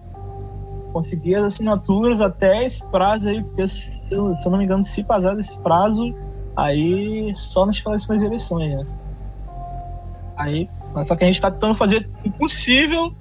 conseguir 0.93 1.35
as 1.35 1.47
assinaturas 1.47 2.21
até 2.21 2.63
esse 2.63 2.83
prazo 2.91 3.27
aí, 3.27 3.43
porque 3.43 3.67
se, 3.67 3.89
se 4.07 4.13
eu 4.13 4.37
não 4.45 4.57
me 4.57 4.63
engano, 4.63 4.85
se 4.85 5.03
passar 5.03 5.35
desse 5.35 5.57
prazo, 5.57 6.15
aí 6.55 7.33
só 7.35 7.65
nas 7.65 7.79
próximas 7.81 8.21
eleições, 8.21 8.77
né? 8.77 8.85
Aí, 10.37 10.69
mas 10.93 11.07
só 11.07 11.15
que 11.15 11.23
a 11.23 11.27
gente 11.27 11.35
está 11.35 11.49
tentando 11.49 11.73
fazer 11.73 12.07
o 12.23 12.31
possível 12.31 13.11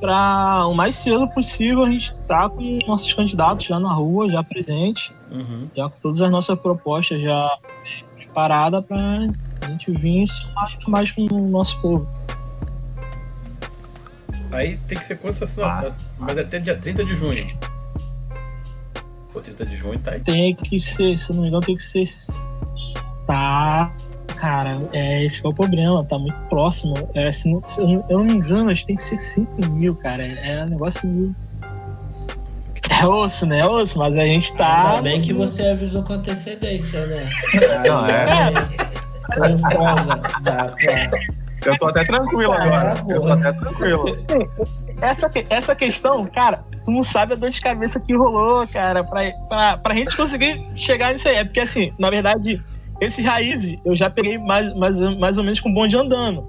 para 0.00 0.66
o 0.66 0.74
mais 0.74 0.96
cedo 0.96 1.28
possível 1.28 1.84
a 1.84 1.90
gente 1.90 2.12
estar 2.12 2.48
tá 2.48 2.50
com 2.50 2.78
nossos 2.86 3.12
candidatos 3.12 3.66
já 3.66 3.78
na 3.78 3.92
rua, 3.92 4.30
já 4.30 4.42
presente, 4.42 5.12
uhum. 5.30 5.68
já 5.76 5.88
com 5.88 6.00
todas 6.00 6.22
as 6.22 6.30
nossas 6.30 6.58
propostas 6.58 7.20
já 7.20 7.58
preparadas 8.16 8.84
para 8.86 8.98
a 8.98 9.70
gente 9.70 9.90
vir 9.92 10.26
somar 10.26 10.78
mais 10.88 11.12
com 11.12 11.26
o 11.30 11.48
nosso 11.48 11.78
povo. 11.80 12.08
Aí 14.50 14.78
tem 14.88 14.98
que 14.98 15.04
ser 15.04 15.16
quantas 15.18 15.42
assinaturas? 15.42 15.94
Ah, 15.94 16.14
mas 16.18 16.38
até 16.38 16.58
dia 16.58 16.76
30 16.76 17.04
de 17.04 17.14
junho. 17.14 17.46
Pô, 19.32 19.40
30 19.40 19.64
de 19.64 19.76
junho 19.76 19.98
tá 19.98 20.12
aí. 20.12 20.20
Tem 20.20 20.56
que 20.56 20.80
ser, 20.80 21.16
se 21.16 21.32
não 21.32 21.42
me 21.42 21.48
engano, 21.48 21.62
tem 21.62 21.76
que 21.76 21.82
ser. 21.82 22.08
Tá 23.26 23.92
cara, 24.40 24.80
é, 24.92 25.22
esse 25.22 25.44
é 25.44 25.48
o 25.48 25.52
problema, 25.52 26.02
tá 26.04 26.18
muito 26.18 26.38
próximo. 26.48 26.94
É, 27.14 27.30
se, 27.30 27.52
não, 27.52 27.62
se 27.68 27.80
eu, 27.80 28.04
não, 28.08 28.24
me 28.24 28.32
engano, 28.32 28.70
acho 28.70 28.80
que 28.80 28.86
tem 28.88 28.96
que 28.96 29.02
ser 29.02 29.20
5 29.20 29.66
mil, 29.66 29.94
cara. 29.94 30.26
É, 30.26 30.54
é 30.54 30.64
um 30.64 30.68
negócio 30.68 31.06
muito. 31.06 31.36
É 32.88 33.06
osso, 33.06 33.46
né? 33.46 33.60
É 33.60 33.66
osso, 33.66 33.98
mas 33.98 34.16
a 34.16 34.24
gente 34.24 34.52
tá. 34.54 34.92
Ainda 34.92 35.02
bem 35.02 35.20
que 35.20 35.34
você 35.34 35.62
avisou 35.66 36.02
com 36.02 36.14
antecedência, 36.14 37.06
né? 37.06 37.28
Não, 37.86 38.06
é. 40.88 41.10
Eu 41.64 41.78
tô 41.78 41.88
até 41.88 42.04
tranquilo 42.04 42.52
agora. 42.52 42.94
Eu 43.08 43.20
tô 43.20 43.28
até 43.28 43.52
tranquilo. 43.52 44.18
Essa, 45.02 45.30
essa 45.50 45.74
questão, 45.74 46.26
cara, 46.26 46.64
tu 46.82 46.90
não 46.90 47.02
sabe 47.02 47.34
a 47.34 47.36
dor 47.36 47.50
de 47.50 47.60
cabeça 47.60 48.00
que 48.00 48.16
rolou, 48.16 48.66
cara, 48.66 49.04
pra, 49.04 49.30
pra, 49.48 49.76
pra 49.76 49.94
gente 49.94 50.16
conseguir 50.16 50.62
chegar 50.74 51.12
nisso 51.12 51.28
aí. 51.28 51.36
É 51.36 51.44
porque, 51.44 51.60
assim, 51.60 51.92
na 51.98 52.10
verdade, 52.10 52.60
esses 53.00 53.24
raízes 53.24 53.78
eu 53.84 53.94
já 53.94 54.10
peguei 54.10 54.38
mais, 54.38 54.74
mais, 54.74 54.98
mais 54.98 55.38
ou 55.38 55.44
menos 55.44 55.60
com 55.60 55.72
bonde 55.72 55.96
andando. 55.96 56.46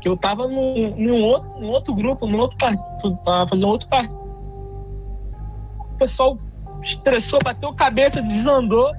Que 0.00 0.08
eu 0.08 0.16
tava 0.16 0.46
num, 0.46 0.94
num, 0.96 1.22
outro, 1.22 1.60
num 1.60 1.68
outro 1.68 1.94
grupo, 1.94 2.26
num 2.26 2.38
outro 2.38 2.58
partido, 2.58 3.16
pra 3.24 3.48
fazer 3.48 3.64
um 3.64 3.68
outro 3.68 3.88
partido. 3.88 4.14
O 5.78 5.98
pessoal 5.98 6.38
estressou, 6.82 7.38
bateu 7.42 7.72
cabeça, 7.74 8.20
desandou. 8.20 8.92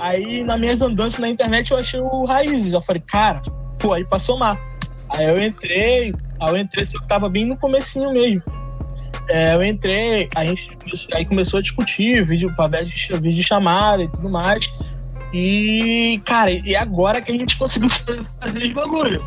Aí, 0.00 0.42
nas 0.42 0.58
minhas 0.58 0.80
andanças 0.80 1.18
na 1.18 1.28
internet, 1.28 1.70
eu 1.70 1.76
achei 1.76 2.00
o 2.00 2.24
Raízes. 2.24 2.72
Eu 2.72 2.80
falei, 2.80 3.02
cara, 3.06 3.42
pô, 3.78 3.92
aí 3.92 4.04
pra 4.04 4.18
somar. 4.18 4.58
Aí 5.10 5.26
eu 5.26 5.42
entrei, 5.42 6.12
aí 6.40 6.50
eu 6.50 6.56
entrei, 6.56 6.86
eu 6.92 7.06
tava 7.06 7.28
bem 7.28 7.44
no 7.44 7.56
comecinho 7.56 8.12
mesmo. 8.12 8.42
É, 9.28 9.54
eu 9.54 9.64
entrei, 9.64 10.28
a 10.34 10.44
gente 10.44 10.76
aí 11.12 11.24
começou 11.24 11.58
a 11.58 11.62
discutir, 11.62 12.24
vídeo, 12.24 12.54
para 12.54 12.82
vídeo 13.20 13.42
chamada 13.42 14.02
e 14.02 14.08
tudo 14.08 14.30
mais. 14.30 14.70
E, 15.38 16.18
cara, 16.24 16.50
e 16.50 16.74
agora 16.74 17.20
que 17.20 17.30
a 17.30 17.34
gente 17.34 17.58
conseguiu 17.58 17.90
fazer 17.90 18.64
os 18.64 18.72
bagulho. 18.72 19.22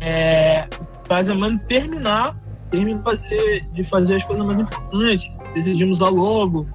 É, 0.00 0.68
mais 1.10 1.28
ou 1.28 1.34
menos 1.34 1.60
terminar, 1.66 2.36
terminar 2.70 2.98
de 2.98 3.02
fazer, 3.02 3.64
de 3.72 3.84
fazer 3.90 4.16
as 4.18 4.24
coisas 4.24 4.46
mais 4.46 4.60
importantes. 4.60 5.28
Decidimos 5.52 6.00
a 6.00 6.08
logo, 6.08 6.68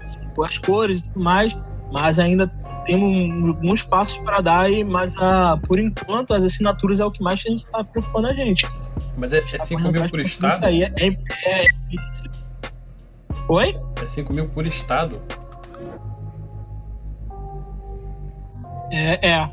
as 0.45 0.57
cores 0.57 0.99
e 0.99 1.03
tudo 1.03 1.19
mais, 1.21 1.55
mas 1.93 2.19
ainda 2.19 2.47
temos 2.85 3.47
alguns 3.47 3.83
passos 3.83 4.17
para 4.17 4.41
dar, 4.41 4.69
e, 4.69 4.83
mas 4.83 5.15
a, 5.15 5.57
por 5.65 5.79
enquanto 5.79 6.33
as 6.33 6.43
assinaturas 6.43 6.99
é 6.99 7.05
o 7.05 7.11
que 7.11 7.23
mais 7.23 7.41
a 7.45 7.49
gente 7.49 7.63
está 7.63 7.85
preocupando 7.85 8.27
a 8.27 8.33
gente. 8.33 8.67
Mas 9.17 9.31
é, 9.31 9.37
é 9.37 9.59
5 9.59 9.81
mil 9.93 10.09
por 10.09 10.19
estado? 10.19 10.55
Isso 10.55 10.65
aí 10.65 10.83
é, 10.83 10.91
é, 10.97 11.07
é... 11.45 11.65
Oi? 13.47 13.79
É 14.03 14.05
5 14.05 14.33
mil 14.33 14.49
por 14.49 14.65
estado? 14.65 15.21
É, 18.91 19.29
é. 19.29 19.49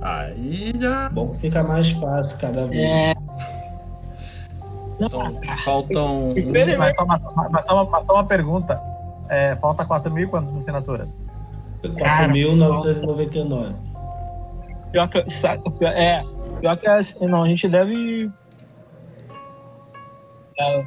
Aí 0.00 0.72
já. 0.78 1.08
Bom 1.10 1.30
que 1.32 1.38
fica 1.38 1.62
mais 1.62 1.90
fácil 1.92 2.38
cada 2.38 2.66
vez. 2.66 2.82
É. 2.82 3.14
São, 5.08 5.40
faltam. 5.64 6.34
Mas 6.78 6.94
só 6.94 7.04
uma, 7.04 7.20
mas 7.50 7.64
só 7.64 7.84
uma, 7.84 8.04
só 8.04 8.14
uma 8.14 8.24
pergunta. 8.24 8.80
É, 9.28 9.56
falta 9.56 9.84
4 9.84 10.12
mil 10.12 10.28
quantas 10.28 10.56
assinaturas? 10.56 11.08
4.999. 11.82 13.74
Pior 14.92 15.08
que. 15.08 15.24
É. 15.84 16.22
Pior 16.60 16.76
que 16.76 16.86
assim, 16.86 17.26
não, 17.26 17.44
a 17.44 17.48
gente 17.48 17.68
deve. 17.68 18.30
É, 20.58 20.84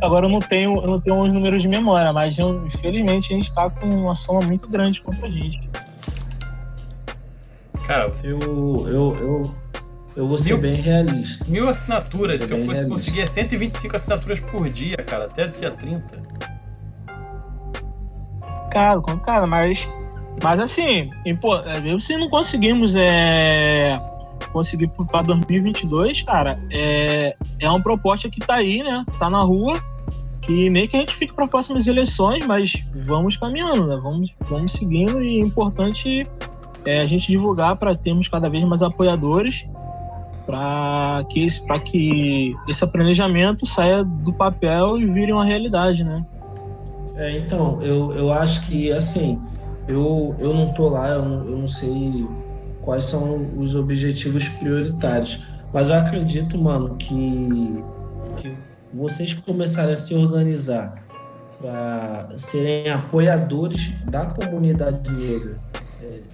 agora 0.00 0.24
eu 0.26 0.30
não 0.30 0.38
tenho, 0.38 0.74
eu 0.76 0.86
não 0.86 1.00
tenho 1.00 1.20
os 1.20 1.32
números 1.32 1.60
de 1.60 1.68
memória, 1.68 2.12
mas 2.12 2.38
infelizmente 2.38 3.32
a 3.32 3.36
gente 3.36 3.48
está 3.48 3.68
com 3.68 3.86
uma 3.86 4.14
soma 4.14 4.40
muito 4.46 4.66
grande 4.68 5.02
contra 5.02 5.26
a 5.26 5.30
gente. 5.30 5.60
Cara, 7.90 8.06
eu, 8.22 8.38
eu, 8.86 9.16
eu, 9.16 9.54
eu 10.14 10.28
vou 10.28 10.38
ser 10.38 10.52
mil, 10.52 10.58
bem 10.58 10.76
realista. 10.76 11.44
Mil 11.48 11.68
assinaturas, 11.68 12.40
se 12.40 12.52
eu 12.52 12.58
fosse 12.58 12.66
realista. 12.66 12.88
conseguir 12.88 13.26
125 13.26 13.96
assinaturas 13.96 14.38
por 14.38 14.68
dia, 14.68 14.96
cara, 14.98 15.24
até 15.24 15.48
dia 15.48 15.72
30. 15.72 16.22
Cara, 18.70 19.02
cara, 19.24 19.44
mas. 19.44 19.88
Mas 20.40 20.60
assim, 20.60 21.08
é, 21.26 21.98
se 21.98 22.16
não 22.16 22.30
conseguimos 22.30 22.94
é, 22.94 23.98
conseguir 24.52 24.88
para 25.10 25.22
2022, 25.22 26.22
cara, 26.22 26.60
é, 26.70 27.36
é 27.58 27.68
uma 27.68 27.82
proposta 27.82 28.30
que 28.30 28.38
tá 28.38 28.54
aí, 28.54 28.84
né? 28.84 29.04
Tá 29.18 29.28
na 29.28 29.42
rua. 29.42 29.82
Que 30.42 30.70
nem 30.70 30.86
que 30.86 30.96
a 30.96 31.00
gente 31.00 31.16
fique 31.16 31.34
para 31.34 31.48
próximas 31.48 31.88
eleições, 31.88 32.46
mas 32.46 32.72
vamos 32.94 33.36
caminhando, 33.36 33.88
né? 33.88 33.98
Vamos, 34.00 34.32
vamos 34.42 34.72
seguindo 34.72 35.20
e 35.20 35.40
é 35.40 35.42
importante 35.42 36.24
é 36.84 37.00
a 37.00 37.06
gente 37.06 37.30
divulgar 37.30 37.76
para 37.76 37.94
termos 37.94 38.28
cada 38.28 38.48
vez 38.48 38.64
mais 38.64 38.82
apoiadores 38.82 39.64
para 40.46 41.24
que, 41.28 41.44
esse, 41.44 41.60
que 41.84 42.56
esse 42.68 42.86
planejamento 42.90 43.66
saia 43.66 44.02
do 44.02 44.32
papel 44.32 44.98
e 44.98 45.06
vire 45.06 45.32
uma 45.32 45.44
realidade, 45.44 46.02
né? 46.02 46.24
É, 47.16 47.38
então, 47.38 47.80
eu, 47.82 48.12
eu 48.12 48.32
acho 48.32 48.66
que, 48.66 48.90
assim, 48.90 49.40
eu, 49.86 50.34
eu 50.38 50.54
não 50.54 50.72
tô 50.72 50.88
lá, 50.88 51.10
eu 51.10 51.22
não, 51.22 51.44
eu 51.46 51.58
não 51.58 51.68
sei 51.68 52.26
quais 52.82 53.04
são 53.04 53.48
os 53.58 53.76
objetivos 53.76 54.48
prioritários, 54.48 55.46
mas 55.72 55.88
eu 55.88 55.94
acredito, 55.94 56.58
mano, 56.58 56.96
que, 56.96 57.84
que 58.38 58.52
vocês 58.92 59.34
começarem 59.34 59.92
a 59.92 59.96
se 59.96 60.14
organizar 60.14 60.94
para 61.60 62.30
serem 62.36 62.90
apoiadores 62.90 64.02
da 64.06 64.24
comunidade 64.26 65.10
negra 65.12 65.58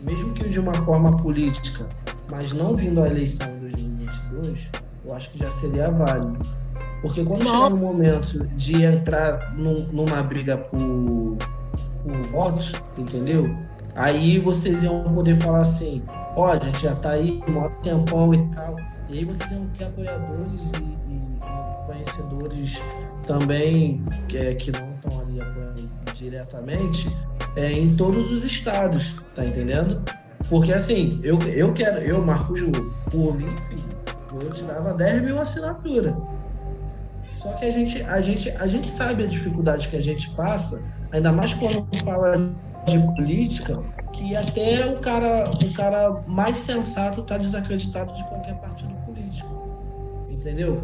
mesmo 0.02 0.32
que 0.34 0.48
de 0.48 0.60
uma 0.60 0.74
forma 0.74 1.10
política, 1.16 1.86
mas 2.30 2.52
não 2.52 2.74
vindo 2.74 3.02
a 3.02 3.06
eleição 3.08 3.48
em 3.56 3.58
2022, 3.60 4.60
eu 5.06 5.14
acho 5.14 5.30
que 5.30 5.38
já 5.38 5.50
seria 5.52 5.90
válido. 5.90 6.38
Porque 7.02 7.22
quando 7.24 7.44
Não. 7.44 7.50
chegar 7.52 7.70
no 7.70 7.78
momento 7.78 8.46
de 8.56 8.82
entrar 8.82 9.52
num- 9.54 9.86
numa 9.92 10.22
briga 10.22 10.56
por, 10.56 11.36
por 12.04 12.16
votos, 12.32 12.72
entendeu? 12.98 13.54
Aí 13.94 14.38
vocês 14.38 14.82
iam 14.82 15.04
poder 15.04 15.36
falar 15.36 15.60
assim, 15.60 16.02
ó, 16.34 16.48
a 16.52 16.58
gente 16.58 16.82
já 16.82 16.94
tá 16.96 17.12
aí, 17.12 17.38
mó 17.48 17.68
tempão 17.82 18.34
e 18.34 18.44
tal. 18.48 18.72
E 19.10 19.18
aí 19.18 19.24
vocês 19.24 19.50
iam 19.52 19.66
ter 19.68 19.84
apoiadores 19.84 20.72
e, 20.80 21.12
e- 21.12 21.38
e 21.38 21.86
conhecedores 21.86 22.80
também 23.26 24.02
que, 24.28 24.36
é, 24.36 24.54
que 24.54 24.70
não 24.72 24.90
estão 24.94 25.20
ali 25.20 25.40
apoiando 25.40 25.85
diretamente 26.16 27.08
é, 27.54 27.72
em 27.72 27.94
todos 27.96 28.30
os 28.30 28.44
estados, 28.44 29.16
tá 29.34 29.44
entendendo? 29.44 30.02
Porque 30.48 30.72
assim, 30.72 31.20
eu, 31.22 31.38
eu 31.40 31.72
quero, 31.72 31.98
eu, 32.00 32.24
Marcos 32.24 32.58
Ju, 32.58 32.66
mim, 32.66 33.56
filho, 33.68 33.84
eu 34.42 34.50
tirava 34.50 34.94
10 34.94 35.22
mil 35.22 35.40
assinaturas. 35.40 36.14
Só 37.32 37.52
que 37.52 37.64
a 37.64 37.70
gente, 37.70 38.02
a, 38.02 38.20
gente, 38.20 38.50
a 38.50 38.66
gente 38.66 38.88
sabe 38.88 39.24
a 39.24 39.26
dificuldade 39.26 39.88
que 39.88 39.96
a 39.96 40.02
gente 40.02 40.30
passa, 40.30 40.82
ainda 41.12 41.30
mais 41.30 41.52
quando 41.54 41.86
fala 42.04 42.50
de 42.86 42.98
política, 43.14 43.82
que 44.12 44.34
até 44.36 44.86
o 44.86 44.98
cara, 45.00 45.44
o 45.44 45.74
cara 45.74 46.22
mais 46.26 46.58
sensato 46.58 47.20
está 47.20 47.36
desacreditado 47.36 48.14
de 48.14 48.24
qualquer 48.24 48.54
partido 48.54 48.94
político. 49.04 49.68
Entendeu? 50.30 50.82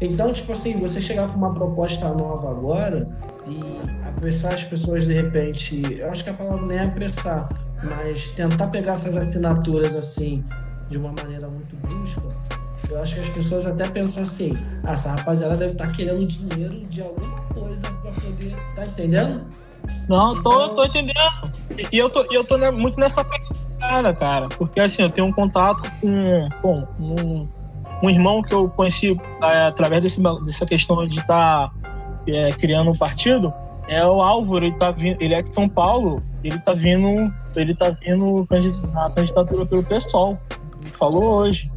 Então, 0.00 0.32
tipo 0.32 0.52
assim, 0.52 0.78
você 0.78 1.00
chegar 1.00 1.28
com 1.28 1.36
uma 1.36 1.52
proposta 1.52 2.08
nova 2.08 2.50
agora 2.50 3.08
e 3.46 4.08
apressar 4.08 4.54
as 4.54 4.64
pessoas 4.64 5.06
de 5.06 5.12
repente, 5.12 5.82
eu 5.98 6.10
acho 6.10 6.24
que 6.24 6.30
a 6.30 6.34
palavra 6.34 6.66
nem 6.66 6.78
é 6.78 6.84
apressar, 6.84 7.48
mas 7.84 8.28
tentar 8.28 8.68
pegar 8.68 8.92
essas 8.94 9.16
assinaturas 9.16 9.94
assim 9.94 10.44
de 10.88 10.96
uma 10.96 11.12
maneira 11.12 11.48
muito 11.48 11.76
brusca, 11.76 12.22
eu 12.90 13.02
acho 13.02 13.14
que 13.14 13.20
as 13.20 13.28
pessoas 13.30 13.66
até 13.66 13.88
pensam 13.88 14.22
assim, 14.22 14.52
ah, 14.84 14.92
essa 14.92 15.10
rapaziada 15.10 15.56
deve 15.56 15.72
estar 15.72 15.90
querendo 15.92 16.26
dinheiro 16.26 16.80
de 16.88 17.02
alguma 17.02 17.40
coisa 17.52 17.82
para 17.82 18.10
poder, 18.12 18.54
tá 18.74 18.84
entendendo? 18.84 19.42
Não, 20.08 20.42
tô, 20.42 20.68
tô 20.70 20.84
entendendo. 20.84 21.14
E 21.92 21.98
eu 21.98 22.10
tô, 22.10 22.26
eu 22.30 22.44
tô 22.44 22.58
muito 22.72 23.00
nessa 23.00 23.24
pegada, 23.24 24.14
cara. 24.14 24.48
Porque 24.48 24.80
assim, 24.80 25.02
eu 25.02 25.10
tenho 25.10 25.26
um 25.26 25.32
contato 25.32 25.82
com, 26.00 26.48
com 26.60 26.82
um, 27.00 27.48
um 28.02 28.10
irmão 28.10 28.42
que 28.42 28.54
eu 28.54 28.68
conheci 28.68 29.16
é, 29.42 29.66
através 29.66 30.02
desse, 30.02 30.20
dessa 30.44 30.66
questão 30.66 31.06
de 31.06 31.18
estar 31.18 31.72
criando 32.58 32.90
um 32.90 32.96
partido. 32.96 33.52
É 33.86 34.04
o 34.04 34.22
Álvaro, 34.22 34.64
ele 34.64 34.76
tá 34.76 34.90
vindo, 34.90 35.20
ele 35.20 35.34
é 35.34 35.42
de 35.42 35.52
São 35.52 35.68
Paulo, 35.68 36.22
ele 36.42 36.58
tá 36.58 36.72
vindo, 36.72 37.32
ele 37.54 37.74
tá 37.74 37.90
vindo 37.90 38.46
na 38.92 39.10
candidatura 39.10 39.66
pelo 39.66 39.82
PSOL. 39.82 40.38
Ele 40.80 40.90
falou 40.90 41.24
hoje. 41.36 41.70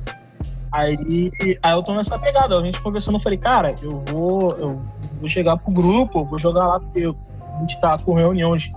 Aí, 0.71 1.31
aí 1.61 1.73
eu 1.73 1.83
tô 1.83 1.93
nessa 1.93 2.17
pegada. 2.17 2.57
A 2.57 2.63
gente 2.63 2.81
conversando, 2.81 3.15
eu 3.17 3.21
falei, 3.21 3.37
cara, 3.37 3.75
eu 3.81 4.03
vou, 4.07 4.51
eu 4.57 4.81
vou 5.19 5.29
chegar 5.29 5.57
pro 5.57 5.71
grupo, 5.71 6.23
vou 6.23 6.39
jogar 6.39 6.67
lá, 6.67 6.79
porque 6.79 7.03
a 7.03 7.59
gente 7.59 7.79
tá 7.79 7.97
com 7.97 8.13
reuniões 8.13 8.69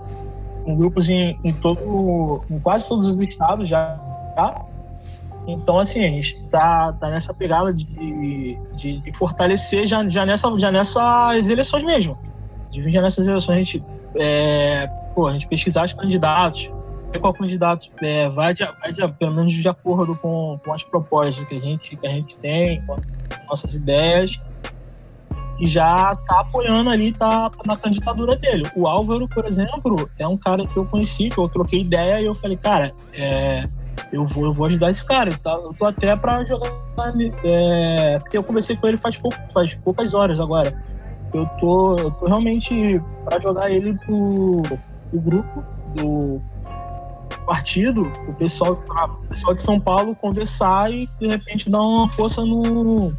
com 0.63 0.75
grupos 0.75 1.09
em, 1.09 1.37
em 1.43 1.53
todo, 1.53 2.43
em 2.49 2.59
quase 2.59 2.87
todos 2.87 3.07
os 3.07 3.17
estados 3.17 3.67
já, 3.67 3.97
tá? 4.35 4.65
Então, 5.47 5.79
assim, 5.79 6.05
a 6.05 6.09
gente 6.09 6.41
tá, 6.49 6.93
tá 6.93 7.09
nessa 7.09 7.33
pegada 7.33 7.73
de, 7.73 8.57
de, 8.75 8.97
de 8.99 9.13
fortalecer 9.17 9.87
já, 9.87 10.07
já, 10.07 10.25
nessa, 10.25 10.47
já 10.59 10.71
nessas 10.71 11.49
eleições 11.49 11.83
mesmo. 11.83 12.17
De 12.69 12.81
vir 12.81 12.91
já 12.91 13.01
nessas 13.01 13.27
eleições, 13.27 13.55
a 13.55 13.59
gente, 13.59 13.83
é, 14.15 14.87
pô, 15.15 15.27
a 15.27 15.33
gente 15.33 15.47
pesquisar 15.47 15.85
os 15.85 15.93
candidatos, 15.93 16.69
ver 17.11 17.19
qual 17.19 17.33
candidato 17.33 17.89
é, 18.01 18.29
vai, 18.29 18.53
de, 18.53 18.63
vai 18.63 18.93
de, 18.93 19.07
pelo 19.13 19.33
menos 19.33 19.53
de 19.53 19.67
acordo 19.67 20.15
com, 20.17 20.59
com 20.63 20.73
as 20.73 20.83
propostas 20.83 21.45
que 21.47 21.57
a 21.57 21.59
gente, 21.59 21.95
que 21.95 22.07
a 22.07 22.11
gente 22.11 22.37
tem, 22.37 22.81
com 22.85 22.93
as 22.93 23.47
nossas 23.47 23.73
ideias, 23.73 24.39
e 25.59 25.67
já 25.67 26.15
tá 26.27 26.39
apoiando 26.39 26.89
ali, 26.89 27.11
tá 27.11 27.51
na 27.65 27.77
candidatura 27.77 28.35
dele. 28.35 28.63
O 28.75 28.87
Álvaro, 28.87 29.27
por 29.27 29.45
exemplo, 29.45 30.09
é 30.17 30.27
um 30.27 30.37
cara 30.37 30.65
que 30.65 30.75
eu 30.75 30.85
conheci, 30.85 31.29
que 31.29 31.37
eu 31.37 31.47
troquei 31.49 31.81
ideia 31.81 32.19
e 32.19 32.25
eu 32.25 32.33
falei, 32.33 32.57
cara, 32.57 32.91
é, 33.13 33.67
eu, 34.11 34.25
vou, 34.25 34.45
eu 34.45 34.53
vou 34.53 34.65
ajudar 34.67 34.91
esse 34.91 35.03
cara. 35.03 35.31
Tá? 35.37 35.51
Eu 35.51 35.73
tô 35.73 35.85
até 35.85 36.15
pra 36.15 36.43
jogar. 36.45 36.71
É, 37.43 38.19
porque 38.19 38.37
eu 38.37 38.43
conversei 38.43 38.75
com 38.75 38.87
ele 38.87 38.97
faz, 38.97 39.17
pouco, 39.17 39.37
faz 39.53 39.73
poucas 39.75 40.13
horas 40.13 40.39
agora. 40.39 40.73
Eu 41.33 41.45
tô, 41.59 41.95
eu 41.97 42.11
tô 42.11 42.25
realmente 42.25 42.97
pra 43.23 43.39
jogar 43.39 43.71
ele 43.71 43.93
pro, 44.05 44.61
pro 45.09 45.19
grupo 45.19 45.63
do 45.95 46.41
partido, 47.45 48.11
o 48.27 48.35
pessoal, 48.35 48.73
o 48.73 49.27
pessoal 49.27 49.53
de 49.53 49.61
São 49.61 49.79
Paulo 49.79 50.15
conversar 50.15 50.91
e 50.91 51.09
de 51.19 51.27
repente 51.27 51.69
dar 51.69 51.81
uma 51.81 52.07
força 52.09 52.45
no, 52.45 53.13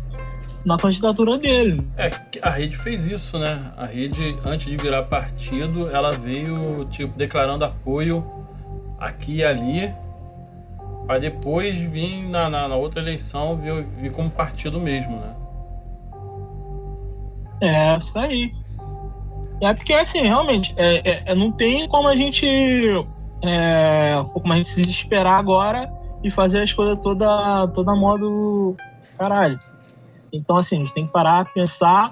na 0.64 0.76
candidatura 0.76 1.39
dele. 1.39 1.87
É, 1.97 2.11
a 2.41 2.51
rede 2.51 2.76
fez 2.76 3.07
isso, 3.07 3.39
né? 3.39 3.72
A 3.76 3.87
rede, 3.87 4.37
antes 4.45 4.66
de 4.66 4.76
virar 4.76 5.03
partido, 5.03 5.91
ela 5.91 6.12
veio 6.12 6.87
tipo 6.91 7.16
declarando 7.16 7.64
apoio 7.64 8.24
aqui 8.99 9.37
e 9.37 9.45
ali, 9.45 9.93
para 11.13 11.19
depois 11.19 11.77
vir 11.77 12.27
na, 12.27 12.49
na, 12.49 12.69
na 12.69 12.75
outra 12.75 13.03
eleição 13.03 13.55
vir, 13.55 13.85
vir 13.99 14.11
como 14.11 14.31
partido 14.31 14.81
mesmo, 14.81 15.19
né? 15.19 15.35
É, 17.61 17.99
isso 17.99 18.19
aí. 18.19 18.51
É 19.61 19.75
porque, 19.75 19.93
assim, 19.93 20.23
realmente, 20.23 20.73
é, 20.75 21.11
é- 21.11 21.23
é- 21.27 21.35
não 21.35 21.53
tem 21.53 21.87
como 21.87 22.09
a 22.09 22.17
gente. 22.17 22.47
É, 23.43 24.23
como 24.33 24.55
a 24.55 24.57
gente 24.57 24.71
se 24.71 24.81
desesperar 24.81 25.39
agora 25.39 25.93
e 26.25 26.31
fazer 26.31 26.63
as 26.63 26.73
coisas 26.73 26.99
toda, 27.03 27.69
toda 27.69 27.95
modo. 27.95 28.75
Caralho. 29.19 29.59
Então, 30.33 30.57
assim, 30.57 30.77
a 30.77 30.79
gente 30.79 30.95
tem 30.95 31.07
que 31.07 31.13
parar, 31.13 31.53
pensar 31.53 32.11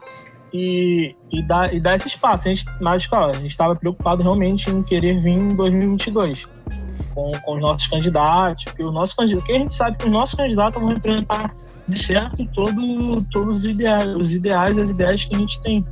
e, 0.53 1.17
e, 1.33 1.43
dar, 1.43 1.73
e 1.73 1.81
dar 1.81 1.97
esse 1.97 2.09
espaço. 2.09 2.49
A 2.49 2.51
gente, 2.51 2.67
mas, 2.79 3.09
a 3.11 3.33
gente 3.33 3.47
estava 3.47 3.75
preocupado 3.75 4.23
realmente 4.23 4.71
em 4.71 4.83
querer 4.83 5.23
vir 5.23 5.39
em 5.39 5.55
2022 5.57 6.47
com, 7.15 7.31
com 7.43 7.55
os 7.55 7.61
nossos 7.61 7.87
candidatos, 7.87 8.65
porque 8.65 8.83
o 8.83 8.91
nosso 8.91 9.17
candidato, 9.17 9.41
porque 9.43 9.53
a 9.53 9.59
gente 9.59 9.75
sabe 9.75 9.97
que 9.99 10.07
os 10.07 10.13
nossos 10.13 10.35
candidatos 10.35 10.81
vão 10.81 10.93
representar 10.93 11.55
de 11.89 11.99
certo 11.99 12.47
todo, 12.55 13.23
todos 13.33 13.59
os 13.59 13.65
ideais, 13.65 14.07
os 14.07 14.31
ideais, 14.31 14.79
as 14.79 14.91
ideias 14.91 15.25
que 15.25 15.35
a 15.35 15.39
gente 15.39 15.61
tem. 15.61 15.85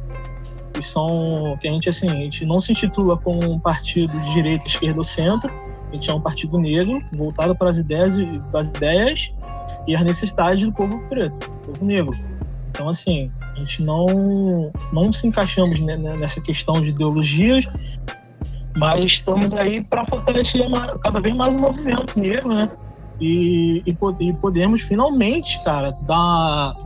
Que 0.73 0.83
são 0.83 1.59
que 1.61 1.67
a 1.67 1.73
gente 1.73 1.89
assim, 1.89 2.09
a 2.09 2.15
gente 2.15 2.45
não 2.47 2.61
se 2.61 2.71
intitula 2.73 3.17
como 3.17 3.53
um 3.53 3.59
partido 3.59 4.13
de 4.21 4.33
direita, 4.33 4.67
esquerda 4.67 4.99
ou 4.99 5.05
centro. 5.05 5.51
A 5.89 5.95
gente 5.95 6.09
é 6.09 6.15
um 6.15 6.21
partido 6.21 6.59
negro, 6.59 7.03
voltado 7.17 7.55
para 7.55 7.71
as 7.71 7.79
ideias 7.79 8.15
para 8.51 8.61
as 8.61 8.69
ideias 8.69 9.33
e 9.87 9.97
as 9.97 10.03
necessidades 10.03 10.63
do 10.63 10.73
povo 10.73 10.99
preto, 11.09 11.51
do 11.51 11.73
povo 11.73 11.85
negro. 11.85 12.17
Então 12.71 12.89
assim, 12.89 13.31
a 13.41 13.59
gente 13.59 13.83
não 13.83 14.71
não 14.93 15.13
se 15.13 15.27
encaixamos 15.27 15.81
ne- 15.81 15.97
ne- 15.97 16.17
nessa 16.17 16.41
questão 16.41 16.75
de 16.75 16.91
ideologias, 16.91 17.65
mas 18.79 19.05
estamos 19.13 19.53
aí 19.55 19.83
para 19.83 20.07
fortalecer 20.07 20.65
cada 21.03 21.21
vez 21.21 21.35
mais 21.35 21.55
o 21.55 21.59
movimento 21.59 22.19
negro, 22.19 22.49
né? 22.55 22.71
E, 23.21 23.83
e, 23.85 23.97
e 24.21 24.33
podemos 24.33 24.83
finalmente, 24.83 25.63
cara, 25.65 25.91
dar, 26.03 26.77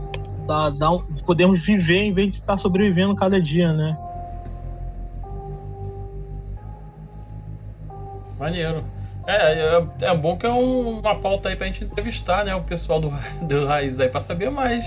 dar, 0.47 0.71
dar 0.71 0.91
podemos 1.25 1.59
viver 1.59 1.99
em 2.03 2.13
vez 2.13 2.29
de 2.31 2.35
estar 2.37 2.57
sobrevivendo 2.57 3.15
cada 3.15 3.39
dia, 3.39 3.71
né? 3.71 3.97
Maneiro. 8.39 8.83
É, 9.25 9.53
é, 9.77 9.87
é 10.01 10.17
bom 10.17 10.35
que 10.35 10.45
é 10.45 10.51
um- 10.51 10.99
uma 10.99 11.15
pauta 11.15 11.47
aí 11.49 11.55
pra 11.55 11.67
gente 11.67 11.83
entrevistar, 11.85 12.43
né? 12.43 12.53
O 12.55 12.61
pessoal 12.61 12.99
do, 12.99 13.09
do 13.47 13.65
Raiz 13.65 13.99
aí 13.99 14.09
pra 14.09 14.19
saber 14.19 14.49
mais. 14.49 14.83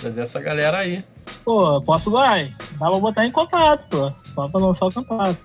Trazer 0.00 0.20
essa 0.22 0.40
galera 0.40 0.78
aí. 0.78 1.04
Pô, 1.44 1.80
posso 1.82 2.10
vai. 2.10 2.52
Dá 2.78 2.88
pra 2.90 2.98
botar 2.98 3.26
em 3.26 3.30
contato, 3.30 3.86
pô. 3.88 4.12
Só 4.34 4.48
pra 4.48 4.60
lançar 4.60 4.86
o 4.86 4.92
contato. 4.92 5.38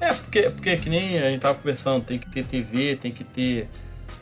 É, 0.00 0.12
porque, 0.12 0.42
porque 0.50 0.76
que 0.76 0.90
nem 0.90 1.18
a 1.18 1.30
gente 1.30 1.40
tava 1.40 1.54
conversando, 1.54 2.04
tem 2.04 2.18
que 2.18 2.28
ter 2.30 2.44
TV, 2.44 2.96
tem 2.96 3.10
que 3.10 3.24
ter 3.24 3.68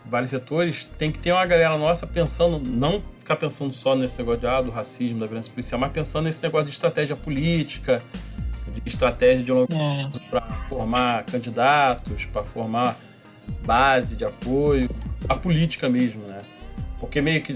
vários 0.04 0.30
setores, 0.30 0.84
tem 0.84 1.10
que 1.10 1.18
ter 1.18 1.32
uma 1.32 1.44
galera 1.46 1.76
nossa 1.78 2.06
pensando, 2.06 2.62
não 2.68 3.02
ficar 3.18 3.36
pensando 3.36 3.72
só 3.72 3.94
nesse 3.94 4.18
negócio 4.18 4.40
de, 4.40 4.46
ah, 4.46 4.60
do 4.60 4.70
racismo, 4.70 5.18
da 5.18 5.26
violência 5.26 5.50
policial, 5.50 5.80
mas 5.80 5.90
pensando 5.92 6.24
nesse 6.24 6.42
negócio 6.42 6.66
de 6.66 6.72
estratégia 6.72 7.16
política, 7.16 8.02
de 8.68 8.82
estratégia 8.84 9.42
de 9.42 9.52
longo 9.52 9.68
É, 9.72 10.08
para 10.30 10.42
formar 10.68 11.24
candidatos, 11.24 12.26
para 12.26 12.44
formar 12.44 12.96
base 13.64 14.16
de 14.16 14.24
apoio, 14.24 14.88
a 15.28 15.34
política 15.34 15.88
mesmo, 15.88 16.22
né? 16.26 16.38
Porque 17.02 17.20
meio 17.20 17.42
que 17.42 17.52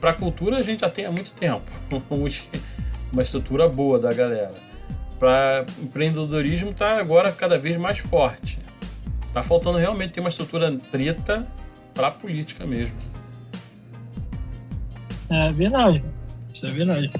para 0.00 0.10
a 0.10 0.14
cultura 0.14 0.58
a 0.58 0.62
gente 0.62 0.78
já 0.80 0.88
tem 0.88 1.06
há 1.06 1.10
muito 1.10 1.32
tempo 1.32 1.68
uma 3.12 3.20
estrutura 3.20 3.68
boa 3.68 3.98
da 3.98 4.12
galera. 4.14 4.54
Para 5.18 5.66
empreendedorismo 5.82 6.72
tá 6.72 6.96
agora 7.00 7.32
cada 7.32 7.58
vez 7.58 7.76
mais 7.76 7.98
forte. 7.98 8.60
Tá 9.32 9.42
faltando 9.42 9.76
realmente 9.78 10.12
ter 10.12 10.20
uma 10.20 10.28
estrutura 10.28 10.72
preta 10.92 11.44
para 11.92 12.12
política 12.12 12.64
mesmo. 12.64 12.96
é 15.30 15.50
verdade. 15.50 16.04
Isso 16.54 16.64
é 16.66 16.70
verdade. 16.70 17.12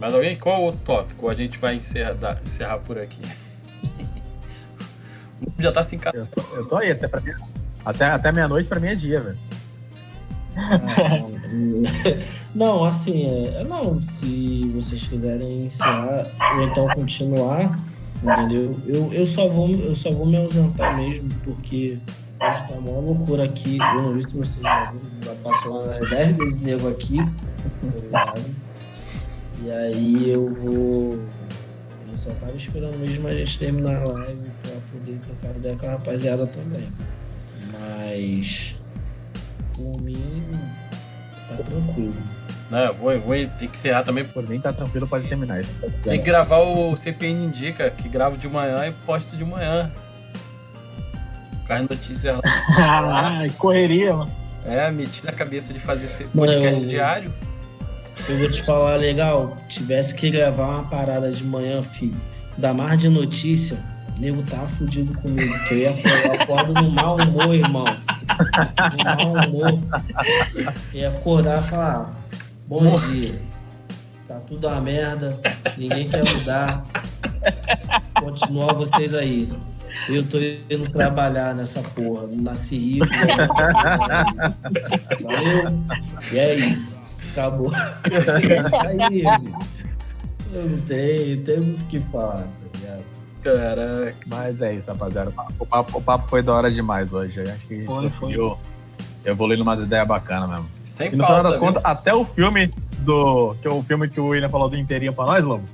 Mas 0.00 0.12
alguém, 0.12 0.36
qual 0.36 0.60
o 0.60 0.64
outro 0.64 0.80
tópico? 0.80 1.26
Ou 1.26 1.30
a 1.30 1.34
gente 1.36 1.56
vai 1.56 1.76
encerrar, 1.76 2.40
encerrar 2.44 2.78
por 2.78 2.98
aqui? 2.98 3.20
Já 5.56 5.70
tá 5.70 5.84
se 5.84 5.94
encaixando. 5.94 6.28
Eu 6.36 6.42
tô, 6.42 6.56
eu 6.56 6.66
tô 6.66 6.76
aí, 6.78 6.90
até, 6.90 7.06
pra 7.06 7.20
mim- 7.20 7.32
até, 7.84 8.06
até 8.06 8.32
meia-noite 8.32 8.68
pra 8.68 8.80
mim 8.80 8.88
é 8.88 8.94
dia, 8.94 9.20
velho. 9.20 9.38
Não, 12.54 12.84
assim, 12.84 13.46
é, 13.48 13.64
não, 13.64 14.00
se 14.00 14.70
vocês 14.76 15.08
quiserem 15.08 15.66
ensinar 15.66 16.24
ou 16.54 16.62
então 16.62 16.86
continuar, 16.94 17.76
entendeu? 18.22 18.76
Eu, 18.86 19.12
eu, 19.12 19.26
só 19.26 19.48
vou, 19.48 19.70
eu 19.70 19.94
só 19.96 20.12
vou 20.12 20.24
me 20.24 20.36
ausentar 20.36 20.96
mesmo, 20.96 21.28
porque 21.42 21.98
hoje 22.40 22.68
tá 22.68 22.74
uma 22.74 23.00
loucura 23.00 23.44
aqui. 23.44 23.76
Eu 23.78 24.02
não 24.02 24.14
vi 24.14 24.24
se 24.24 24.34
vocês 24.34 24.62
já 24.62 24.94
já 25.24 25.34
passou 25.42 25.84
umas 25.84 26.08
10 26.08 26.36
vezes 26.36 26.62
nego 26.62 26.88
aqui, 26.88 27.18
tá? 28.12 28.34
E 29.64 29.70
aí 29.72 30.30
eu 30.30 30.54
vou. 30.54 31.14
Eu 31.14 32.18
só 32.18 32.30
tava 32.38 32.56
esperando 32.56 32.96
mesmo 32.98 33.26
a 33.26 33.34
gente 33.34 33.58
terminar 33.58 33.96
a 33.96 34.12
live 34.12 34.50
pra 34.62 34.72
poder 34.92 35.18
trocar 35.26 35.56
ideia 35.56 35.76
com 35.76 35.86
a 35.86 35.90
rapaziada 35.90 36.46
também. 36.46 36.88
Mas 37.84 38.74
por 39.74 40.00
mim 40.00 40.42
tá 41.48 41.56
tranquilo. 41.56 42.14
Não, 42.70 42.78
eu 42.78 42.94
vou, 42.94 43.12
eu 43.12 43.20
vou 43.20 43.34
ter 43.34 43.68
que 43.68 43.76
encerrar 43.76 44.02
também. 44.02 44.24
Por 44.24 44.48
mim 44.48 44.58
tá 44.58 44.72
tranquilo, 44.72 45.06
pode 45.06 45.28
terminar 45.28 45.60
isso. 45.60 45.72
Tem 46.02 46.18
que 46.18 46.24
gravar 46.24 46.58
o 46.58 46.96
CPN 46.96 47.44
Indica, 47.44 47.90
que 47.90 48.08
gravo 48.08 48.36
de 48.36 48.48
manhã 48.48 48.86
e 48.86 48.92
posto 49.04 49.36
de 49.36 49.44
manhã. 49.44 49.90
Com 51.66 51.72
as 51.72 51.82
notícias 51.82 52.36
lá. 52.36 52.42
Ai, 53.38 53.50
correria, 53.50 54.14
mano. 54.14 54.34
É, 54.66 54.90
meti 54.90 55.24
na 55.24 55.32
cabeça 55.32 55.72
de 55.72 55.78
fazer 55.78 56.06
esse 56.06 56.24
podcast 56.24 56.80
Não. 56.80 56.88
diário. 56.88 57.32
Eu 58.28 58.38
vou 58.38 58.50
te 58.50 58.62
falar 58.62 58.96
legal, 58.96 59.56
tivesse 59.68 60.14
que 60.14 60.30
gravar 60.30 60.66
uma 60.66 60.84
parada 60.84 61.30
de 61.30 61.44
manhã, 61.44 61.82
filho, 61.82 62.18
da 62.56 62.72
mar 62.72 62.96
de 62.96 63.08
notícia, 63.08 63.76
o 64.16 64.20
nego 64.20 64.42
tá 64.42 64.58
fudido 64.58 65.12
comigo, 65.20 65.52
que 65.66 65.74
eu 65.74 65.78
ia 65.78 65.90
acordar, 65.90 66.24
eu 66.24 66.42
acordo 66.42 66.74
no 66.74 66.90
mau 66.90 67.16
humor, 67.16 67.54
irmão. 67.54 67.84
No 68.92 69.04
mau 69.04 69.48
humor. 69.48 69.78
Eu 70.92 71.00
ia 71.00 71.08
acordar 71.08 71.62
e 71.62 71.68
falar, 71.68 72.10
bom 72.66 72.98
dia. 73.10 73.34
Tá 74.28 74.36
tudo 74.46 74.68
uma 74.68 74.80
merda, 74.80 75.38
ninguém 75.76 76.08
quer 76.08 76.24
mudar. 76.32 76.84
Continua 78.20 78.72
vocês 78.72 79.14
aí. 79.14 79.52
Eu 80.08 80.26
tô 80.26 80.38
indo 80.38 80.90
trabalhar 80.90 81.54
nessa 81.54 81.80
porra, 81.80 82.26
não 82.26 82.42
nasci 82.42 82.76
rico. 82.76 83.06
Valeu. 85.22 85.84
E 86.32 86.38
é 86.38 86.54
isso. 86.56 87.04
Acabou. 87.32 87.72
É 88.04 88.66
isso 88.66 88.76
aí. 88.76 89.24
Eu 90.52 90.68
não 90.68 90.80
tenho, 90.82 91.42
tenho 91.42 91.64
muito 91.64 91.82
o 91.82 91.86
que 91.86 91.98
falar? 91.98 92.46
Caraca. 93.44 94.14
Mas 94.26 94.60
é 94.62 94.72
isso, 94.72 94.86
rapaziada. 94.88 95.30
O 95.58 95.66
papo, 95.66 95.98
o 95.98 96.02
papo 96.02 96.28
foi 96.28 96.42
da 96.42 96.54
hora 96.54 96.70
demais 96.70 97.12
hoje. 97.12 97.40
Acho 97.40 97.66
que 97.66 97.84
Foi, 97.84 98.08
conseguiu 98.10 98.58
evoluir 99.24 99.58
numa 99.58 99.74
ideia 99.76 100.04
bacana 100.04 100.48
mesmo. 100.48 100.68
Sem 100.84 101.08
E 101.08 101.16
no 101.16 101.24
final 101.24 101.28
pauta, 101.28 101.42
das 101.42 101.52
viu? 101.52 101.60
contas, 101.60 101.82
até 101.84 102.14
o 102.14 102.24
filme 102.24 102.72
do. 103.00 103.54
Que 103.60 103.68
é 103.68 103.70
o 103.70 103.82
filme 103.82 104.08
que 104.08 104.18
o 104.20 104.28
William 104.28 104.48
falou 104.48 104.68
do 104.68 104.76
inteirinho 104.76 105.12
pra 105.12 105.26
nós, 105.26 105.44
Lobo. 105.44 105.64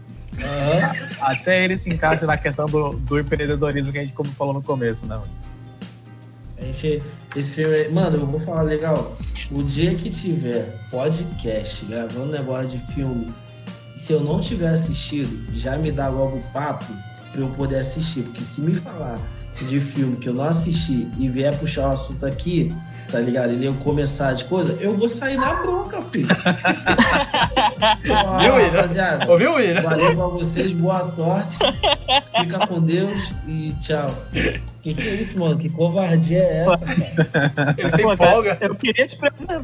Aham. 0.43 0.93
Até 1.21 1.65
ele 1.65 1.79
se 1.79 1.89
encaixa 1.89 2.27
na 2.27 2.37
questão 2.37 2.67
do, 2.67 2.95
do 2.95 3.21
empreendedorismo 3.21 3.93
que 3.93 3.99
a 3.99 4.03
gente 4.03 4.15
como 4.15 4.31
falou 4.31 4.53
no 4.55 4.63
começo, 4.63 5.05
né? 5.07 5.17
mano? 5.17 5.29
A 6.59 6.63
gente, 6.65 7.03
esse 7.37 7.55
filme, 7.55 7.89
mano, 7.89 8.19
eu 8.19 8.27
vou 8.27 8.41
falar 8.41 8.63
legal. 8.63 9.15
O 9.51 9.63
dia 9.63 9.95
que 9.95 10.11
tiver 10.11 10.79
podcast 10.91 11.85
gravando 11.87 12.27
negócio 12.33 12.69
de 12.69 12.79
filme, 12.95 13.29
se 13.97 14.13
eu 14.13 14.21
não 14.21 14.41
tiver 14.41 14.69
assistido, 14.69 15.45
já 15.55 15.77
me 15.77 15.91
dá 15.93 16.09
logo 16.09 16.37
o 16.37 16.43
papo 16.53 16.87
pra 17.33 17.41
eu 17.41 17.49
poder 17.51 17.79
assistir. 17.79 18.23
Porque 18.23 18.43
se 18.45 18.61
me 18.61 18.75
falar 18.77 19.17
de 19.69 19.81
filme 19.81 20.17
que 20.17 20.27
eu 20.29 20.33
não 20.33 20.45
assisti 20.45 21.07
e 21.19 21.29
vier 21.29 21.55
puxar 21.59 21.89
o 21.91 21.93
assunto 21.93 22.25
aqui, 22.25 22.75
tá 23.11 23.19
ligado? 23.19 23.51
Ele 23.53 23.67
eu 23.67 23.75
começar 23.75 24.33
de 24.33 24.45
coisa, 24.45 24.73
eu 24.81 24.95
vou 24.97 25.07
sair 25.07 25.37
na 25.37 25.53
bronca, 25.55 26.01
filho. 26.01 26.29
Ó, 28.11 28.39
Viu, 28.39 28.55
William? 28.55 28.71
rapaziada, 28.71 29.31
Ouviu, 29.31 29.55
William? 29.55 29.83
Valeu 29.83 30.17
pra 30.17 30.27
vocês, 30.27 30.71
boa 30.73 31.05
sorte. 31.05 31.59
Fica 32.41 32.67
com 32.67 32.81
Deus 32.81 33.13
e 33.47 33.75
tchau. 33.83 34.07
Que 34.83 34.95
que 34.95 35.09
é 35.09 35.15
isso, 35.17 35.39
mano? 35.39 35.59
Que 35.59 35.69
covardia 35.69 36.39
é 36.39 36.65
essa, 36.67 36.85
cara? 37.33 37.75
Ele 37.77 37.91
se 37.91 37.99
Pô, 38.03 38.17
cara, 38.17 38.31
empolga. 38.31 38.59
eu 38.63 38.75
queria 38.77 39.07
te 39.07 39.17
apresentar, 39.17 39.63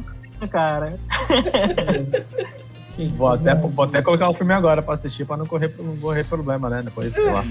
cara. 0.51 0.93
Vou 3.15 3.27
até, 3.29 3.53
vou 3.53 3.85
até 3.85 4.01
colocar 4.01 4.29
o 4.29 4.33
filme 4.33 4.53
agora 4.53 4.81
pra 4.81 4.95
assistir 4.95 5.25
pra 5.25 5.37
não 5.37 5.45
correr, 5.45 5.71
não 5.77 5.95
correr 5.97 6.23
problema, 6.23 6.69
né? 6.69 6.81
Depois, 6.83 7.13
sei 7.13 7.25
lá. 7.31 7.43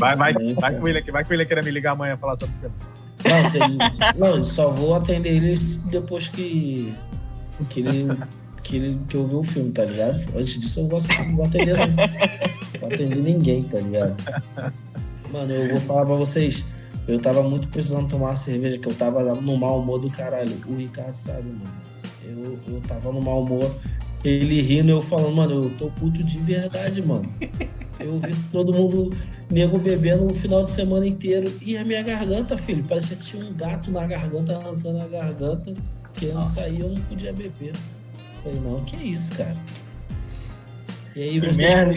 Vai, 0.00 0.16
vai, 0.16 0.32
vai, 0.34 0.74
que 0.74 0.80
o 0.80 0.84
William, 0.84 1.02
vai 1.12 1.22
que 1.24 1.30
o 1.30 1.32
William 1.32 1.46
queira 1.46 1.62
me 1.62 1.70
ligar 1.70 1.92
amanhã 1.92 2.14
e 2.14 2.16
falar 2.18 2.38
sobre 2.38 2.54
o 2.56 2.58
filme. 2.60 2.74
Não, 3.24 3.50
se 3.50 3.56
ele- 3.56 4.18
não, 4.18 4.44
só 4.44 4.70
vou 4.70 4.94
atender 4.96 5.30
ele 5.30 5.56
depois 5.90 6.28
que, 6.28 6.94
que 7.70 7.80
ele. 7.80 8.06
Que, 8.62 8.76
ele, 8.76 8.98
que 9.08 9.14
eu 9.16 9.26
ver 9.26 9.34
o 9.36 9.42
filme, 9.44 9.70
tá 9.72 9.84
ligado? 9.84 10.20
Antes 10.38 10.58
disso 10.58 10.80
eu 10.80 10.86
gosto, 10.88 11.08
não 11.22 11.36
vou 11.36 11.44
atender, 11.44 11.76
não. 11.76 11.86
Não 11.86 12.88
atender 12.88 13.22
ninguém, 13.22 13.62
tá 13.62 13.78
ligado? 13.78 14.14
Mano, 15.30 15.52
eu 15.52 15.68
vou 15.68 15.76
falar 15.82 16.06
pra 16.06 16.14
vocês. 16.14 16.64
Eu 17.06 17.20
tava 17.20 17.42
muito 17.42 17.68
precisando 17.68 18.08
tomar 18.08 18.28
uma 18.30 18.36
cerveja, 18.36 18.78
que 18.78 18.88
eu 18.88 18.94
tava 18.94 19.22
no 19.34 19.56
mau 19.58 19.80
humor 19.80 19.98
do 20.00 20.08
caralho. 20.10 20.50
O 20.66 20.76
Ricardo 20.76 21.14
sabe, 21.14 21.42
mano. 21.42 21.62
Eu, 22.24 22.58
eu 22.74 22.80
tava 22.88 23.12
no 23.12 23.20
mau 23.20 23.42
humor. 23.42 23.70
Ele 24.24 24.62
rindo, 24.62 24.90
eu 24.90 25.02
falando, 25.02 25.34
mano, 25.34 25.64
eu 25.64 25.70
tô 25.78 25.88
puto 25.90 26.22
de 26.22 26.38
verdade, 26.38 27.02
mano. 27.02 27.28
Eu 28.00 28.18
vi 28.18 28.34
todo 28.50 28.72
mundo, 28.72 29.16
nego 29.50 29.78
bebendo 29.78 30.24
o 30.26 30.34
final 30.34 30.64
de 30.64 30.72
semana 30.72 31.06
inteiro. 31.06 31.52
E 31.60 31.76
a 31.76 31.84
minha 31.84 32.02
garganta, 32.02 32.56
filho, 32.56 32.82
parecia 32.84 33.16
que 33.16 33.22
tinha 33.24 33.44
um 33.44 33.52
gato 33.52 33.90
na 33.90 34.06
garganta, 34.06 34.56
arrancando 34.56 35.00
a 35.00 35.06
garganta, 35.06 35.74
querendo 36.14 36.36
Nossa. 36.38 36.62
sair, 36.62 36.80
eu 36.80 36.88
não 36.88 37.02
podia 37.02 37.32
beber. 37.32 37.72
Falei, 38.42 38.60
não, 38.60 38.82
que 38.84 38.96
isso, 38.96 39.36
cara. 39.36 39.56
E 41.14 41.22
aí 41.22 41.38
vocês. 41.40 41.56
merda? 41.58 41.94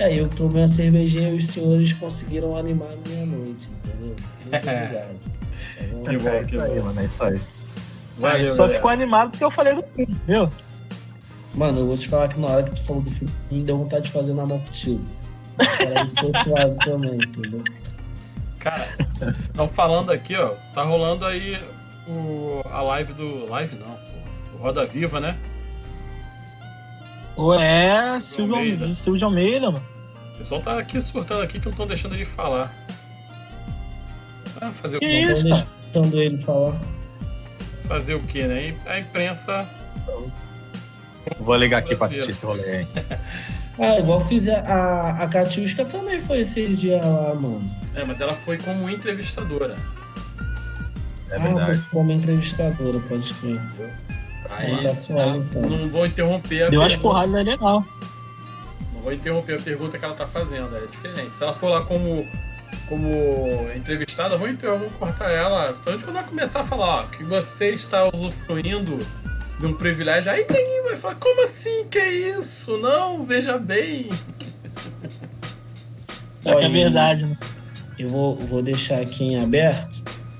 É, 0.00 0.14
eu 0.18 0.28
tomei 0.28 0.62
uma 0.62 0.68
cervejinha 0.68 1.30
e 1.30 1.36
os 1.38 1.46
senhores 1.46 1.92
conseguiram 1.94 2.56
animar 2.56 2.88
a 2.88 3.08
minha 3.08 3.26
noite, 3.26 3.68
entendeu? 3.84 4.16
Muito 4.44 4.56
obrigado. 4.68 5.14
Que 6.04 6.18
bom, 6.18 6.28
é 6.30 6.44
que 6.44 6.58
aí, 6.58 6.78
bom. 6.78 6.84
mano, 6.86 7.00
é 7.00 7.04
isso 7.04 7.22
aí. 7.22 7.40
Valeu, 8.18 8.50
Só 8.52 8.62
galera. 8.62 8.74
ficou 8.78 8.90
animado 8.90 9.30
porque 9.30 9.44
eu 9.44 9.50
falei 9.50 9.74
do 9.74 9.82
filme, 9.94 10.16
viu? 10.26 10.50
Mano, 11.54 11.80
eu 11.80 11.86
vou 11.86 11.98
te 11.98 12.06
falar 12.08 12.28
que 12.28 12.38
na 12.38 12.46
hora 12.48 12.62
que 12.62 12.70
tu 12.72 12.82
falou 12.82 13.02
do 13.02 13.10
filme, 13.10 13.32
me 13.50 13.62
deu 13.62 13.76
vontade 13.78 14.04
de 14.04 14.10
fazer 14.12 14.32
na 14.34 14.46
mão 14.46 14.60
contigo. 14.60 15.02
Era 15.80 16.04
isso 16.04 16.14
que 16.14 16.32
suave 16.44 16.76
também, 16.84 17.14
entendeu? 17.16 17.62
Cara, 18.58 18.88
estão 19.44 19.66
falando 19.66 20.10
aqui, 20.12 20.36
ó. 20.36 20.54
Tá 20.72 20.82
rolando 20.82 21.24
aí 21.26 21.58
o, 22.08 22.62
a 22.70 22.82
live 22.82 23.12
do. 23.14 23.46
Live 23.46 23.74
não, 23.76 23.90
pô. 23.90 24.56
O 24.58 24.62
Roda 24.62 24.86
Viva, 24.86 25.18
né? 25.20 25.36
Ué, 27.36 28.20
Silvio 28.20 28.54
Almeida. 28.54 28.82
Almeida, 28.84 29.00
Silvio 29.02 29.24
Almeida, 29.26 29.70
mano. 29.70 29.84
O 30.34 30.38
pessoal 30.38 30.60
tá 30.60 30.78
aqui 30.78 31.00
surtando 31.00 31.42
aqui 31.42 31.58
que 31.58 31.64
não 31.66 31.70
estão 31.72 31.86
deixando 31.86 32.14
ele 32.14 32.24
falar. 32.24 32.72
Ah, 34.60 34.70
fazer, 34.72 34.98
o- 34.98 35.00
Que 35.00 35.22
Não 35.24 35.32
isso, 35.32 35.42
tô 35.42 35.48
cara? 35.54 35.66
deixando 35.92 36.20
ele 36.20 36.38
falar. 36.38 36.80
fazer 37.88 38.14
o 38.14 38.20
quê, 38.20 38.44
né? 38.44 38.74
A 38.86 38.98
imprensa. 39.00 39.68
Vou 41.38 41.56
ligar 41.56 41.78
aqui 41.78 41.94
pra 41.96 42.06
assistir 42.06 42.30
esse 42.30 42.44
rolê 42.44 42.62
aí. 42.78 42.86
Ah, 43.78 43.98
igual 44.00 44.26
fiz 44.26 44.48
a, 44.48 44.58
a, 44.60 45.24
a 45.24 45.28
Katiuska 45.28 45.84
também 45.84 46.20
foi 46.20 46.40
esses 46.40 46.78
dias 46.78 47.04
lá, 47.04 47.34
mano. 47.34 47.70
É, 47.94 48.04
mas 48.04 48.20
ela 48.20 48.34
foi 48.34 48.58
como 48.58 48.88
entrevistadora. 48.90 49.76
É 51.30 51.36
ah, 51.36 51.38
verdade. 51.38 51.78
foi 51.78 51.84
como 51.90 52.12
entrevistadora, 52.12 52.98
pode 53.08 53.32
crer. 53.34 53.60
Aí 54.50 54.82
Tá 54.82 54.94
suave, 54.94 55.38
então. 55.38 55.62
não 55.62 55.88
vou 55.88 56.04
interromper 56.06 56.62
a 56.64 56.68
umas 56.68 56.88
pergunta. 56.88 56.98
porradas 57.00 57.44
legal. 57.46 57.84
Não 58.94 59.00
vou 59.02 59.12
interromper 59.12 59.54
a 59.58 59.62
pergunta 59.62 59.96
que 59.96 60.04
ela 60.04 60.14
tá 60.14 60.26
fazendo, 60.26 60.76
é 60.76 60.80
diferente. 60.90 61.36
Se 61.36 61.42
ela 61.44 61.52
for 61.52 61.68
lá 61.70 61.82
como, 61.82 62.26
como 62.88 63.08
entrevistada, 63.76 64.34
eu 64.34 64.38
vou, 64.40 64.48
inter- 64.48 64.70
eu 64.70 64.78
vou 64.78 64.90
cortar 64.90 65.30
ela. 65.30 65.72
Só 65.80 65.96
quando 65.98 66.16
ela 66.16 66.24
começar 66.24 66.60
a 66.60 66.64
falar, 66.64 66.86
ó, 67.00 67.02
que 67.04 67.22
você 67.22 67.70
está 67.70 68.10
usufruindo 68.12 68.98
de 69.60 69.66
um 69.66 69.74
privilégio, 69.74 70.30
aí 70.30 70.46
ninguém 70.48 70.82
vai 70.84 70.96
falar, 70.96 71.16
como 71.16 71.44
assim? 71.44 71.86
Que 71.90 71.98
é 71.98 72.10
isso? 72.38 72.78
Não, 72.78 73.22
veja 73.22 73.58
bem. 73.58 74.08
É, 76.44 76.54
Olha, 76.54 76.64
é 76.64 76.68
verdade, 76.70 77.26
né? 77.26 77.36
Eu 77.98 78.08
vou, 78.08 78.36
vou 78.36 78.62
deixar 78.62 79.00
aqui 79.02 79.22
em 79.24 79.38
aberto 79.42 79.90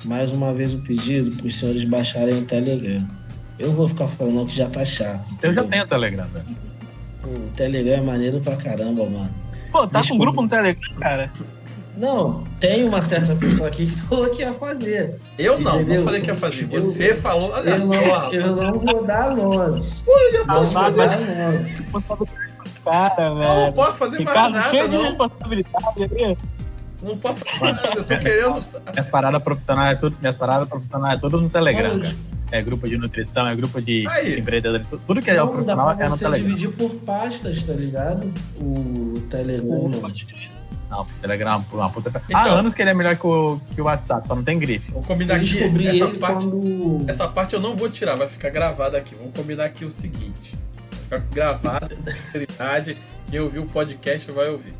mais 0.06 0.32
uma 0.32 0.54
vez 0.54 0.72
o 0.72 0.78
pedido 0.78 1.36
para 1.36 1.46
os 1.46 1.58
senhores 1.58 1.84
baixarem 1.84 2.38
o 2.38 2.44
Telegram. 2.46 3.06
Eu 3.58 3.74
vou 3.74 3.86
ficar 3.86 4.08
falando 4.08 4.46
que 4.46 4.56
já 4.56 4.66
tá 4.70 4.82
chato. 4.82 5.28
Eu 5.42 5.52
já 5.52 5.60
entendeu? 5.60 5.68
tenho 5.68 5.86
Telegram, 5.86 6.26
velho. 6.28 6.56
O 7.22 7.50
Telegram 7.54 7.98
é 7.98 8.00
maneiro 8.00 8.40
pra 8.40 8.56
caramba, 8.56 9.04
mano. 9.04 9.30
Pô, 9.70 9.86
tá 9.86 9.98
com 9.98 10.00
Desculpa. 10.00 10.14
um 10.14 10.18
grupo 10.18 10.42
no 10.42 10.48
Telegram, 10.48 10.94
cara. 10.98 11.30
Não, 12.00 12.44
tem 12.58 12.82
uma 12.82 13.02
certa 13.02 13.34
pessoa 13.36 13.68
aqui 13.68 13.86
que 13.86 13.96
falou 14.00 14.30
que 14.30 14.40
ia 14.42 14.54
fazer. 14.54 15.16
Eu 15.38 15.60
não, 15.60 15.76
Entendeu? 15.76 15.98
não 15.98 16.04
falei 16.04 16.20
que 16.22 16.28
ia 16.28 16.34
fazer. 16.34 16.66
Eu- 16.70 16.80
Você 16.80 17.12
falou, 17.14 17.50
olha 17.52 17.70
Eu 17.70 17.80
só, 17.80 17.86
não, 17.94 18.32
eu 18.32 18.56
não 18.56 18.72
vou 18.72 19.04
dar 19.04 19.36
nomes. 19.36 20.00
Pô, 20.00 20.12
eu 20.32 20.46
tô 20.46 20.52
Não 20.54 20.64
vou 20.64 20.72
fazendo. 20.72 21.66
Responsabilidade 21.76 22.50
dos 22.64 22.78
caras, 22.84 23.18
Eu 23.18 23.34
não 23.34 23.40
velho. 23.60 23.72
posso 23.74 23.98
fazer 23.98 24.24
mais 24.24 24.34
nada, 24.34 24.62
cheio 24.70 24.88
de 24.88 24.96
não. 24.96 25.02
responsabilidade 25.02 26.14
aí. 26.14 26.36
Não 27.02 27.16
posso 27.18 27.38
falar 27.44 27.72
nada, 27.74 27.88
eu 27.96 28.04
tô 28.04 28.16
querendo. 28.18 28.60
Minhas 28.92 29.06
paradas 29.10 29.42
profissionais 29.42 29.96
é 29.96 30.00
tudo, 30.00 30.16
minhas 30.20 30.36
paradas 30.36 30.68
profissionais 30.68 31.18
é 31.18 31.20
tudo 31.20 31.40
no 31.40 31.50
Telegram, 31.50 32.00
cara. 32.00 32.14
É 32.52 32.60
grupo 32.62 32.88
de 32.88 32.98
nutrição, 32.98 33.46
é 33.46 33.54
grupo 33.54 33.80
de 33.80 34.08
Aí. 34.08 34.38
empreendedorismo. 34.38 34.98
Tudo 35.06 35.22
que 35.22 35.30
é 35.30 35.34
o 35.34 35.36
Não, 35.36 35.44
dá 35.46 35.52
profissional 35.52 35.94
pra 35.96 36.04
é 36.04 36.08
no 36.08 36.16
você 36.16 36.24
Telegram. 36.24 36.48
dividir 36.48 36.70
por 36.76 36.90
pastas, 36.96 37.62
tá 37.62 37.72
ligado? 37.74 38.32
O 38.60 39.20
Telegram. 39.30 39.90
Não, 40.90 41.02
o 41.02 41.06
Telegram 41.20 41.64
é 41.72 41.74
uma 41.76 41.88
puta. 41.90 42.10
Há 42.14 42.40
Então. 42.40 42.58
anos 42.58 42.74
que 42.74 42.82
ele 42.82 42.90
é 42.90 42.94
melhor 42.94 43.16
que 43.16 43.24
o, 43.26 43.60
que 43.74 43.80
o 43.80 43.84
WhatsApp, 43.84 44.26
só 44.26 44.34
não 44.34 44.42
tem 44.42 44.58
grife. 44.58 44.90
Vamos 44.90 45.06
combinar 45.06 45.36
Eu 45.36 45.40
aqui. 45.42 45.86
Essa 45.86 46.08
parte, 46.18 46.44
quando. 46.46 47.04
essa 47.08 47.28
parte 47.28 47.54
eu 47.54 47.60
não 47.60 47.76
vou 47.76 47.88
tirar, 47.88 48.16
vai 48.16 48.26
ficar 48.26 48.50
gravada 48.50 48.98
aqui. 48.98 49.14
Vamos 49.14 49.32
combinar 49.32 49.66
aqui 49.66 49.84
o 49.84 49.90
seguinte: 49.90 50.56
vai 51.08 51.20
ficar 51.20 51.34
gravado, 51.34 51.96
verdade. 52.32 52.98
Quem 53.30 53.38
ouviu 53.38 53.62
o 53.62 53.66
podcast 53.66 54.30
vai 54.32 54.48
ouvir. 54.48 54.74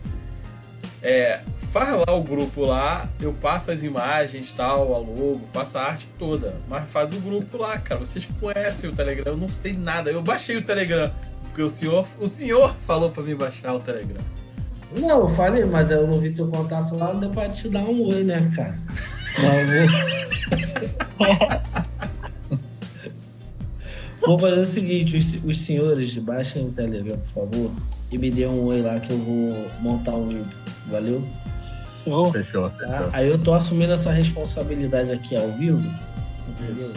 É, 1.03 1.41
faz 1.57 1.91
lá 1.93 2.13
o 2.15 2.23
grupo 2.23 2.67
lá, 2.67 3.09
eu 3.23 3.33
passo 3.33 3.71
as 3.71 3.83
imagens, 3.83 4.53
tal, 4.53 4.95
a 4.95 4.99
logo, 4.99 5.41
faço 5.47 5.79
a 5.79 5.83
arte 5.83 6.09
toda. 6.19 6.57
Mas 6.69 6.91
faz 6.91 7.15
o 7.15 7.21
grupo 7.21 7.57
lá, 7.57 7.79
cara. 7.79 8.01
Vocês 8.01 8.29
conhecem 8.39 8.91
o 8.91 8.93
Telegram, 8.93 9.33
eu 9.33 9.37
não 9.39 9.49
sei 9.49 9.73
nada. 9.73 10.11
Eu 10.11 10.21
baixei 10.21 10.57
o 10.57 10.63
Telegram, 10.63 11.11
porque 11.45 11.63
o 11.63 11.71
senhor, 11.71 12.07
o 12.19 12.27
senhor 12.27 12.75
falou 12.75 13.11
pra 13.11 13.23
mim 13.23 13.35
baixar 13.35 13.73
o 13.73 13.81
Telegram. 13.81 14.21
Não, 14.99 15.21
eu 15.21 15.29
falei, 15.29 15.65
mas 15.65 15.91
eu 15.91 16.07
não 16.07 16.19
vi 16.19 16.33
teu 16.33 16.49
contato 16.49 16.97
lá, 16.97 17.13
deu 17.13 17.31
pra 17.31 17.49
te 17.49 17.69
dar 17.69 17.81
um 17.85 18.03
oi, 18.09 18.25
né, 18.25 18.51
cara? 18.55 18.77
Vou- 21.19 21.31
Vou 24.27 24.39
fazer 24.39 24.61
o 24.61 24.67
seguinte, 24.67 25.17
os, 25.17 25.35
os 25.45 25.61
senhores, 25.61 26.15
baixem 26.19 26.67
o 26.67 26.71
Telegram, 26.73 27.17
por 27.19 27.29
favor, 27.51 27.71
e 28.13 28.19
me 28.19 28.31
dê 28.31 28.47
um 28.47 28.65
oi 28.65 28.83
lá 28.83 29.01
que 29.01 29.11
eu 29.13 29.19
vou 29.19 29.67
montar 29.81 30.13
um 30.13 30.29
vídeo. 30.29 30.45
Valeu? 30.89 31.23
Show. 32.05 32.33
Fechou, 32.33 32.69
Tá? 32.71 32.87
fechou. 32.89 33.11
Aí 33.13 33.29
eu 33.29 33.39
tô 33.39 33.55
assumindo 33.55 33.93
essa 33.93 34.13
responsabilidade 34.13 35.11
aqui 35.13 35.37
ao 35.37 35.49
vivo, 35.53 35.79
entendeu? 36.49 36.75
Isso. 36.77 36.95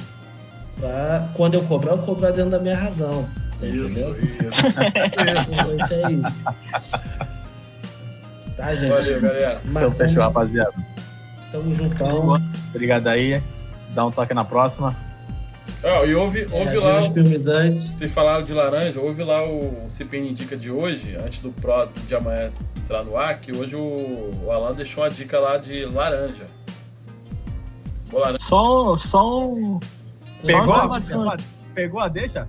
Pra 0.79 1.29
quando 1.35 1.53
eu 1.53 1.63
cobrar, 1.63 1.93
eu 1.93 1.99
cobrar 1.99 2.31
dentro 2.31 2.51
da 2.51 2.59
minha 2.59 2.77
razão. 2.77 3.25
Isso, 3.61 3.99
Entendeu? 3.99 4.17
isso. 4.21 5.53
Realmente 5.55 5.93
é 5.93 6.11
isso. 6.11 6.33
Tá, 8.57 8.75
gente? 8.75 8.89
Valeu, 8.89 9.21
galera. 9.21 9.61
Então 9.65 9.91
fechou, 9.91 10.21
rapaziada. 10.23 10.73
Tamo 11.51 11.75
juntão. 11.75 12.41
Obrigado 12.69 13.07
aí. 13.07 13.41
Dá 13.89 14.05
um 14.05 14.11
toque 14.11 14.33
na 14.33 14.45
próxima. 14.45 14.95
Ó, 15.83 16.05
e 16.05 16.15
ouve, 16.15 16.47
ouve 16.51 16.75
É, 16.75 16.79
lá. 16.79 16.91
avisa 16.97 17.07
os 17.09 17.13
filmes 17.13 17.47
antes. 17.47 17.83
Vocês 17.83 18.13
falaram 18.13 18.43
de 18.43 18.53
laranja, 18.53 18.99
ouve 18.99 19.23
lá 19.23 19.43
o 19.45 19.85
CPN 19.89 20.29
Indica 20.29 20.55
de 20.55 20.71
hoje, 20.71 21.17
antes 21.23 21.39
do 21.39 21.51
Pro 21.51 21.87
de 22.07 22.15
amanhã 22.15 22.51
entrar 22.77 23.03
no 23.03 23.17
ar, 23.17 23.37
que 23.39 23.55
hoje 23.55 23.75
o, 23.75 24.31
o 24.45 24.51
Alan 24.51 24.73
deixou 24.73 25.03
uma 25.03 25.09
dica 25.09 25.39
lá 25.39 25.57
de 25.57 25.85
laranja. 25.85 26.45
Boa 28.09 28.23
laranja. 28.25 28.43
Só, 28.45 28.95
só 28.97 29.41
um. 29.43 29.79
Só 30.41 30.47
Pegou 30.47 30.73
a, 30.73 30.85
informação. 30.85 31.35
pegou 31.75 31.99
a 31.99 32.07
deixa? 32.07 32.47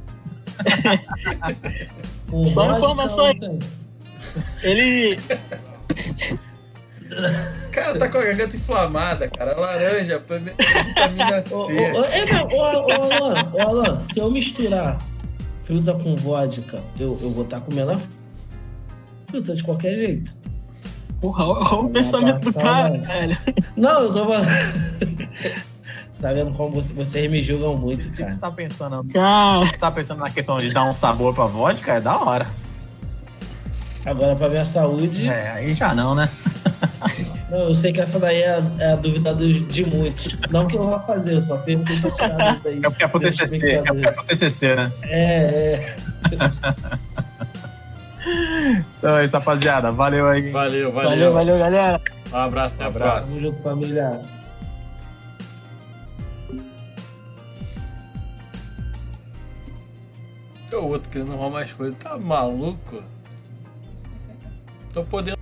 Só 3.08 3.32
sem? 3.34 3.58
Ele. 4.62 5.18
Cara, 7.70 7.98
tá 7.98 8.08
com 8.08 8.18
a 8.18 8.22
garganta 8.24 8.56
inflamada, 8.56 9.28
cara. 9.28 9.58
Laranja, 9.58 10.18
vitamina 10.18 11.40
C. 11.40 11.54
Ô, 11.54 11.58
ô, 11.66 12.00
ô, 12.00 12.04
é, 12.04 12.24
mas, 12.32 12.52
ô, 12.52 12.56
ô, 12.56 12.62
Alan, 13.24 13.52
ô, 13.52 13.60
Alan, 13.60 14.00
se 14.00 14.18
eu 14.20 14.30
misturar 14.30 14.98
fruta 15.64 15.92
com 15.94 16.14
vodka, 16.16 16.80
eu, 16.98 17.08
eu 17.20 17.30
vou 17.32 17.44
estar 17.44 17.60
comendo 17.60 17.92
a 17.92 17.98
fruta 19.30 19.54
de 19.54 19.64
qualquer 19.64 19.94
jeito. 19.94 20.32
Porra, 21.20 21.44
olha 21.46 21.74
o 21.80 21.90
pensamento 21.90 22.42
do 22.44 22.52
cara, 22.54 22.98
velho. 22.98 23.38
Não, 23.76 24.00
eu 24.00 24.12
tô 24.12 24.24
falando. 24.26 24.46
tá 26.20 26.32
vendo 26.32 26.52
como 26.54 26.74
você- 26.74 26.92
vocês 26.92 27.30
me 27.30 27.42
julgam 27.42 27.76
muito, 27.76 28.08
O 28.08 28.10
que 28.10 28.18
cara. 28.18 28.32
você 28.32 28.38
tá 28.38 28.50
pensando? 28.50 29.04
Cara, 29.12 29.64
Você 29.66 29.76
tá 29.78 29.90
pensando 29.90 30.18
na 30.18 30.28
questão 30.30 30.60
de 30.60 30.70
dar 30.72 30.84
um 30.84 30.92
sabor 30.92 31.34
pra 31.34 31.46
vodka? 31.46 31.94
É 31.94 32.00
da 32.00 32.18
hora. 32.18 32.46
Agora, 34.04 34.36
pra 34.36 34.48
minha 34.50 34.66
saúde, 34.66 35.26
É, 35.28 35.50
aí 35.52 35.74
já 35.74 35.94
não, 35.94 36.14
né? 36.14 36.28
não, 37.50 37.58
eu 37.68 37.74
sei 37.74 37.92
que 37.92 38.00
essa 38.00 38.18
daí 38.18 38.42
é, 38.42 38.50
a- 38.56 38.62
é 38.78 38.92
a 38.92 38.96
dúvida 38.96 39.34
de 39.34 39.84
muitos. 39.86 40.38
Não 40.50 40.66
que 40.66 40.76
eu 40.76 40.88
vá 40.88 40.98
fazer, 41.00 41.34
eu 41.34 41.42
só 41.42 41.56
perguntei 41.58 41.98
pra 42.00 42.10
tirar 42.10 42.40
a 42.40 42.52
dúvida 42.54 42.68
aí. 42.70 42.78
É 42.78 42.80
porque 42.90 43.04
é 43.04 43.08
pro 43.08 43.20
TCC, 43.20 43.70
é 43.72 43.82
porque 43.82 44.06
é 44.06 44.10
pro 44.12 44.24
TCC, 44.24 44.74
né? 44.76 44.92
É, 45.04 45.16
é. 45.74 45.96
Então 48.98 49.18
é 49.18 49.26
isso, 49.26 49.34
rapaziada. 49.36 49.90
Valeu 49.92 50.26
aí. 50.26 50.50
Valeu, 50.50 50.90
valeu. 50.90 51.10
valeu, 51.10 51.32
valeu, 51.34 51.58
galera. 51.58 52.00
Um 52.32 52.36
abraço, 52.36 52.76
até 52.76 52.84
a 52.84 52.86
Abraço. 52.86 53.10
próxima. 53.10 53.34
Tamo 53.42 53.46
junto, 53.52 53.62
família. 53.62 54.20
O 60.72 60.86
outro 60.88 61.08
querendo 61.10 61.32
arrumar 61.32 61.50
mais 61.50 61.72
coisas. 61.72 61.96
Tá 61.98 62.18
maluco? 62.18 63.02
Tô 64.92 65.04
podendo. 65.04 65.38